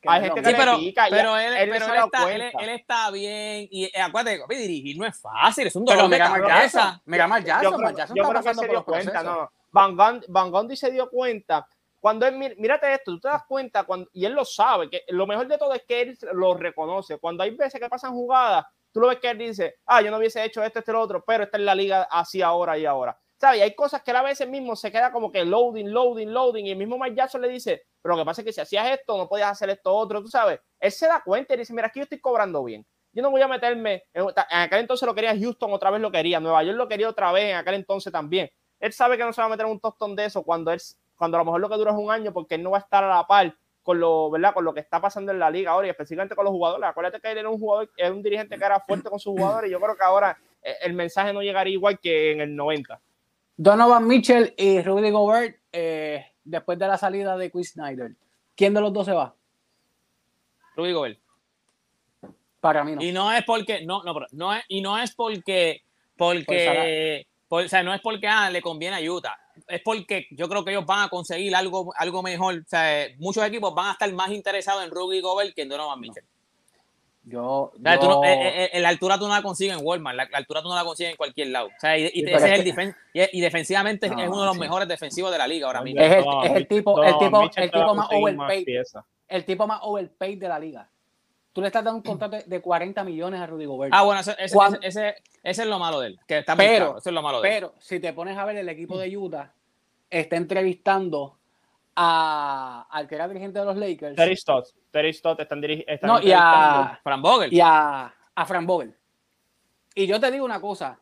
Hay 0.07 0.21
gente 0.21 0.41
que 0.41 0.49
sí, 0.49 0.55
pero, 0.57 0.79
pica, 0.79 1.05
pero, 1.11 1.37
él, 1.37 1.53
él, 1.53 1.69
pero 1.69 1.85
él, 1.93 2.01
está, 2.03 2.33
él, 2.33 2.41
él, 2.59 2.69
está, 2.69 3.11
bien. 3.11 3.67
Y 3.69 3.85
eh, 3.85 4.01
acuérdate, 4.01 4.41
dirigir 4.49 4.97
no 4.97 5.05
es 5.05 5.21
fácil, 5.21 5.67
es 5.67 5.75
un 5.75 5.85
dolor 5.85 6.09
de 6.09 6.17
cabeza. 6.17 6.99
Mega 7.05 7.27
Mal 7.27 7.45
Jackson, 7.45 7.71
yo, 8.15 8.27
creo 8.27 8.41
que 8.41 8.55
se 8.55 8.67
dio 8.67 8.83
cuenta, 8.83 9.21
no. 9.21 9.51
Van, 9.71 9.95
Van, 9.95 10.75
se 10.75 10.91
dio 10.91 11.09
cuenta. 11.09 11.67
Cuando 11.99 12.25
él, 12.25 12.35
mírate 12.57 12.91
esto, 12.93 13.11
tú 13.11 13.19
te 13.19 13.27
das 13.27 13.43
cuenta, 13.47 13.83
cuando, 13.83 14.09
y 14.11 14.25
él 14.25 14.33
lo 14.33 14.43
sabe, 14.43 14.89
que 14.89 15.03
lo 15.09 15.27
mejor 15.27 15.47
de 15.47 15.57
todo 15.57 15.73
es 15.73 15.83
que 15.87 16.01
él 16.01 16.17
lo 16.33 16.55
reconoce. 16.55 17.19
Cuando 17.19 17.43
hay 17.43 17.51
veces 17.51 17.79
que 17.79 17.87
pasan 17.87 18.13
jugadas, 18.13 18.65
tú 18.91 18.99
lo 18.99 19.07
ves 19.07 19.19
que 19.19 19.29
él 19.29 19.37
dice, 19.37 19.75
ah, 19.85 20.01
yo 20.01 20.09
no 20.09 20.17
hubiese 20.17 20.43
hecho 20.43 20.63
esto, 20.63 20.79
este, 20.79 20.91
lo 20.91 20.99
otro, 20.99 21.23
pero 21.25 21.43
está 21.43 21.57
en 21.57 21.65
la 21.65 21.75
liga 21.75 22.07
así 22.09 22.41
ahora 22.41 22.77
y 22.77 22.85
ahora. 22.85 23.17
¿Sabes? 23.39 23.59
Y 23.59 23.61
hay 23.63 23.75
cosas 23.75 24.01
que 24.03 24.11
a 24.11 24.21
veces 24.21 24.47
mismo 24.47 24.75
se 24.75 24.91
queda 24.91 25.11
como 25.11 25.31
que 25.31 25.45
loading, 25.45 25.91
loading, 25.91 26.31
loading, 26.31 26.65
y 26.65 26.71
el 26.71 26.77
mismo 26.77 26.97
Mike 26.97 27.15
Jackson 27.15 27.41
le 27.41 27.49
dice, 27.49 27.83
pero 28.01 28.15
lo 28.15 28.21
que 28.21 28.25
pasa 28.25 28.41
es 28.41 28.45
que 28.45 28.53
si 28.53 28.61
hacías 28.61 28.89
esto, 28.91 29.17
no 29.17 29.27
podías 29.27 29.51
hacer 29.51 29.69
esto 29.69 29.93
otro, 29.93 30.21
tú 30.21 30.27
sabes. 30.27 30.59
Él 30.79 30.91
se 30.91 31.07
da 31.07 31.21
cuenta 31.23 31.53
y 31.53 31.57
dice, 31.57 31.73
mira, 31.73 31.87
aquí 31.87 31.99
yo 31.99 32.03
estoy 32.03 32.19
cobrando 32.19 32.63
bien. 32.63 32.85
Yo 33.13 33.21
no 33.21 33.29
voy 33.29 33.41
a 33.41 33.47
meterme, 33.47 34.05
en, 34.13 34.23
en 34.23 34.59
aquel 34.59 34.79
entonces 34.79 35.05
lo 35.05 35.13
quería 35.13 35.37
Houston, 35.37 35.71
otra 35.71 35.91
vez 35.91 36.01
lo 36.01 36.11
quería, 36.11 36.39
Nueva 36.39 36.63
York 36.63 36.77
lo 36.77 36.87
quería 36.87 37.09
otra 37.09 37.31
vez, 37.31 37.45
en 37.45 37.57
aquel 37.57 37.75
entonces 37.75 38.11
también 38.11 38.49
él 38.81 38.91
sabe 38.91 39.15
que 39.17 39.23
no 39.23 39.31
se 39.31 39.41
va 39.41 39.47
a 39.47 39.49
meter 39.49 39.65
en 39.65 39.71
un 39.71 39.79
tostón 39.79 40.15
de 40.15 40.25
eso 40.25 40.43
cuando, 40.43 40.71
él, 40.71 40.81
cuando 41.15 41.37
a 41.37 41.41
lo 41.41 41.45
mejor 41.45 41.61
lo 41.61 41.69
que 41.69 41.75
dura 41.75 41.91
es 41.91 41.97
un 41.97 42.11
año 42.11 42.33
porque 42.33 42.55
él 42.55 42.63
no 42.63 42.71
va 42.71 42.79
a 42.79 42.81
estar 42.81 43.03
a 43.03 43.07
la 43.07 43.27
par 43.27 43.55
con 43.83 43.99
lo, 43.99 44.29
¿verdad? 44.29 44.53
con 44.53 44.65
lo 44.65 44.73
que 44.73 44.79
está 44.79 44.99
pasando 44.99 45.31
en 45.31 45.39
la 45.39 45.49
liga 45.49 45.71
ahora 45.71 45.87
y 45.87 45.89
específicamente 45.91 46.35
con 46.35 46.45
los 46.45 46.51
jugadores. 46.51 46.89
Acuérdate 46.89 47.19
que 47.19 47.31
él 47.31 47.37
era 47.37 47.49
un 47.49 47.59
jugador, 47.59 47.91
era 47.95 48.11
un 48.11 48.21
dirigente 48.21 48.57
que 48.57 48.65
era 48.65 48.79
fuerte 48.79 49.09
con 49.09 49.19
sus 49.19 49.33
jugadores 49.33 49.69
y 49.69 49.71
yo 49.71 49.79
creo 49.79 49.95
que 49.95 50.03
ahora 50.03 50.37
eh, 50.63 50.75
el 50.81 50.93
mensaje 50.93 51.31
no 51.31 51.41
llegaría 51.41 51.73
igual 51.73 51.99
que 51.99 52.31
en 52.31 52.41
el 52.41 52.55
90. 52.55 52.99
Donovan 53.55 54.07
Mitchell 54.07 54.53
y 54.57 54.81
Rudy 54.81 55.11
Gobert 55.11 55.57
eh, 55.71 56.25
después 56.43 56.79
de 56.79 56.87
la 56.87 56.97
salida 56.97 57.37
de 57.37 57.51
Chris 57.51 57.73
Snyder. 57.73 58.15
¿Quién 58.55 58.73
de 58.73 58.81
los 58.81 58.91
dos 58.91 59.05
se 59.05 59.13
va? 59.13 59.35
Rudy 60.75 60.91
Gobert. 60.91 61.19
Para 62.59 62.83
mí 62.83 62.95
no. 62.95 63.03
Y 63.03 63.11
no 63.11 63.31
es 63.31 63.43
porque, 63.43 63.85
no, 63.85 64.03
no, 64.03 64.15
no 64.31 64.53
es, 64.55 64.63
y 64.67 64.81
no 64.81 64.97
es 64.97 65.13
porque, 65.15 65.83
porque 66.15 67.27
o 67.51 67.67
sea, 67.67 67.83
no 67.83 67.93
es 67.93 68.01
porque 68.01 68.27
ah, 68.27 68.49
le 68.49 68.61
conviene 68.61 68.95
a 68.95 69.11
Utah, 69.11 69.37
es 69.67 69.81
porque 69.81 70.27
yo 70.31 70.47
creo 70.47 70.63
que 70.63 70.71
ellos 70.71 70.85
van 70.85 71.05
a 71.05 71.09
conseguir 71.09 71.53
algo, 71.55 71.93
algo 71.97 72.23
mejor. 72.23 72.55
O 72.55 72.69
sea, 72.69 73.07
muchos 73.17 73.43
equipos 73.45 73.75
van 73.75 73.89
a 73.89 73.91
estar 73.91 74.11
más 74.13 74.31
interesados 74.31 74.83
en 74.83 74.89
Ruby 74.89 75.19
Gobert 75.19 75.53
que 75.53 75.63
en 75.63 75.69
Donovan 75.69 75.99
Mitchell. 75.99 76.23
Yo, 77.23 77.71
en 77.77 77.85
eh, 78.23 78.69
eh, 78.73 78.79
la 78.79 78.89
altura 78.89 79.19
tú 79.19 79.27
no 79.27 79.35
la 79.35 79.43
consigues 79.43 79.77
en 79.77 79.85
Walmart, 79.85 80.17
la, 80.17 80.27
altura 80.33 80.63
tú 80.63 80.69
no 80.69 80.75
la 80.75 80.83
consigues 80.83 81.11
en 81.11 81.17
cualquier 81.17 81.49
lado. 81.49 81.67
O 81.67 81.79
sea, 81.79 81.95
y, 81.95 82.05
ese 82.05 82.33
es 82.33 82.43
el 82.43 82.95
y, 83.13 83.41
defensivamente 83.41 84.07
es 84.07 84.13
uno 84.13 84.41
de 84.41 84.47
los 84.47 84.57
mejores 84.57 84.87
defensivos 84.87 85.31
de 85.31 85.37
la 85.37 85.45
liga 85.45 85.67
ahora 85.67 85.83
mismo. 85.83 86.01
Es 86.01 86.13
el, 86.13 86.23
es 86.43 86.51
el 86.55 86.67
tipo, 86.67 87.03
el 87.03 87.17
tipo, 87.19 87.49
el 87.55 87.71
tipo 87.71 87.95
más 87.95 88.07
overpaid. 88.11 88.67
El 89.27 89.45
tipo 89.45 89.67
más 89.67 89.79
overpaid 89.83 90.39
de 90.39 90.47
la 90.47 90.57
liga. 90.57 90.89
Tú 91.53 91.61
le 91.61 91.67
estás 91.67 91.83
dando 91.83 91.97
un 91.97 92.03
contrato 92.03 92.37
de 92.45 92.61
40 92.61 93.03
millones 93.03 93.41
a 93.41 93.47
Rudy 93.47 93.65
Gobert. 93.65 93.93
Ah, 93.93 94.03
bueno, 94.03 94.21
ese, 94.21 94.35
ese, 94.81 95.15
es 95.43 95.65
lo 95.65 95.79
malo 95.79 95.99
de 95.99 96.07
él. 96.07 96.19
Que 96.25 96.39
está 96.39 96.55
pero, 96.55 96.97
Eso 96.97 97.09
es 97.09 97.13
lo 97.13 97.21
malo 97.21 97.41
de 97.41 97.49
pero 97.49 97.73
si 97.79 97.99
te 97.99 98.13
pones 98.13 98.37
a 98.37 98.45
ver 98.45 98.55
el 98.57 98.69
equipo 98.69 98.97
de 98.97 99.15
Utah, 99.17 99.51
está 100.09 100.37
entrevistando 100.37 101.37
a, 101.95 102.87
al 102.89 103.07
que 103.07 103.15
era 103.15 103.27
dirigente 103.27 103.59
de 103.59 103.65
los 103.65 103.75
Lakers. 103.75 104.15
Terry 104.15 104.37
Stott. 104.37 104.69
Terry 104.91 105.13
Stott 105.13 105.41
están, 105.41 105.59
dirigiendo. 105.59 106.07
No, 106.07 106.21
y 106.21 106.31
a 106.33 106.99
Fran 107.03 107.21
Vogel. 107.21 107.53
Y 107.53 107.59
a, 107.59 108.13
a 108.33 108.45
Fran 108.45 108.65
Vogel. 108.65 108.95
Y 109.93 110.07
yo 110.07 110.19
te 110.21 110.31
digo 110.31 110.45
una 110.45 110.61
cosa. 110.61 110.99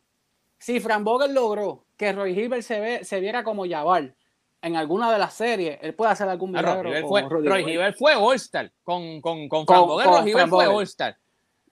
Si 0.58 0.80
Fran 0.80 1.04
Vogel 1.04 1.34
logró 1.34 1.86
que 1.96 2.12
Roy 2.12 2.38
Hibbert 2.38 2.64
se, 2.64 2.80
ve, 2.80 3.04
se 3.04 3.20
viera 3.20 3.44
como 3.44 3.68
Jabal 3.68 4.16
en 4.62 4.76
alguna 4.76 5.12
de 5.12 5.18
las 5.18 5.34
series, 5.34 5.80
él 5.82 5.94
puede 5.94 6.12
hacer 6.12 6.28
algún 6.28 6.52
milagro. 6.52 6.92
Roy, 6.92 7.02
fue, 7.04 7.22
Roy 7.22 7.94
fue 7.98 8.16
All-Star 8.16 8.72
con, 8.84 9.22
con, 9.22 9.48
con. 9.48 9.66
Roy 9.66 10.30
Hibbert 10.30 10.50
fue 10.50 10.68
All-Star. 10.68 11.18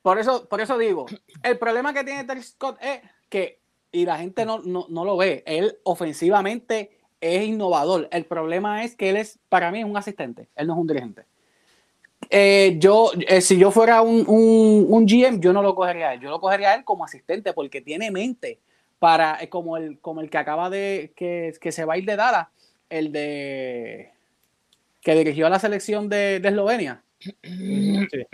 Por 0.01 0.19
eso, 0.19 0.47
por 0.47 0.61
eso 0.61 0.77
digo, 0.77 1.05
el 1.43 1.57
problema 1.57 1.93
que 1.93 2.03
tiene 2.03 2.23
Terry 2.23 2.43
Scott 2.43 2.77
es 2.81 3.01
que, 3.29 3.59
y 3.91 4.05
la 4.05 4.17
gente 4.17 4.45
no, 4.45 4.59
no, 4.59 4.85
no 4.89 5.03
lo 5.03 5.17
ve, 5.17 5.43
él 5.45 5.77
ofensivamente 5.83 6.97
es 7.21 7.45
innovador. 7.45 8.07
El 8.11 8.25
problema 8.25 8.83
es 8.83 8.95
que 8.95 9.09
él 9.09 9.17
es, 9.17 9.39
para 9.49 9.71
mí, 9.71 9.79
es 9.79 9.85
un 9.85 9.97
asistente. 9.97 10.47
Él 10.55 10.67
no 10.67 10.73
es 10.73 10.79
un 10.79 10.87
dirigente. 10.87 11.23
Eh, 12.29 12.75
yo, 12.79 13.11
eh, 13.27 13.41
si 13.41 13.57
yo 13.57 13.71
fuera 13.71 14.01
un, 14.01 14.25
un, 14.27 15.05
GM, 15.05 15.39
yo 15.39 15.53
no 15.53 15.61
lo 15.61 15.75
cogería 15.75 16.09
a 16.09 16.13
él. 16.13 16.19
Yo 16.19 16.29
lo 16.29 16.39
cogería 16.39 16.71
a 16.71 16.75
él 16.75 16.83
como 16.83 17.05
asistente 17.05 17.53
porque 17.53 17.81
tiene 17.81 18.11
mente 18.11 18.59
para, 18.99 19.37
eh, 19.41 19.49
como, 19.49 19.77
el, 19.77 19.99
como 19.99 20.21
el 20.21 20.29
que 20.29 20.37
acaba 20.37 20.69
de, 20.69 21.13
que, 21.15 21.71
se 21.71 21.85
va 21.85 21.93
a 21.93 21.97
ir 21.97 22.05
de 22.05 22.15
Dara, 22.15 22.51
el 22.89 23.11
de, 23.11 24.11
que 25.01 25.15
dirigió 25.15 25.47
a 25.47 25.49
la 25.49 25.59
selección 25.59 26.09
de, 26.09 26.37
Eslovenia. 26.37 27.03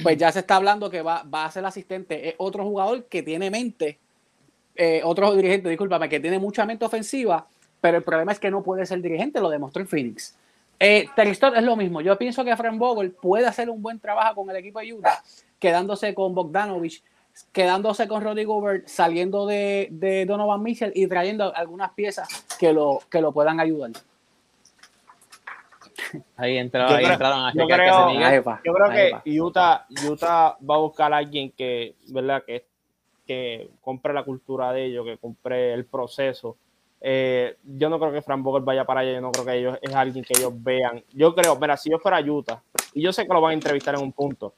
Pues 0.04 0.18
ya 0.18 0.32
se 0.32 0.40
está 0.40 0.58
hablando 0.58 0.90
que 0.90 1.02
va, 1.02 1.24
va, 1.24 1.46
a 1.46 1.52
ser 1.52 1.66
asistente. 1.66 2.30
Es 2.30 2.36
otro 2.38 2.64
jugador 2.66 3.06
que 3.06 3.24
tiene 3.24 3.50
mente, 3.50 4.00
otro 5.04 5.36
dirigente, 5.36 5.70
discúlpame, 5.70 6.10
que 6.10 6.20
tiene 6.20 6.40
mucha 6.40 6.66
mente 6.66 6.86
ofensiva 6.86 7.48
pero 7.84 7.98
el 7.98 8.04
problema 8.04 8.32
es 8.32 8.40
que 8.40 8.50
no 8.50 8.64
puede 8.64 8.86
ser 8.86 9.02
dirigente, 9.02 9.42
lo 9.42 9.50
demostró 9.50 9.82
en 9.82 9.90
Phoenix. 9.90 10.38
Eh, 10.80 11.06
es 11.18 11.64
lo 11.64 11.76
mismo. 11.76 12.00
Yo 12.00 12.18
pienso 12.18 12.46
que 12.46 12.56
Frank 12.56 12.78
Vogel 12.78 13.12
puede 13.12 13.46
hacer 13.46 13.70
un 13.70 13.82
buen 13.82 14.00
trabajo 14.00 14.36
con 14.36 14.50
el 14.50 14.56
equipo 14.56 14.80
de 14.80 14.94
Utah, 14.94 15.22
quedándose 15.60 16.14
con 16.14 16.34
Bogdanovich, 16.34 17.04
quedándose 17.52 18.08
con 18.08 18.24
Roddy 18.24 18.46
Gobert, 18.46 18.88
saliendo 18.88 19.46
de, 19.46 20.26
Donovan 20.26 20.64
Mitchell 20.64 20.94
y 20.96 21.08
trayendo 21.08 21.54
algunas 21.54 21.92
piezas 21.92 22.30
que 22.58 22.72
lo, 22.72 23.02
que 23.12 23.20
lo 23.20 23.34
puedan 23.34 23.60
ayudar. 23.60 23.92
Ahí, 26.38 26.58
entraron, 26.58 26.96
ahí 26.96 27.06
entraron 27.06 27.46
a 27.46 27.54
yo 27.54 27.66
creo, 27.66 28.08
que, 28.08 28.44
yo 28.66 28.74
creo 28.74 29.22
que 29.24 29.42
Utah, 29.42 29.86
Utah 30.10 30.58
va 30.70 30.76
a 30.76 30.80
buscar 30.80 31.14
a 31.14 31.18
alguien 31.18 31.52
que, 31.52 31.96
¿verdad? 32.08 32.44
Que, 32.46 32.66
que 33.26 33.70
compre 33.82 34.14
la 34.14 34.24
cultura 34.24 34.72
de 34.72 34.86
ellos, 34.86 35.06
que 35.06 35.18
compre 35.18 35.74
el 35.74 35.86
proceso 35.86 36.58
eh, 37.06 37.58
yo 37.66 37.90
no 37.90 38.00
creo 38.00 38.14
que 38.14 38.22
Frank 38.22 38.42
Vogel 38.42 38.64
vaya 38.64 38.86
para 38.86 39.02
allá, 39.02 39.12
yo 39.12 39.20
no 39.20 39.30
creo 39.34 39.44
que 39.46 39.58
ellos 39.58 39.78
es 39.82 39.94
alguien 39.94 40.24
que 40.24 40.34
ellos 40.40 40.54
vean. 40.56 41.04
Yo 41.12 41.36
creo, 41.36 41.58
mira, 41.58 41.76
si 41.76 41.92
yo 41.92 42.00
fuera 42.00 42.22
Utah, 42.22 42.64
y 42.94 43.02
yo 43.02 43.12
sé 43.12 43.28
que 43.28 43.34
lo 43.34 43.42
van 43.42 43.52
a 43.52 43.54
entrevistar 43.56 43.94
en 43.96 44.02
un 44.02 44.14
punto, 44.14 44.56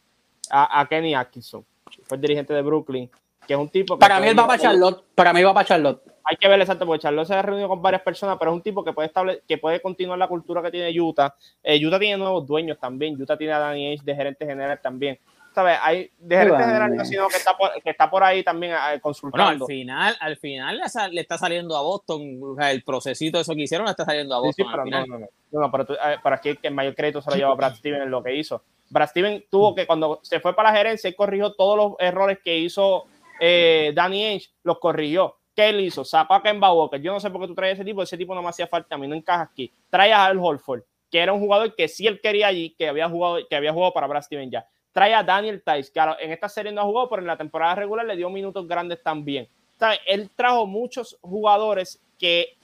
a, 0.52 0.86
Kenny 0.88 1.16
Atkinson, 1.16 1.66
fue 2.04 2.18
el 2.18 2.22
dirigente 2.22 2.54
de 2.54 2.62
Brooklyn, 2.62 3.10
que 3.48 3.54
es 3.56 3.60
un 3.60 3.68
tipo 3.68 3.96
que... 3.96 4.00
Para 4.00 4.20
mí 4.20 4.28
él 4.28 4.38
va 4.38 4.46
para 4.46 4.62
Charlotte, 4.62 5.04
para 5.16 5.34
mí 5.34 5.42
va 5.42 5.56
para 5.56 5.66
Charlotte. 5.66 6.04
Hay 6.26 6.38
que 6.38 6.48
ver 6.48 6.60
exacto, 6.60 6.86
porque 6.86 7.04
Charlotte 7.04 7.28
se 7.28 7.36
ha 7.36 7.42
reunido 7.42 7.68
con 7.68 7.82
varias 7.82 8.02
personas, 8.02 8.38
pero 8.40 8.52
es 8.52 8.56
un 8.56 8.62
tipo 8.64 8.84
que 8.84 8.94
puede 8.94 9.08
estable, 9.08 9.44
que 9.48 9.58
puede 9.58 9.82
continuar 9.82 10.18
la 10.18 10.28
cultura 10.28 10.62
que 10.62 10.72
tiene 10.72 11.00
Utah. 11.00 11.36
Eh, 11.64 11.86
Utah 11.86 12.00
tiene 12.00 12.18
nuevos 12.18 12.46
dueños 12.48 12.80
también, 12.80 13.20
Utah 13.22 13.38
tiene 13.38 13.54
a 13.54 13.60
Danny 13.60 13.88
Ainge 13.88 14.04
de 14.04 14.16
gerente 14.16 14.46
general 14.46 14.80
también. 14.82 15.20
¿sabes? 15.56 15.78
Hay 15.82 16.12
de 16.20 16.38
gerente 16.38 16.64
general, 16.64 17.06
sino 17.06 17.28
que 17.30 17.38
está, 17.38 17.56
por, 17.56 17.72
que 17.82 17.90
está 17.90 18.10
por 18.10 18.24
ahí 18.24 18.44
también 18.44 18.74
eh, 18.74 19.00
consultando. 19.00 19.64
al 19.64 19.68
final, 19.68 20.18
al 20.20 20.38
final 20.38 20.82
le, 21.12 21.22
está 21.22 21.38
saliendo 21.38 21.78
a 21.78 21.82
Boston, 21.82 22.58
el 22.60 22.84
procesito 22.84 23.38
de 23.38 23.44
eso 23.44 23.56
que 23.56 23.62
hicieron 23.62 23.86
le 23.86 23.92
está 23.92 24.04
saliendo 24.04 24.36
a 24.36 24.40
Boston. 24.40 24.68
pero 24.70 24.86
no, 24.86 25.06
no, 25.06 25.28
no, 25.52 25.72
pero, 25.72 25.94
eh, 25.94 26.18
aquí 26.24 26.60
el 26.62 26.74
mayor 26.74 26.94
crédito 26.94 27.22
se 27.22 27.32
lo 27.32 27.38
lleva 27.38 27.56
Brad 27.56 27.76
Steven 27.76 28.02
en 28.02 28.12
lo 28.12 28.22
que 28.22 28.36
hizo. 28.36 28.64
Brad 28.90 29.10
Steven 29.10 29.46
tuvo 29.50 29.74
que, 29.74 29.88
cuando 29.88 30.20
se 30.24 30.42
fue 30.42 30.54
para 30.54 30.72
la 30.72 30.78
gerencia, 30.78 31.08
él 31.08 31.16
corrigió 31.16 31.54
todos 31.54 31.78
los 31.78 31.94
errores 32.00 32.40
que 32.44 32.58
hizo 32.58 33.06
eh, 33.40 33.94
Danny 33.96 34.26
Ainge, 34.26 34.50
los 34.64 34.80
corrigió. 34.80 35.38
¿Qué 35.56 35.70
él 35.70 35.80
hizo? 35.80 36.04
Sacó 36.04 36.34
a 36.34 36.44
Kemba 36.44 36.74
Walker. 36.74 37.02
Yo 37.02 37.14
no 37.14 37.20
sé 37.20 37.30
por 37.32 37.42
qué 37.42 37.48
tú 37.48 37.56
traes 37.56 37.76
ese 37.76 37.86
tipo, 37.86 38.04
ese 38.04 38.18
tipo 38.18 38.36
no 38.36 38.42
me 38.42 38.50
hacía 38.50 38.68
falta 38.68 38.96
a 38.96 38.98
mí, 38.98 39.08
no 39.08 39.16
encaja 39.16 39.44
aquí. 39.44 39.72
Trae 39.90 40.12
a 40.12 40.26
Al 40.26 40.38
Holford, 40.38 40.84
que 41.10 41.20
era 41.20 41.32
un 41.32 41.40
jugador 41.40 41.74
que 41.76 41.88
sí 41.88 42.06
él 42.06 42.20
quería 42.22 42.48
allí, 42.48 42.76
que 42.78 42.90
había 42.90 43.10
jugado, 43.10 43.38
que 43.48 43.56
había 43.56 43.72
jugado 43.72 43.94
para 43.94 44.08
Brad 44.08 44.24
Steven 44.24 44.52
ya 44.52 44.68
trae 44.96 45.14
a 45.14 45.24
Daniel 45.24 45.62
Tice, 45.62 45.92
que 45.92 46.00
en 46.00 46.32
esta 46.32 46.48
serie 46.48 46.72
no 46.72 46.80
ha 46.80 46.86
jugado, 46.86 47.10
pero 47.10 47.22
en 47.22 47.28
la 47.28 47.36
temporada 47.36 47.76
regular 47.76 48.06
le 48.06 48.16
dio 48.16 48.30
minutos 48.30 48.66
grandes 48.66 49.04
también. 49.04 49.46
Él 50.06 50.30
trajo 50.34 50.66
muchos 50.66 51.18
jugadores 51.20 52.02
que 52.18 52.56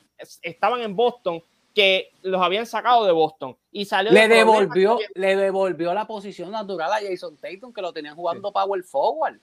estaban 0.41 0.79
en 0.79 0.95
Boston 0.95 1.43
que 1.75 2.13
los 2.21 2.41
habían 2.41 2.65
sacado 2.65 3.05
de 3.05 3.11
Boston 3.11 3.57
y 3.69 3.83
salió 3.83 4.13
le 4.13 4.29
devolvió 4.29 4.97
le 5.13 5.35
devolvió 5.35 5.93
la 5.93 6.07
posición 6.07 6.51
natural 6.51 6.91
a 6.91 6.99
Jason 7.05 7.35
Tatum 7.35 7.73
que 7.73 7.81
lo 7.81 7.91
tenían 7.91 8.15
jugando 8.15 8.51
power 8.51 8.83
forward 8.83 9.39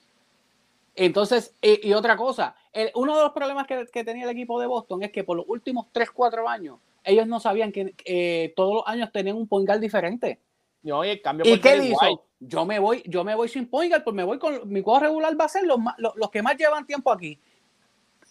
entonces 1.05 1.55
y, 1.61 1.93
otra 1.93 2.15
cosa 2.17 2.55
uno 2.95 3.17
de 3.17 3.23
los 3.23 3.31
problemas 3.31 3.65
que, 3.67 4.03
tenía 4.03 4.25
el 4.25 4.29
equipo 4.29 4.59
de 4.59 4.67
Boston 4.67 5.03
es 5.03 5.11
que 5.11 5.23
por 5.23 5.37
los 5.37 5.45
últimos 5.47 5.87
3, 5.91 6.11
4 6.11 6.47
años 6.47 6.79
ellos 7.03 7.27
no 7.27 7.39
sabían 7.39 7.71
que 7.71 7.95
eh, 8.05 8.53
todos 8.55 8.75
los 8.75 8.83
años 8.87 9.11
tenían 9.11 9.37
un 9.37 9.47
point 9.47 9.69
diferente 9.71 10.39
no, 10.83 11.03
y, 11.03 11.09
el 11.09 11.21
cambio 11.21 11.45
¿Y 11.45 11.59
qué 11.59 11.77
hizo? 11.77 12.25
Yo 12.39 12.65
me 12.65 12.79
voy, 12.79 13.03
yo 13.05 13.23
me 13.23 13.35
voy 13.35 13.49
sin 13.49 13.67
point 13.67 13.91
guard, 13.91 14.03
pues 14.03 14.15
me 14.15 14.23
voy 14.23 14.39
con 14.39 14.71
mi 14.71 14.81
juego 14.81 14.99
regular 14.99 15.39
va 15.39 15.45
a 15.45 15.49
ser 15.49 15.65
los, 15.65 15.77
los, 15.97 16.29
que 16.29 16.41
más 16.41 16.55
llevan 16.55 16.85
tiempo 16.85 17.11
aquí. 17.11 17.37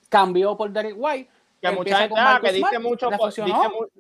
Cambió 0.09 0.57
por 0.57 0.71
Derek 0.71 0.95
White. 0.97 1.31
Que 1.61 1.71
mucha 1.73 1.99
gente 1.99 2.15
ah, 2.17 2.41
que 2.43 2.53
diste 2.53 2.79
mucho, 2.79 3.11
por, 3.11 3.33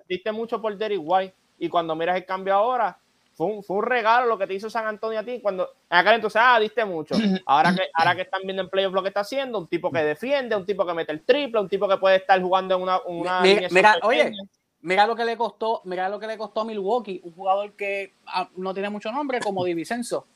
diste, 0.08 0.32
mucho 0.32 0.62
por 0.62 0.76
Derek 0.78 1.00
White. 1.02 1.34
Y 1.58 1.68
cuando 1.68 1.94
miras 1.94 2.16
el 2.16 2.24
cambio 2.24 2.54
ahora, 2.54 2.98
fue 3.38 3.46
un, 3.46 3.62
fue 3.62 3.76
un, 3.76 3.84
regalo 3.84 4.26
lo 4.26 4.36
que 4.36 4.48
te 4.48 4.54
hizo 4.54 4.68
San 4.68 4.84
Antonio 4.84 5.20
a 5.20 5.22
ti. 5.22 5.38
Cuando 5.40 5.70
en 5.88 5.96
aquel 5.96 6.14
entonces, 6.14 6.42
ah, 6.44 6.58
diste 6.58 6.84
mucho. 6.84 7.14
Ahora 7.46 7.72
que, 7.72 7.82
ahora 7.94 8.16
que 8.16 8.22
están 8.22 8.42
viendo 8.42 8.62
en 8.62 8.68
playoff 8.68 8.92
lo 8.92 9.00
que 9.00 9.08
está 9.08 9.20
haciendo, 9.20 9.58
un 9.58 9.68
tipo 9.68 9.92
que 9.92 10.00
defiende, 10.00 10.56
un 10.56 10.66
tipo 10.66 10.84
que 10.84 10.92
mete 10.92 11.12
el 11.12 11.22
triple, 11.22 11.60
un 11.60 11.68
tipo 11.68 11.88
que 11.88 11.98
puede 11.98 12.16
estar 12.16 12.42
jugando 12.42 12.74
en 12.74 12.82
una. 12.82 13.00
una 13.06 13.40
mira, 13.40 13.98
oye, 14.02 14.32
Mira 14.80 15.06
lo 15.06 15.16
que 15.16 15.24
le 15.24 15.36
costó, 15.36 15.82
mira 15.84 16.08
lo 16.08 16.20
que 16.20 16.26
le 16.26 16.38
costó 16.38 16.60
a 16.60 16.64
Milwaukee, 16.64 17.20
un 17.24 17.32
jugador 17.32 17.72
que 17.72 18.14
ah, 18.26 18.48
no 18.56 18.72
tiene 18.72 18.88
mucho 18.90 19.10
nombre 19.10 19.40
como 19.40 19.64
Di 19.64 19.74
Vicenzo. 19.74 20.26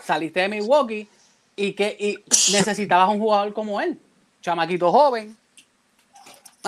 Saliste 0.00 0.40
de 0.40 0.48
Milwaukee 0.48 1.08
y 1.54 1.72
que 1.74 1.96
y 1.98 2.16
necesitabas 2.52 3.08
un 3.08 3.20
jugador 3.20 3.52
como 3.52 3.80
él, 3.80 3.98
chamaquito 4.40 4.90
joven. 4.90 5.36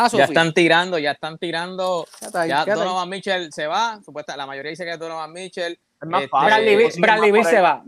Ah, 0.01 0.09
ya 0.11 0.25
están 0.25 0.55
tirando, 0.55 0.99
ya 0.99 1.11
están 1.11 1.37
tirando. 1.37 2.07
Ya, 2.47 2.65
Donovan 2.65 3.09
Mitchell 3.09 3.53
se 3.53 3.67
va, 3.67 4.01
supuesta, 4.03 4.35
la 4.35 4.47
mayoría 4.47 4.71
dice 4.71 4.87
que 4.87 4.97
Donovan 4.97 5.31
Mitchell. 5.31 5.79
Este, 6.01 6.29
Bradley, 6.33 7.31
Bill 7.31 7.45
se 7.45 7.61
va. 7.61 7.85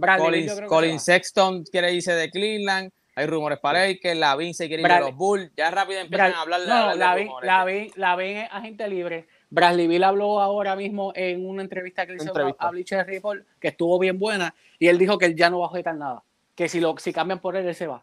Colin, 0.69 1.01
Sexton 1.01 1.65
quiere 1.65 1.93
irse 1.93 2.13
de 2.13 2.31
Cleveland. 2.31 2.91
Hay 3.15 3.27
rumores 3.27 3.59
para 3.59 3.87
él 3.87 3.99
que 4.01 4.15
Lavin 4.15 4.53
se 4.53 4.69
quiere 4.69 4.83
ir 4.83 4.93
a 4.93 5.01
los 5.01 5.17
Bulls. 5.17 5.51
Ya 5.57 5.71
rápido 5.71 6.01
empiezan 6.01 6.33
a 6.33 6.43
hablar 6.43 6.61
de 6.61 6.67
No, 6.67 6.95
Lavin, 6.95 7.31
Lavin, 7.43 7.93
Lavin 7.97 8.37
es 8.39 8.49
agente 8.53 8.89
libre. 8.89 9.27
Bradley 9.49 9.87
Bill 9.87 10.05
habló 10.05 10.41
ahora 10.41 10.77
mismo 10.77 11.13
en 11.15 11.47
una 11.47 11.63
entrevista 11.63 12.07
que 12.07 12.15
hizo 12.15 12.33
a 12.59 12.71
Bleacher 12.71 13.07
Report, 13.07 13.45
que 13.61 13.69
estuvo 13.69 13.99
bien 13.99 14.19
buena, 14.19 14.55
y 14.79 14.89
él 14.89 14.99
dijo 14.99 15.19
que 15.19 15.27
él 15.27 15.37
ya 15.37 15.51
no 15.51 15.61
va 15.61 15.67
a 15.67 15.69
objetar 15.69 15.95
nada. 15.95 16.23
Que 16.55 16.69
si, 16.69 16.81
lo, 16.81 16.95
si 16.99 17.13
cambian 17.13 17.39
por 17.39 17.57
él, 17.57 17.67
él 17.67 17.75
se 17.75 17.87
va. 17.87 18.03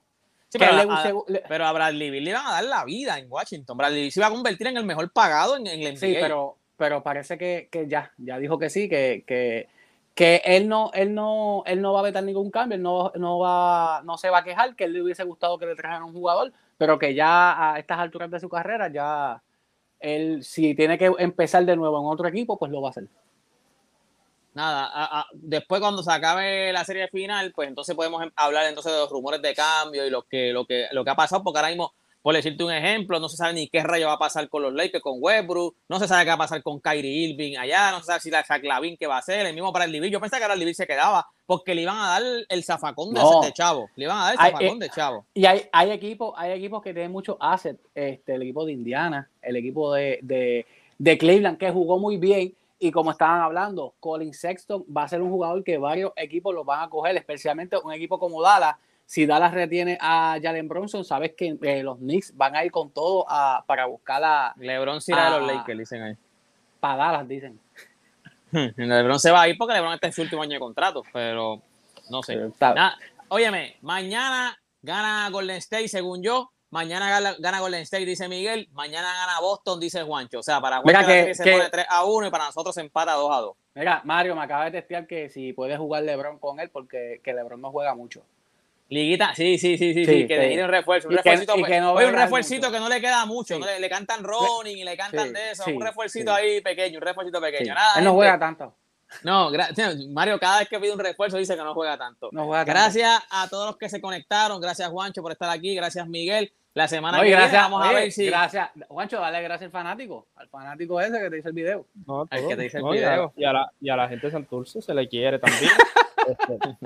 Pero, 0.58 1.66
a, 1.66 1.72
Bradley 1.72 2.10
Bill 2.10 2.24
le 2.24 2.30
iban 2.32 2.45
a 2.45 2.52
dar 2.54 2.64
la 2.64 2.86
vida 2.86 3.20
en 3.20 3.32
Washington. 3.32 3.78
Bradley 3.78 4.04
Bill 4.04 4.12
se 4.12 4.20
iba 4.20 4.28
a 4.28 4.32
convertir 4.32 4.68
en 4.68 4.78
el 4.78 4.86
mejor 4.86 5.12
pagado 5.12 5.58
en, 5.58 5.68
en 5.68 5.82
el 5.82 5.93
NBA. 5.93 6.00
Sí, 6.00 6.18
pero, 6.20 6.58
pero 6.78 7.04
parece 7.04 7.38
que, 7.38 7.70
que, 7.72 7.88
ya, 7.88 8.12
ya 8.18 8.39
dijo 8.39 8.58
que 8.58 8.70
sí, 8.70 8.89
que, 8.89 9.24
que 9.28 9.68
que 10.20 10.41
él 10.43 10.68
no, 10.68 10.91
él 10.93 11.16
no, 11.16 11.64
él 11.66 11.82
no 11.82 11.93
va 11.93 12.02
a 12.02 12.04
vetar 12.04 12.22
ningún 12.26 12.52
cambio, 12.52 12.76
él 12.76 12.84
no, 12.84 13.10
no, 13.16 13.39
va, 13.39 14.02
no 14.04 14.18
se 14.18 14.30
va 14.30 14.39
a 14.39 14.43
quejar, 14.43 14.76
que 14.76 14.84
él 14.84 14.91
le 14.91 15.02
hubiese 15.02 15.24
gustado 15.24 15.58
que 15.58 15.66
le 15.66 15.78
trajeran 15.78 16.04
un 16.04 16.12
jugador, 16.12 16.52
pero 16.78 17.00
que 17.00 17.14
ya 17.14 17.72
a 17.72 17.80
estas 17.80 18.00
alturas 18.00 18.30
de 18.30 18.41
su 18.41 18.50
carrera, 18.50 18.91
ya 18.91 19.41
él, 19.97 20.43
si 20.43 20.76
tiene 20.76 20.97
que 20.97 21.10
empezar 21.20 21.64
de 21.64 21.78
nuevo 21.78 22.02
en 22.02 22.08
otro 22.08 22.28
equipo, 22.28 22.58
pues 22.58 22.70
lo 22.70 22.82
va 22.82 22.89
a 22.89 22.91
hacer. 22.91 23.06
Nada, 24.60 25.26
después 25.32 25.80
cuando 25.80 26.03
se 26.03 26.12
acabe 26.12 26.74
la 26.74 26.84
serie 26.84 27.07
final, 27.07 27.53
pues 27.55 27.70
entonces 27.70 27.95
podemos 27.95 28.22
hablar 28.36 28.66
entonces 28.66 28.91
de 28.91 28.97
los 28.97 29.10
rumores 29.10 29.41
de 29.41 29.55
cambio 29.55 30.05
y 30.05 30.10
lo 30.10 30.24
que, 30.24 30.51
lo 30.51 30.66
que, 30.66 30.88
lo 30.91 31.05
que 31.05 31.10
ha 31.10 31.16
pasado, 31.16 31.43
porque 31.43 31.60
ahora 31.60 31.70
mismo 31.70 31.93
por 32.22 32.36
decirte 32.36 32.66
un 32.66 32.74
ejemplo, 32.74 33.22
no 33.22 33.30
se 33.30 33.38
sabe 33.38 33.53
ni 33.53 33.70
qué 33.70 33.82
rayo 33.82 34.07
va 34.07 34.14
a 34.14 34.20
pasar 34.20 34.49
con 34.49 34.62
los 34.62 34.74
Lakers, 34.74 35.01
con 35.01 35.20
Westbrook, 35.20 35.78
no 35.88 35.99
se 35.99 36.07
sabe 36.10 36.26
qué 36.26 36.28
va 36.28 36.34
a 36.34 36.39
pasar 36.39 36.62
con 36.62 36.82
Kyrie 36.82 37.30
Irving 37.30 37.55
allá, 37.57 37.91
no 37.91 37.99
se 37.99 38.07
sabe 38.07 38.20
si 38.20 38.30
la 38.30 38.43
Lavin 38.62 38.97
que 38.97 39.07
va 39.07 39.16
a 39.16 39.20
hacer, 39.20 39.45
el 39.45 39.53
mismo 39.53 39.72
para 39.72 39.86
el 39.86 39.93
Livir. 39.93 40.12
Yo 40.12 40.20
pensaba 40.20 40.45
que 40.45 40.53
el 40.53 40.60
Livir 40.60 40.76
se 40.76 40.86
quedaba 40.86 41.26
porque 41.45 41.74
le 41.74 41.84
iban 41.84 41.97
a 41.97 42.20
dar 42.20 42.24
el 42.49 42.64
zafacón 42.66 43.14
de, 43.14 43.22
ese 43.22 43.53
chavo, 43.53 43.89
le 43.95 44.03
iban 44.03 44.18
a 44.18 44.24
dar 44.26 44.34
el 44.34 44.39
zafacón 44.39 44.82
eh, 44.82 44.86
de 44.86 44.89
chavo. 44.89 45.26
Y 45.34 45.45
hay, 45.45 45.64
hay, 45.72 45.91
equipos, 45.91 46.34
hay 46.36 46.51
equipos 46.51 46.84
que 46.84 46.93
tienen 46.93 47.14
muchos 47.14 47.38
assets, 47.39 47.80
este, 47.95 48.36
el 48.36 48.41
equipo 48.41 48.66
de 48.66 48.74
Indiana, 48.74 49.30
el 49.41 49.55
equipo 49.55 49.93
de, 49.93 50.20
de, 50.22 50.66
de 50.97 51.18
Cleveland 51.18 51.57
que 51.57 51.72
jugó 51.72 51.99
muy 51.99 52.18
bien 52.18 52.53
y 52.80 52.92
como 52.92 53.12
estaban 53.12 53.42
hablando, 53.42 53.94
Colin 54.00 54.34
Sexton 54.34 54.86
va 54.96 55.04
a 55.04 55.08
ser 55.08 55.22
un 55.22 55.30
jugador 55.30 55.64
que 55.64 55.78
varios 55.78 56.14
equipos 56.16 56.56
lo 56.56 56.64
van 56.64 56.84
a 56.84 56.90
coger, 56.90 57.16
especialmente 57.18 57.78
un 57.84 57.92
equipo 57.92 58.18
como 58.18 58.42
Dallas 58.42 58.76
si 59.10 59.26
Dallas 59.26 59.52
retiene 59.52 59.98
a 60.00 60.38
Jalen 60.40 60.68
Bronson, 60.68 61.04
sabes 61.04 61.34
que 61.36 61.58
eh, 61.64 61.82
los 61.82 61.98
Knicks 61.98 62.38
van 62.38 62.56
a 62.56 62.64
ir 62.64 62.72
con 62.72 62.92
todo 62.92 63.26
para 63.66 63.88
buscar 63.88 64.24
a. 64.24 64.54
LeBron 64.56 65.02
se 65.02 65.14
irá 65.14 65.36
a, 65.36 65.40
los 65.40 65.52
Lakers, 65.52 65.80
dicen 65.80 66.04
ahí. 66.04 66.16
Para 66.80 66.96
Dallas, 66.96 67.28
dicen. 67.28 67.60
LeBron 68.52 69.20
se 69.20 69.32
va 69.32 69.42
a 69.42 69.50
ir 69.50 69.58
porque 69.58 69.74
LeBron 69.74 69.96
está 69.96 70.06
en 70.06 70.14
su 70.14 70.22
último 70.22 70.44
año 70.44 70.54
de 70.54 70.60
contrato, 70.60 71.02
pero 71.12 71.60
no 72.12 72.22
sé. 72.22 72.52
óyeme, 73.30 73.78
mañana 73.82 74.56
gana 74.84 75.28
Golden 75.32 75.58
State, 75.58 75.88
según 75.88 76.22
yo. 76.22 76.52
Mañana 76.72 77.36
gana, 77.40 77.60
Golden 77.60 77.82
State, 77.82 78.06
dice 78.06 78.28
Miguel. 78.28 78.70
Mañana 78.74 79.12
gana 79.14 79.40
Boston, 79.40 79.80
dice 79.80 80.04
Juancho. 80.04 80.40
O 80.40 80.44
sea, 80.44 80.62
para 80.62 80.80
Juancho 80.80 81.08
que, 81.08 81.34
se 81.34 81.52
pone 81.52 81.70
3 81.70 81.86
a 81.90 82.06
1 82.06 82.28
y 82.28 82.30
para 82.30 82.46
nosotros 82.46 82.76
se 82.76 82.82
empata 82.82 83.14
2 83.14 83.32
a 83.32 83.42
2. 83.42 83.58
Mira, 83.76 84.02
Mario 84.04 84.36
me 84.36 84.44
acaba 84.44 84.66
de 84.66 84.72
testear 84.72 85.08
que 85.08 85.30
si 85.30 85.54
puede 85.54 85.78
jugar 85.78 86.04
LeBron 86.04 86.38
con 86.38 86.60
él 86.60 86.70
porque 86.70 87.22
que 87.24 87.34
LeBron 87.34 87.62
no 87.62 87.72
juega 87.72 87.96
mucho. 87.96 88.24
Liguita, 88.90 89.36
sí, 89.36 89.60
sí, 89.60 89.78
sí, 89.78 89.94
sí, 89.94 90.04
sí, 90.04 90.28
que 90.28 90.48
tiene 90.48 90.64
un 90.64 90.70
refuerzo. 90.70 91.10
Un 91.10 91.16
refuercito, 91.16 91.56
que, 91.56 91.64
que 91.64 91.80
no 91.80 91.94
un 91.94 92.12
refuercito 92.12 92.72
que 92.72 92.80
no 92.80 92.90
le 92.90 93.00
queda 93.00 93.24
mucho. 93.28 93.60
le, 93.60 93.90
cantan 93.90 94.24
Ronin 94.24 94.76
y 94.76 94.84
le 94.84 94.98
cantan 94.98 95.32
de 95.32 95.52
eso. 95.52 95.66
un 95.68 95.82
refuercito 95.82 96.34
ahí 96.34 96.60
pequeño, 96.62 96.98
un 96.98 97.04
refuercito 97.04 97.40
pequeño. 97.40 97.76
Nada, 97.76 98.00
Él 98.00 98.04
no 98.04 98.14
juega 98.14 98.40
tanto. 98.40 98.74
No, 99.24 99.51
Mario 100.10 100.39
cada 100.39 100.60
vez 100.60 100.70
que 100.70 100.80
pide 100.80 100.93
un 100.93 100.99
refuerzo 100.99 101.38
dice 101.38 101.55
que 101.55 101.64
no 101.64 101.74
juega 101.74 101.97
tanto. 101.97 102.30
No 102.32 102.45
juega 102.45 102.64
gracias 102.64 103.22
a 103.30 103.47
todos 103.47 103.68
los 103.68 103.78
que 103.78 103.89
se 103.89 103.99
conectaron. 103.99 104.62
Gracias, 104.62 104.89
Juancho, 104.89 105.22
por 105.22 105.32
estar 105.32 105.49
aquí. 105.49 105.76
Gracias, 105.76 106.07
Miguel. 106.07 106.51
La 106.76 106.88
semana 106.88 107.20
que 107.20 107.30
gracias, 107.32 107.51
viene 107.51 107.64
vamos 107.64 107.86
a 107.86 107.91
ver 107.91 108.12
si. 108.12 108.28
Gracias, 108.28 108.70
Juancho, 108.88 109.20
dale 109.20 109.41
gracias 109.41 109.68
al 109.68 109.72
fanático. 109.72 110.28
Al 110.36 110.47
fanático 110.49 111.01
ese 111.01 111.20
que 111.20 111.30
te 111.30 111.36
dice 111.38 111.49
el 111.49 111.55
video. 111.55 111.86
No, 112.05 112.28
al 112.30 112.47
que 112.47 112.55
te 112.55 112.62
dice 112.64 112.78
el 112.78 112.84
video. 112.84 113.34
Y 113.36 113.43
a, 113.43 113.53
la, 113.53 113.72
y 113.82 113.89
a 113.89 113.95
la 113.95 114.07
gente 114.07 114.28
de 114.28 114.32
Santurce 114.32 114.82
se 114.82 114.93
le 114.93 115.07
quiere 115.10 115.39
también. 115.39 115.72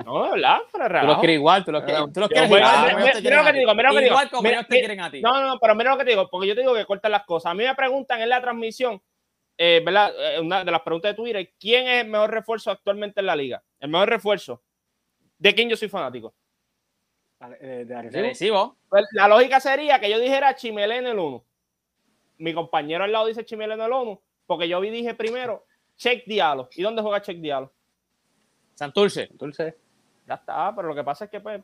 no, 0.04 0.30
¿verdad? 0.32 0.58
Pero 0.72 1.00
tú 1.00 1.06
los 1.06 1.18
quieres 1.18 1.36
igual, 1.36 1.64
tú 1.64 1.72
los 1.72 1.84
quieres, 1.84 2.02
tú 2.12 2.20
los 2.20 2.28
quieres 2.28 2.50
igual. 2.50 2.96
Mira 3.22 3.36
lo 3.36 3.44
que 3.44 3.52
te 3.52 3.58
digo, 3.58 3.74
mira 3.74 3.88
lo 3.90 3.94
que 3.94 4.04
digo. 4.04 4.12
Igual 4.14 4.30
como 4.30 4.48
ellos 4.48 4.66
te 4.68 4.78
quieren 4.78 5.00
a 5.00 5.10
ti. 5.10 5.20
No, 5.20 5.42
no, 5.42 5.58
pero 5.60 5.74
mira 5.74 5.90
lo 5.90 5.98
que 5.98 6.04
te 6.04 6.10
digo, 6.10 6.28
porque 6.30 6.48
yo 6.48 6.54
te 6.54 6.62
digo 6.62 6.74
que 6.74 6.86
cortan 6.86 7.12
las 7.12 7.24
cosas. 7.24 7.50
A 7.50 7.54
mí 7.54 7.64
me 7.64 7.74
preguntan 7.74 8.20
en 8.22 8.30
la 8.30 8.40
transmisión, 8.40 9.00
eh, 9.56 9.82
¿verdad? 9.84 10.12
Eh, 10.18 10.40
una 10.40 10.64
de 10.64 10.70
las 10.70 10.82
preguntas 10.82 11.12
de 11.12 11.14
Twitter, 11.16 11.52
¿quién 11.58 11.86
es 11.86 12.04
el 12.04 12.10
mejor 12.10 12.30
refuerzo 12.30 12.70
actualmente 12.70 13.20
en 13.20 13.26
la 13.26 13.36
liga? 13.36 13.62
El 13.80 13.90
mejor 13.90 14.08
refuerzo. 14.08 14.62
¿De 15.38 15.54
quién 15.54 15.68
yo 15.68 15.76
soy 15.76 15.88
fanático? 15.88 16.34
Eh, 17.60 17.84
de 17.86 17.94
agresivo. 17.94 18.76
Pues, 18.88 19.04
la 19.12 19.28
lógica 19.28 19.60
sería 19.60 20.00
que 20.00 20.10
yo 20.10 20.18
dijera 20.18 20.54
Chimele 20.54 20.96
en 20.96 21.06
el 21.06 21.18
1. 21.18 21.44
Mi 22.38 22.54
compañero 22.54 23.04
al 23.04 23.12
lado 23.12 23.26
dice 23.26 23.44
Chimele 23.44 23.74
en 23.74 23.80
el 23.80 23.92
1, 23.92 24.22
porque 24.46 24.68
yo 24.68 24.80
dije 24.80 25.14
primero 25.14 25.66
Check 25.96 26.24
Diallo. 26.26 26.68
¿Y 26.72 26.82
dónde 26.82 27.02
juega 27.02 27.20
Check 27.20 27.38
Diallo? 27.38 27.72
Santurce. 28.74 29.28
Santurce. 29.28 29.78
Ya 30.26 30.34
está, 30.34 30.74
pero 30.74 30.88
lo 30.88 30.94
que 30.94 31.04
pasa 31.04 31.26
es 31.26 31.30
que 31.30 31.40
pues, 31.40 31.62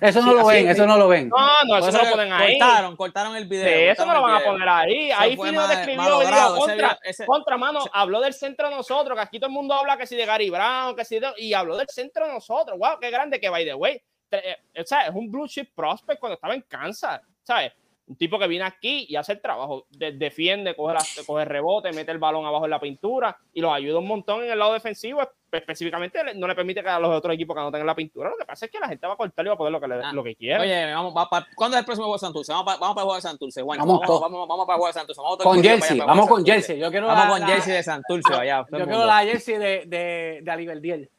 Eso 0.00 0.20
no 0.20 0.34
lo 0.34 0.46
ven, 0.46 0.68
eso 0.68 0.86
no 0.86 0.98
lo 0.98 1.08
ven. 1.08 1.30
No, 1.30 1.64
no, 1.64 1.78
eso, 1.78 1.96
no 1.96 2.04
lo 2.04 2.10
ponen 2.10 2.32
ahí. 2.32 2.58
Cortaron, 2.58 2.96
cortaron 2.96 3.36
el 3.36 3.46
video. 3.46 3.66
Sí, 3.66 3.84
eso 3.84 4.04
no 4.04 4.12
lo 4.12 4.22
van 4.22 4.34
a 4.34 4.44
poner 4.44 4.68
ahí. 4.68 5.10
Ahí 5.10 5.36
Filio 5.36 5.66
describió, 5.66 6.20
dijo, 6.20 6.56
contra, 6.56 6.98
contra, 7.26 7.56
mano, 7.56 7.80
habló 7.92 8.20
del 8.20 8.34
centro 8.34 8.68
de 8.68 8.76
nosotros, 8.76 9.16
que 9.16 9.22
aquí 9.22 9.38
todo 9.38 9.48
el 9.48 9.54
mundo 9.54 9.74
habla 9.74 9.96
que 9.96 10.06
si 10.06 10.14
de 10.14 10.26
Gary 10.26 10.50
Brown, 10.50 10.94
que 10.94 11.04
si 11.06 11.18
de, 11.18 11.32
y 11.38 11.54
habló 11.54 11.76
del 11.76 11.88
centro 11.88 12.26
de 12.26 12.32
nosotros. 12.34 12.78
Wow, 12.78 12.98
qué 13.00 13.10
grande 13.10 13.40
que 13.40 13.48
by 13.48 13.64
the 13.64 13.74
way. 13.74 14.02
Eh, 14.30 14.56
o 14.78 14.84
sea, 14.84 15.06
es 15.06 15.14
un 15.14 15.30
blue 15.30 15.48
chip 15.48 15.74
prospect 15.74 16.20
cuando 16.20 16.34
estaba 16.34 16.54
en 16.54 16.62
Kansas, 16.62 17.20
¿sabes? 17.42 17.72
Un 18.06 18.16
tipo 18.16 18.38
que 18.38 18.48
viene 18.48 18.64
aquí 18.64 19.06
y 19.08 19.16
hace 19.16 19.32
el 19.32 19.40
trabajo, 19.40 19.86
defiende, 19.90 20.74
coge, 20.74 20.94
la, 20.94 21.00
coge 21.24 21.44
rebote, 21.44 21.92
mete 21.92 22.10
el 22.10 22.18
balón 22.18 22.44
abajo 22.44 22.64
en 22.64 22.70
la 22.70 22.80
pintura 22.80 23.36
y 23.54 23.60
los 23.60 23.72
ayuda 23.72 24.00
un 24.00 24.08
montón 24.08 24.42
en 24.42 24.50
el 24.50 24.58
lado 24.58 24.72
defensivo. 24.72 25.22
Específicamente 25.50 26.18
no 26.34 26.48
le 26.48 26.54
permite 26.54 26.82
que 26.82 26.88
a 26.88 26.98
los 26.98 27.14
otros 27.14 27.34
equipos 27.34 27.54
que 27.54 27.62
no 27.62 27.70
tengan 27.70 27.86
la 27.86 27.94
pintura. 27.94 28.30
Lo 28.30 28.36
que 28.36 28.44
pasa 28.44 28.66
es 28.66 28.72
que 28.72 28.80
la 28.80 28.88
gente 28.88 29.06
va 29.06 29.14
a 29.14 29.16
cortar 29.16 29.44
y 29.44 29.48
va 29.48 29.54
a 29.54 29.58
poder 29.58 29.72
lo 29.72 29.80
que, 29.80 29.86
le, 29.86 29.94
ah. 30.02 30.12
lo 30.12 30.24
que 30.24 30.34
quiera. 30.34 30.60
Oye, 30.60 30.92
vamos, 30.92 31.14
¿cuándo 31.54 31.76
es 31.76 31.80
el 31.80 31.84
próximo 31.84 32.06
juego 32.06 32.16
de 32.16 32.20
Santurce? 32.20 32.52
Vamos, 32.52 32.66
vamos 32.66 32.94
para 32.94 33.02
el 33.02 33.04
juego 33.04 33.14
de 33.14 33.22
Santurce. 33.22 33.62
Vamos, 33.62 33.78
vamos, 33.78 34.20
vamos, 34.20 34.48
vamos, 34.48 34.66
para 34.66 34.76
el 34.76 34.78
juego 34.78 34.86
de 34.88 34.92
Santurce. 34.92 35.20
Vamos 35.22 35.38
con 35.38 35.62
Jersey, 35.62 35.98
vamos 35.98 36.28
con 36.28 36.44
Jersey. 36.44 36.78
Yo 36.78 36.90
quiero 36.90 37.06
vamos 37.06 37.38
con 37.38 37.48
Jersey 37.48 37.72
de 37.74 37.82
Santurce. 37.82 38.32
Vaya, 38.32 38.66
yo 38.70 38.84
quiero 38.84 39.06
la 39.06 39.20
Jersey 39.20 39.58
de, 39.58 39.84
de, 39.86 40.40
de 40.42 40.50
Aliberdiel. 40.50 41.10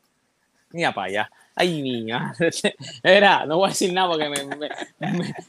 Mira 0.72 0.92
para 0.92 1.08
allá. 1.08 1.30
Ay, 1.56 1.82
niña. 1.82 2.34
Era, 3.04 3.46
no 3.46 3.58
voy 3.58 3.68
a 3.68 3.70
decir 3.70 3.94
nada 3.94 4.10
porque 4.10 4.28
me, 4.30 4.44
me, 4.44 4.70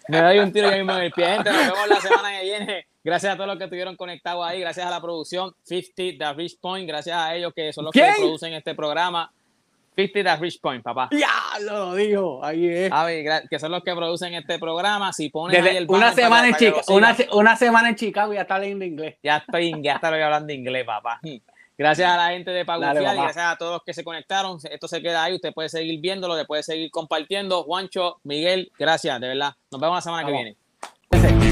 me, 0.09 0.19
doy 0.21 0.39
un 0.39 0.53
tiro 0.53 0.71
ya 0.71 0.77
mismo 0.77 0.93
en 0.93 1.05
el 1.05 1.13
pie. 1.13 1.27
Gente, 1.27 1.51
nos 1.51 1.61
vemos 1.61 1.89
la 1.89 2.01
semana 2.01 2.39
que 2.39 2.43
viene. 2.43 2.87
Gracias 3.03 3.33
a 3.33 3.37
todos 3.37 3.49
los 3.49 3.59
que 3.59 3.65
estuvieron 3.65 3.97
conectados 3.97 4.47
ahí. 4.47 4.61
Gracias 4.61 4.87
a 4.87 4.91
la 4.91 5.01
producción 5.01 5.55
50 5.63 6.19
The 6.19 6.35
Rich 6.35 6.59
Point. 6.61 6.87
Gracias 6.87 7.17
a 7.17 7.35
ellos 7.35 7.53
que 7.55 7.73
son 7.73 7.87
los 7.87 7.93
que 7.93 8.03
producen 8.19 8.53
este 8.53 8.75
programa. 8.75 9.33
50 9.97 10.37
The 10.37 10.43
Rich 10.43 10.61
Point, 10.61 10.83
papá. 10.83 11.09
Ya 11.13 11.59
lo 11.61 11.95
dijo. 11.95 12.45
Ahí 12.45 12.67
es. 12.67 12.93
A 12.93 13.05
ver, 13.05 13.49
que 13.49 13.59
son 13.59 13.73
los 13.73 13.83
que 13.83 13.95
producen 13.95 14.35
este 14.35 14.59
programa. 14.59 15.13
Si 15.13 15.31
ponen 15.31 15.65
ahí 15.65 15.77
el 15.77 15.87
una 15.89 16.13
semana 16.13 16.49
en 16.49 16.55
Chicago, 16.55 16.83
una, 16.89 17.17
una, 17.33 17.57
semana 17.57 17.89
en 17.89 17.97
Chicago 17.97 18.35
ya 18.35 18.43
está 18.43 18.59
leyendo 18.59 18.85
inglés. 18.85 19.17
Ya 19.23 19.39
estoy, 19.39 19.75
ya 19.83 19.95
estoy 19.95 20.21
hablando 20.21 20.53
inglés, 20.53 20.85
papá. 20.85 21.21
Gracias 21.77 22.09
a 22.09 22.17
la 22.17 22.29
gente 22.31 22.51
de 22.53 22.65
Pagufial 22.65 22.97
y 22.99 23.21
gracias 23.21 23.45
a 23.45 23.57
todos 23.57 23.73
los 23.73 23.83
que 23.85 23.93
se 23.93 24.05
conectaron. 24.05 24.59
Esto 24.71 24.87
se 24.87 25.03
queda 25.03 25.25
ahí. 25.25 25.35
Usted 25.35 25.53
puede 25.53 25.69
seguir 25.69 26.01
viéndolo, 26.01 26.37
le 26.37 26.45
puede 26.45 26.63
seguir 26.63 26.91
compartiendo. 26.91 27.65
Juancho, 27.65 28.21
Miguel, 28.23 28.71
gracias, 28.79 29.21
de 29.21 29.29
verdad. 29.29 29.55
Nos 29.71 29.81
vemos 29.81 29.97
la 29.97 30.03
semana 30.03 30.25
que 30.25 30.33
viene. 30.33 31.44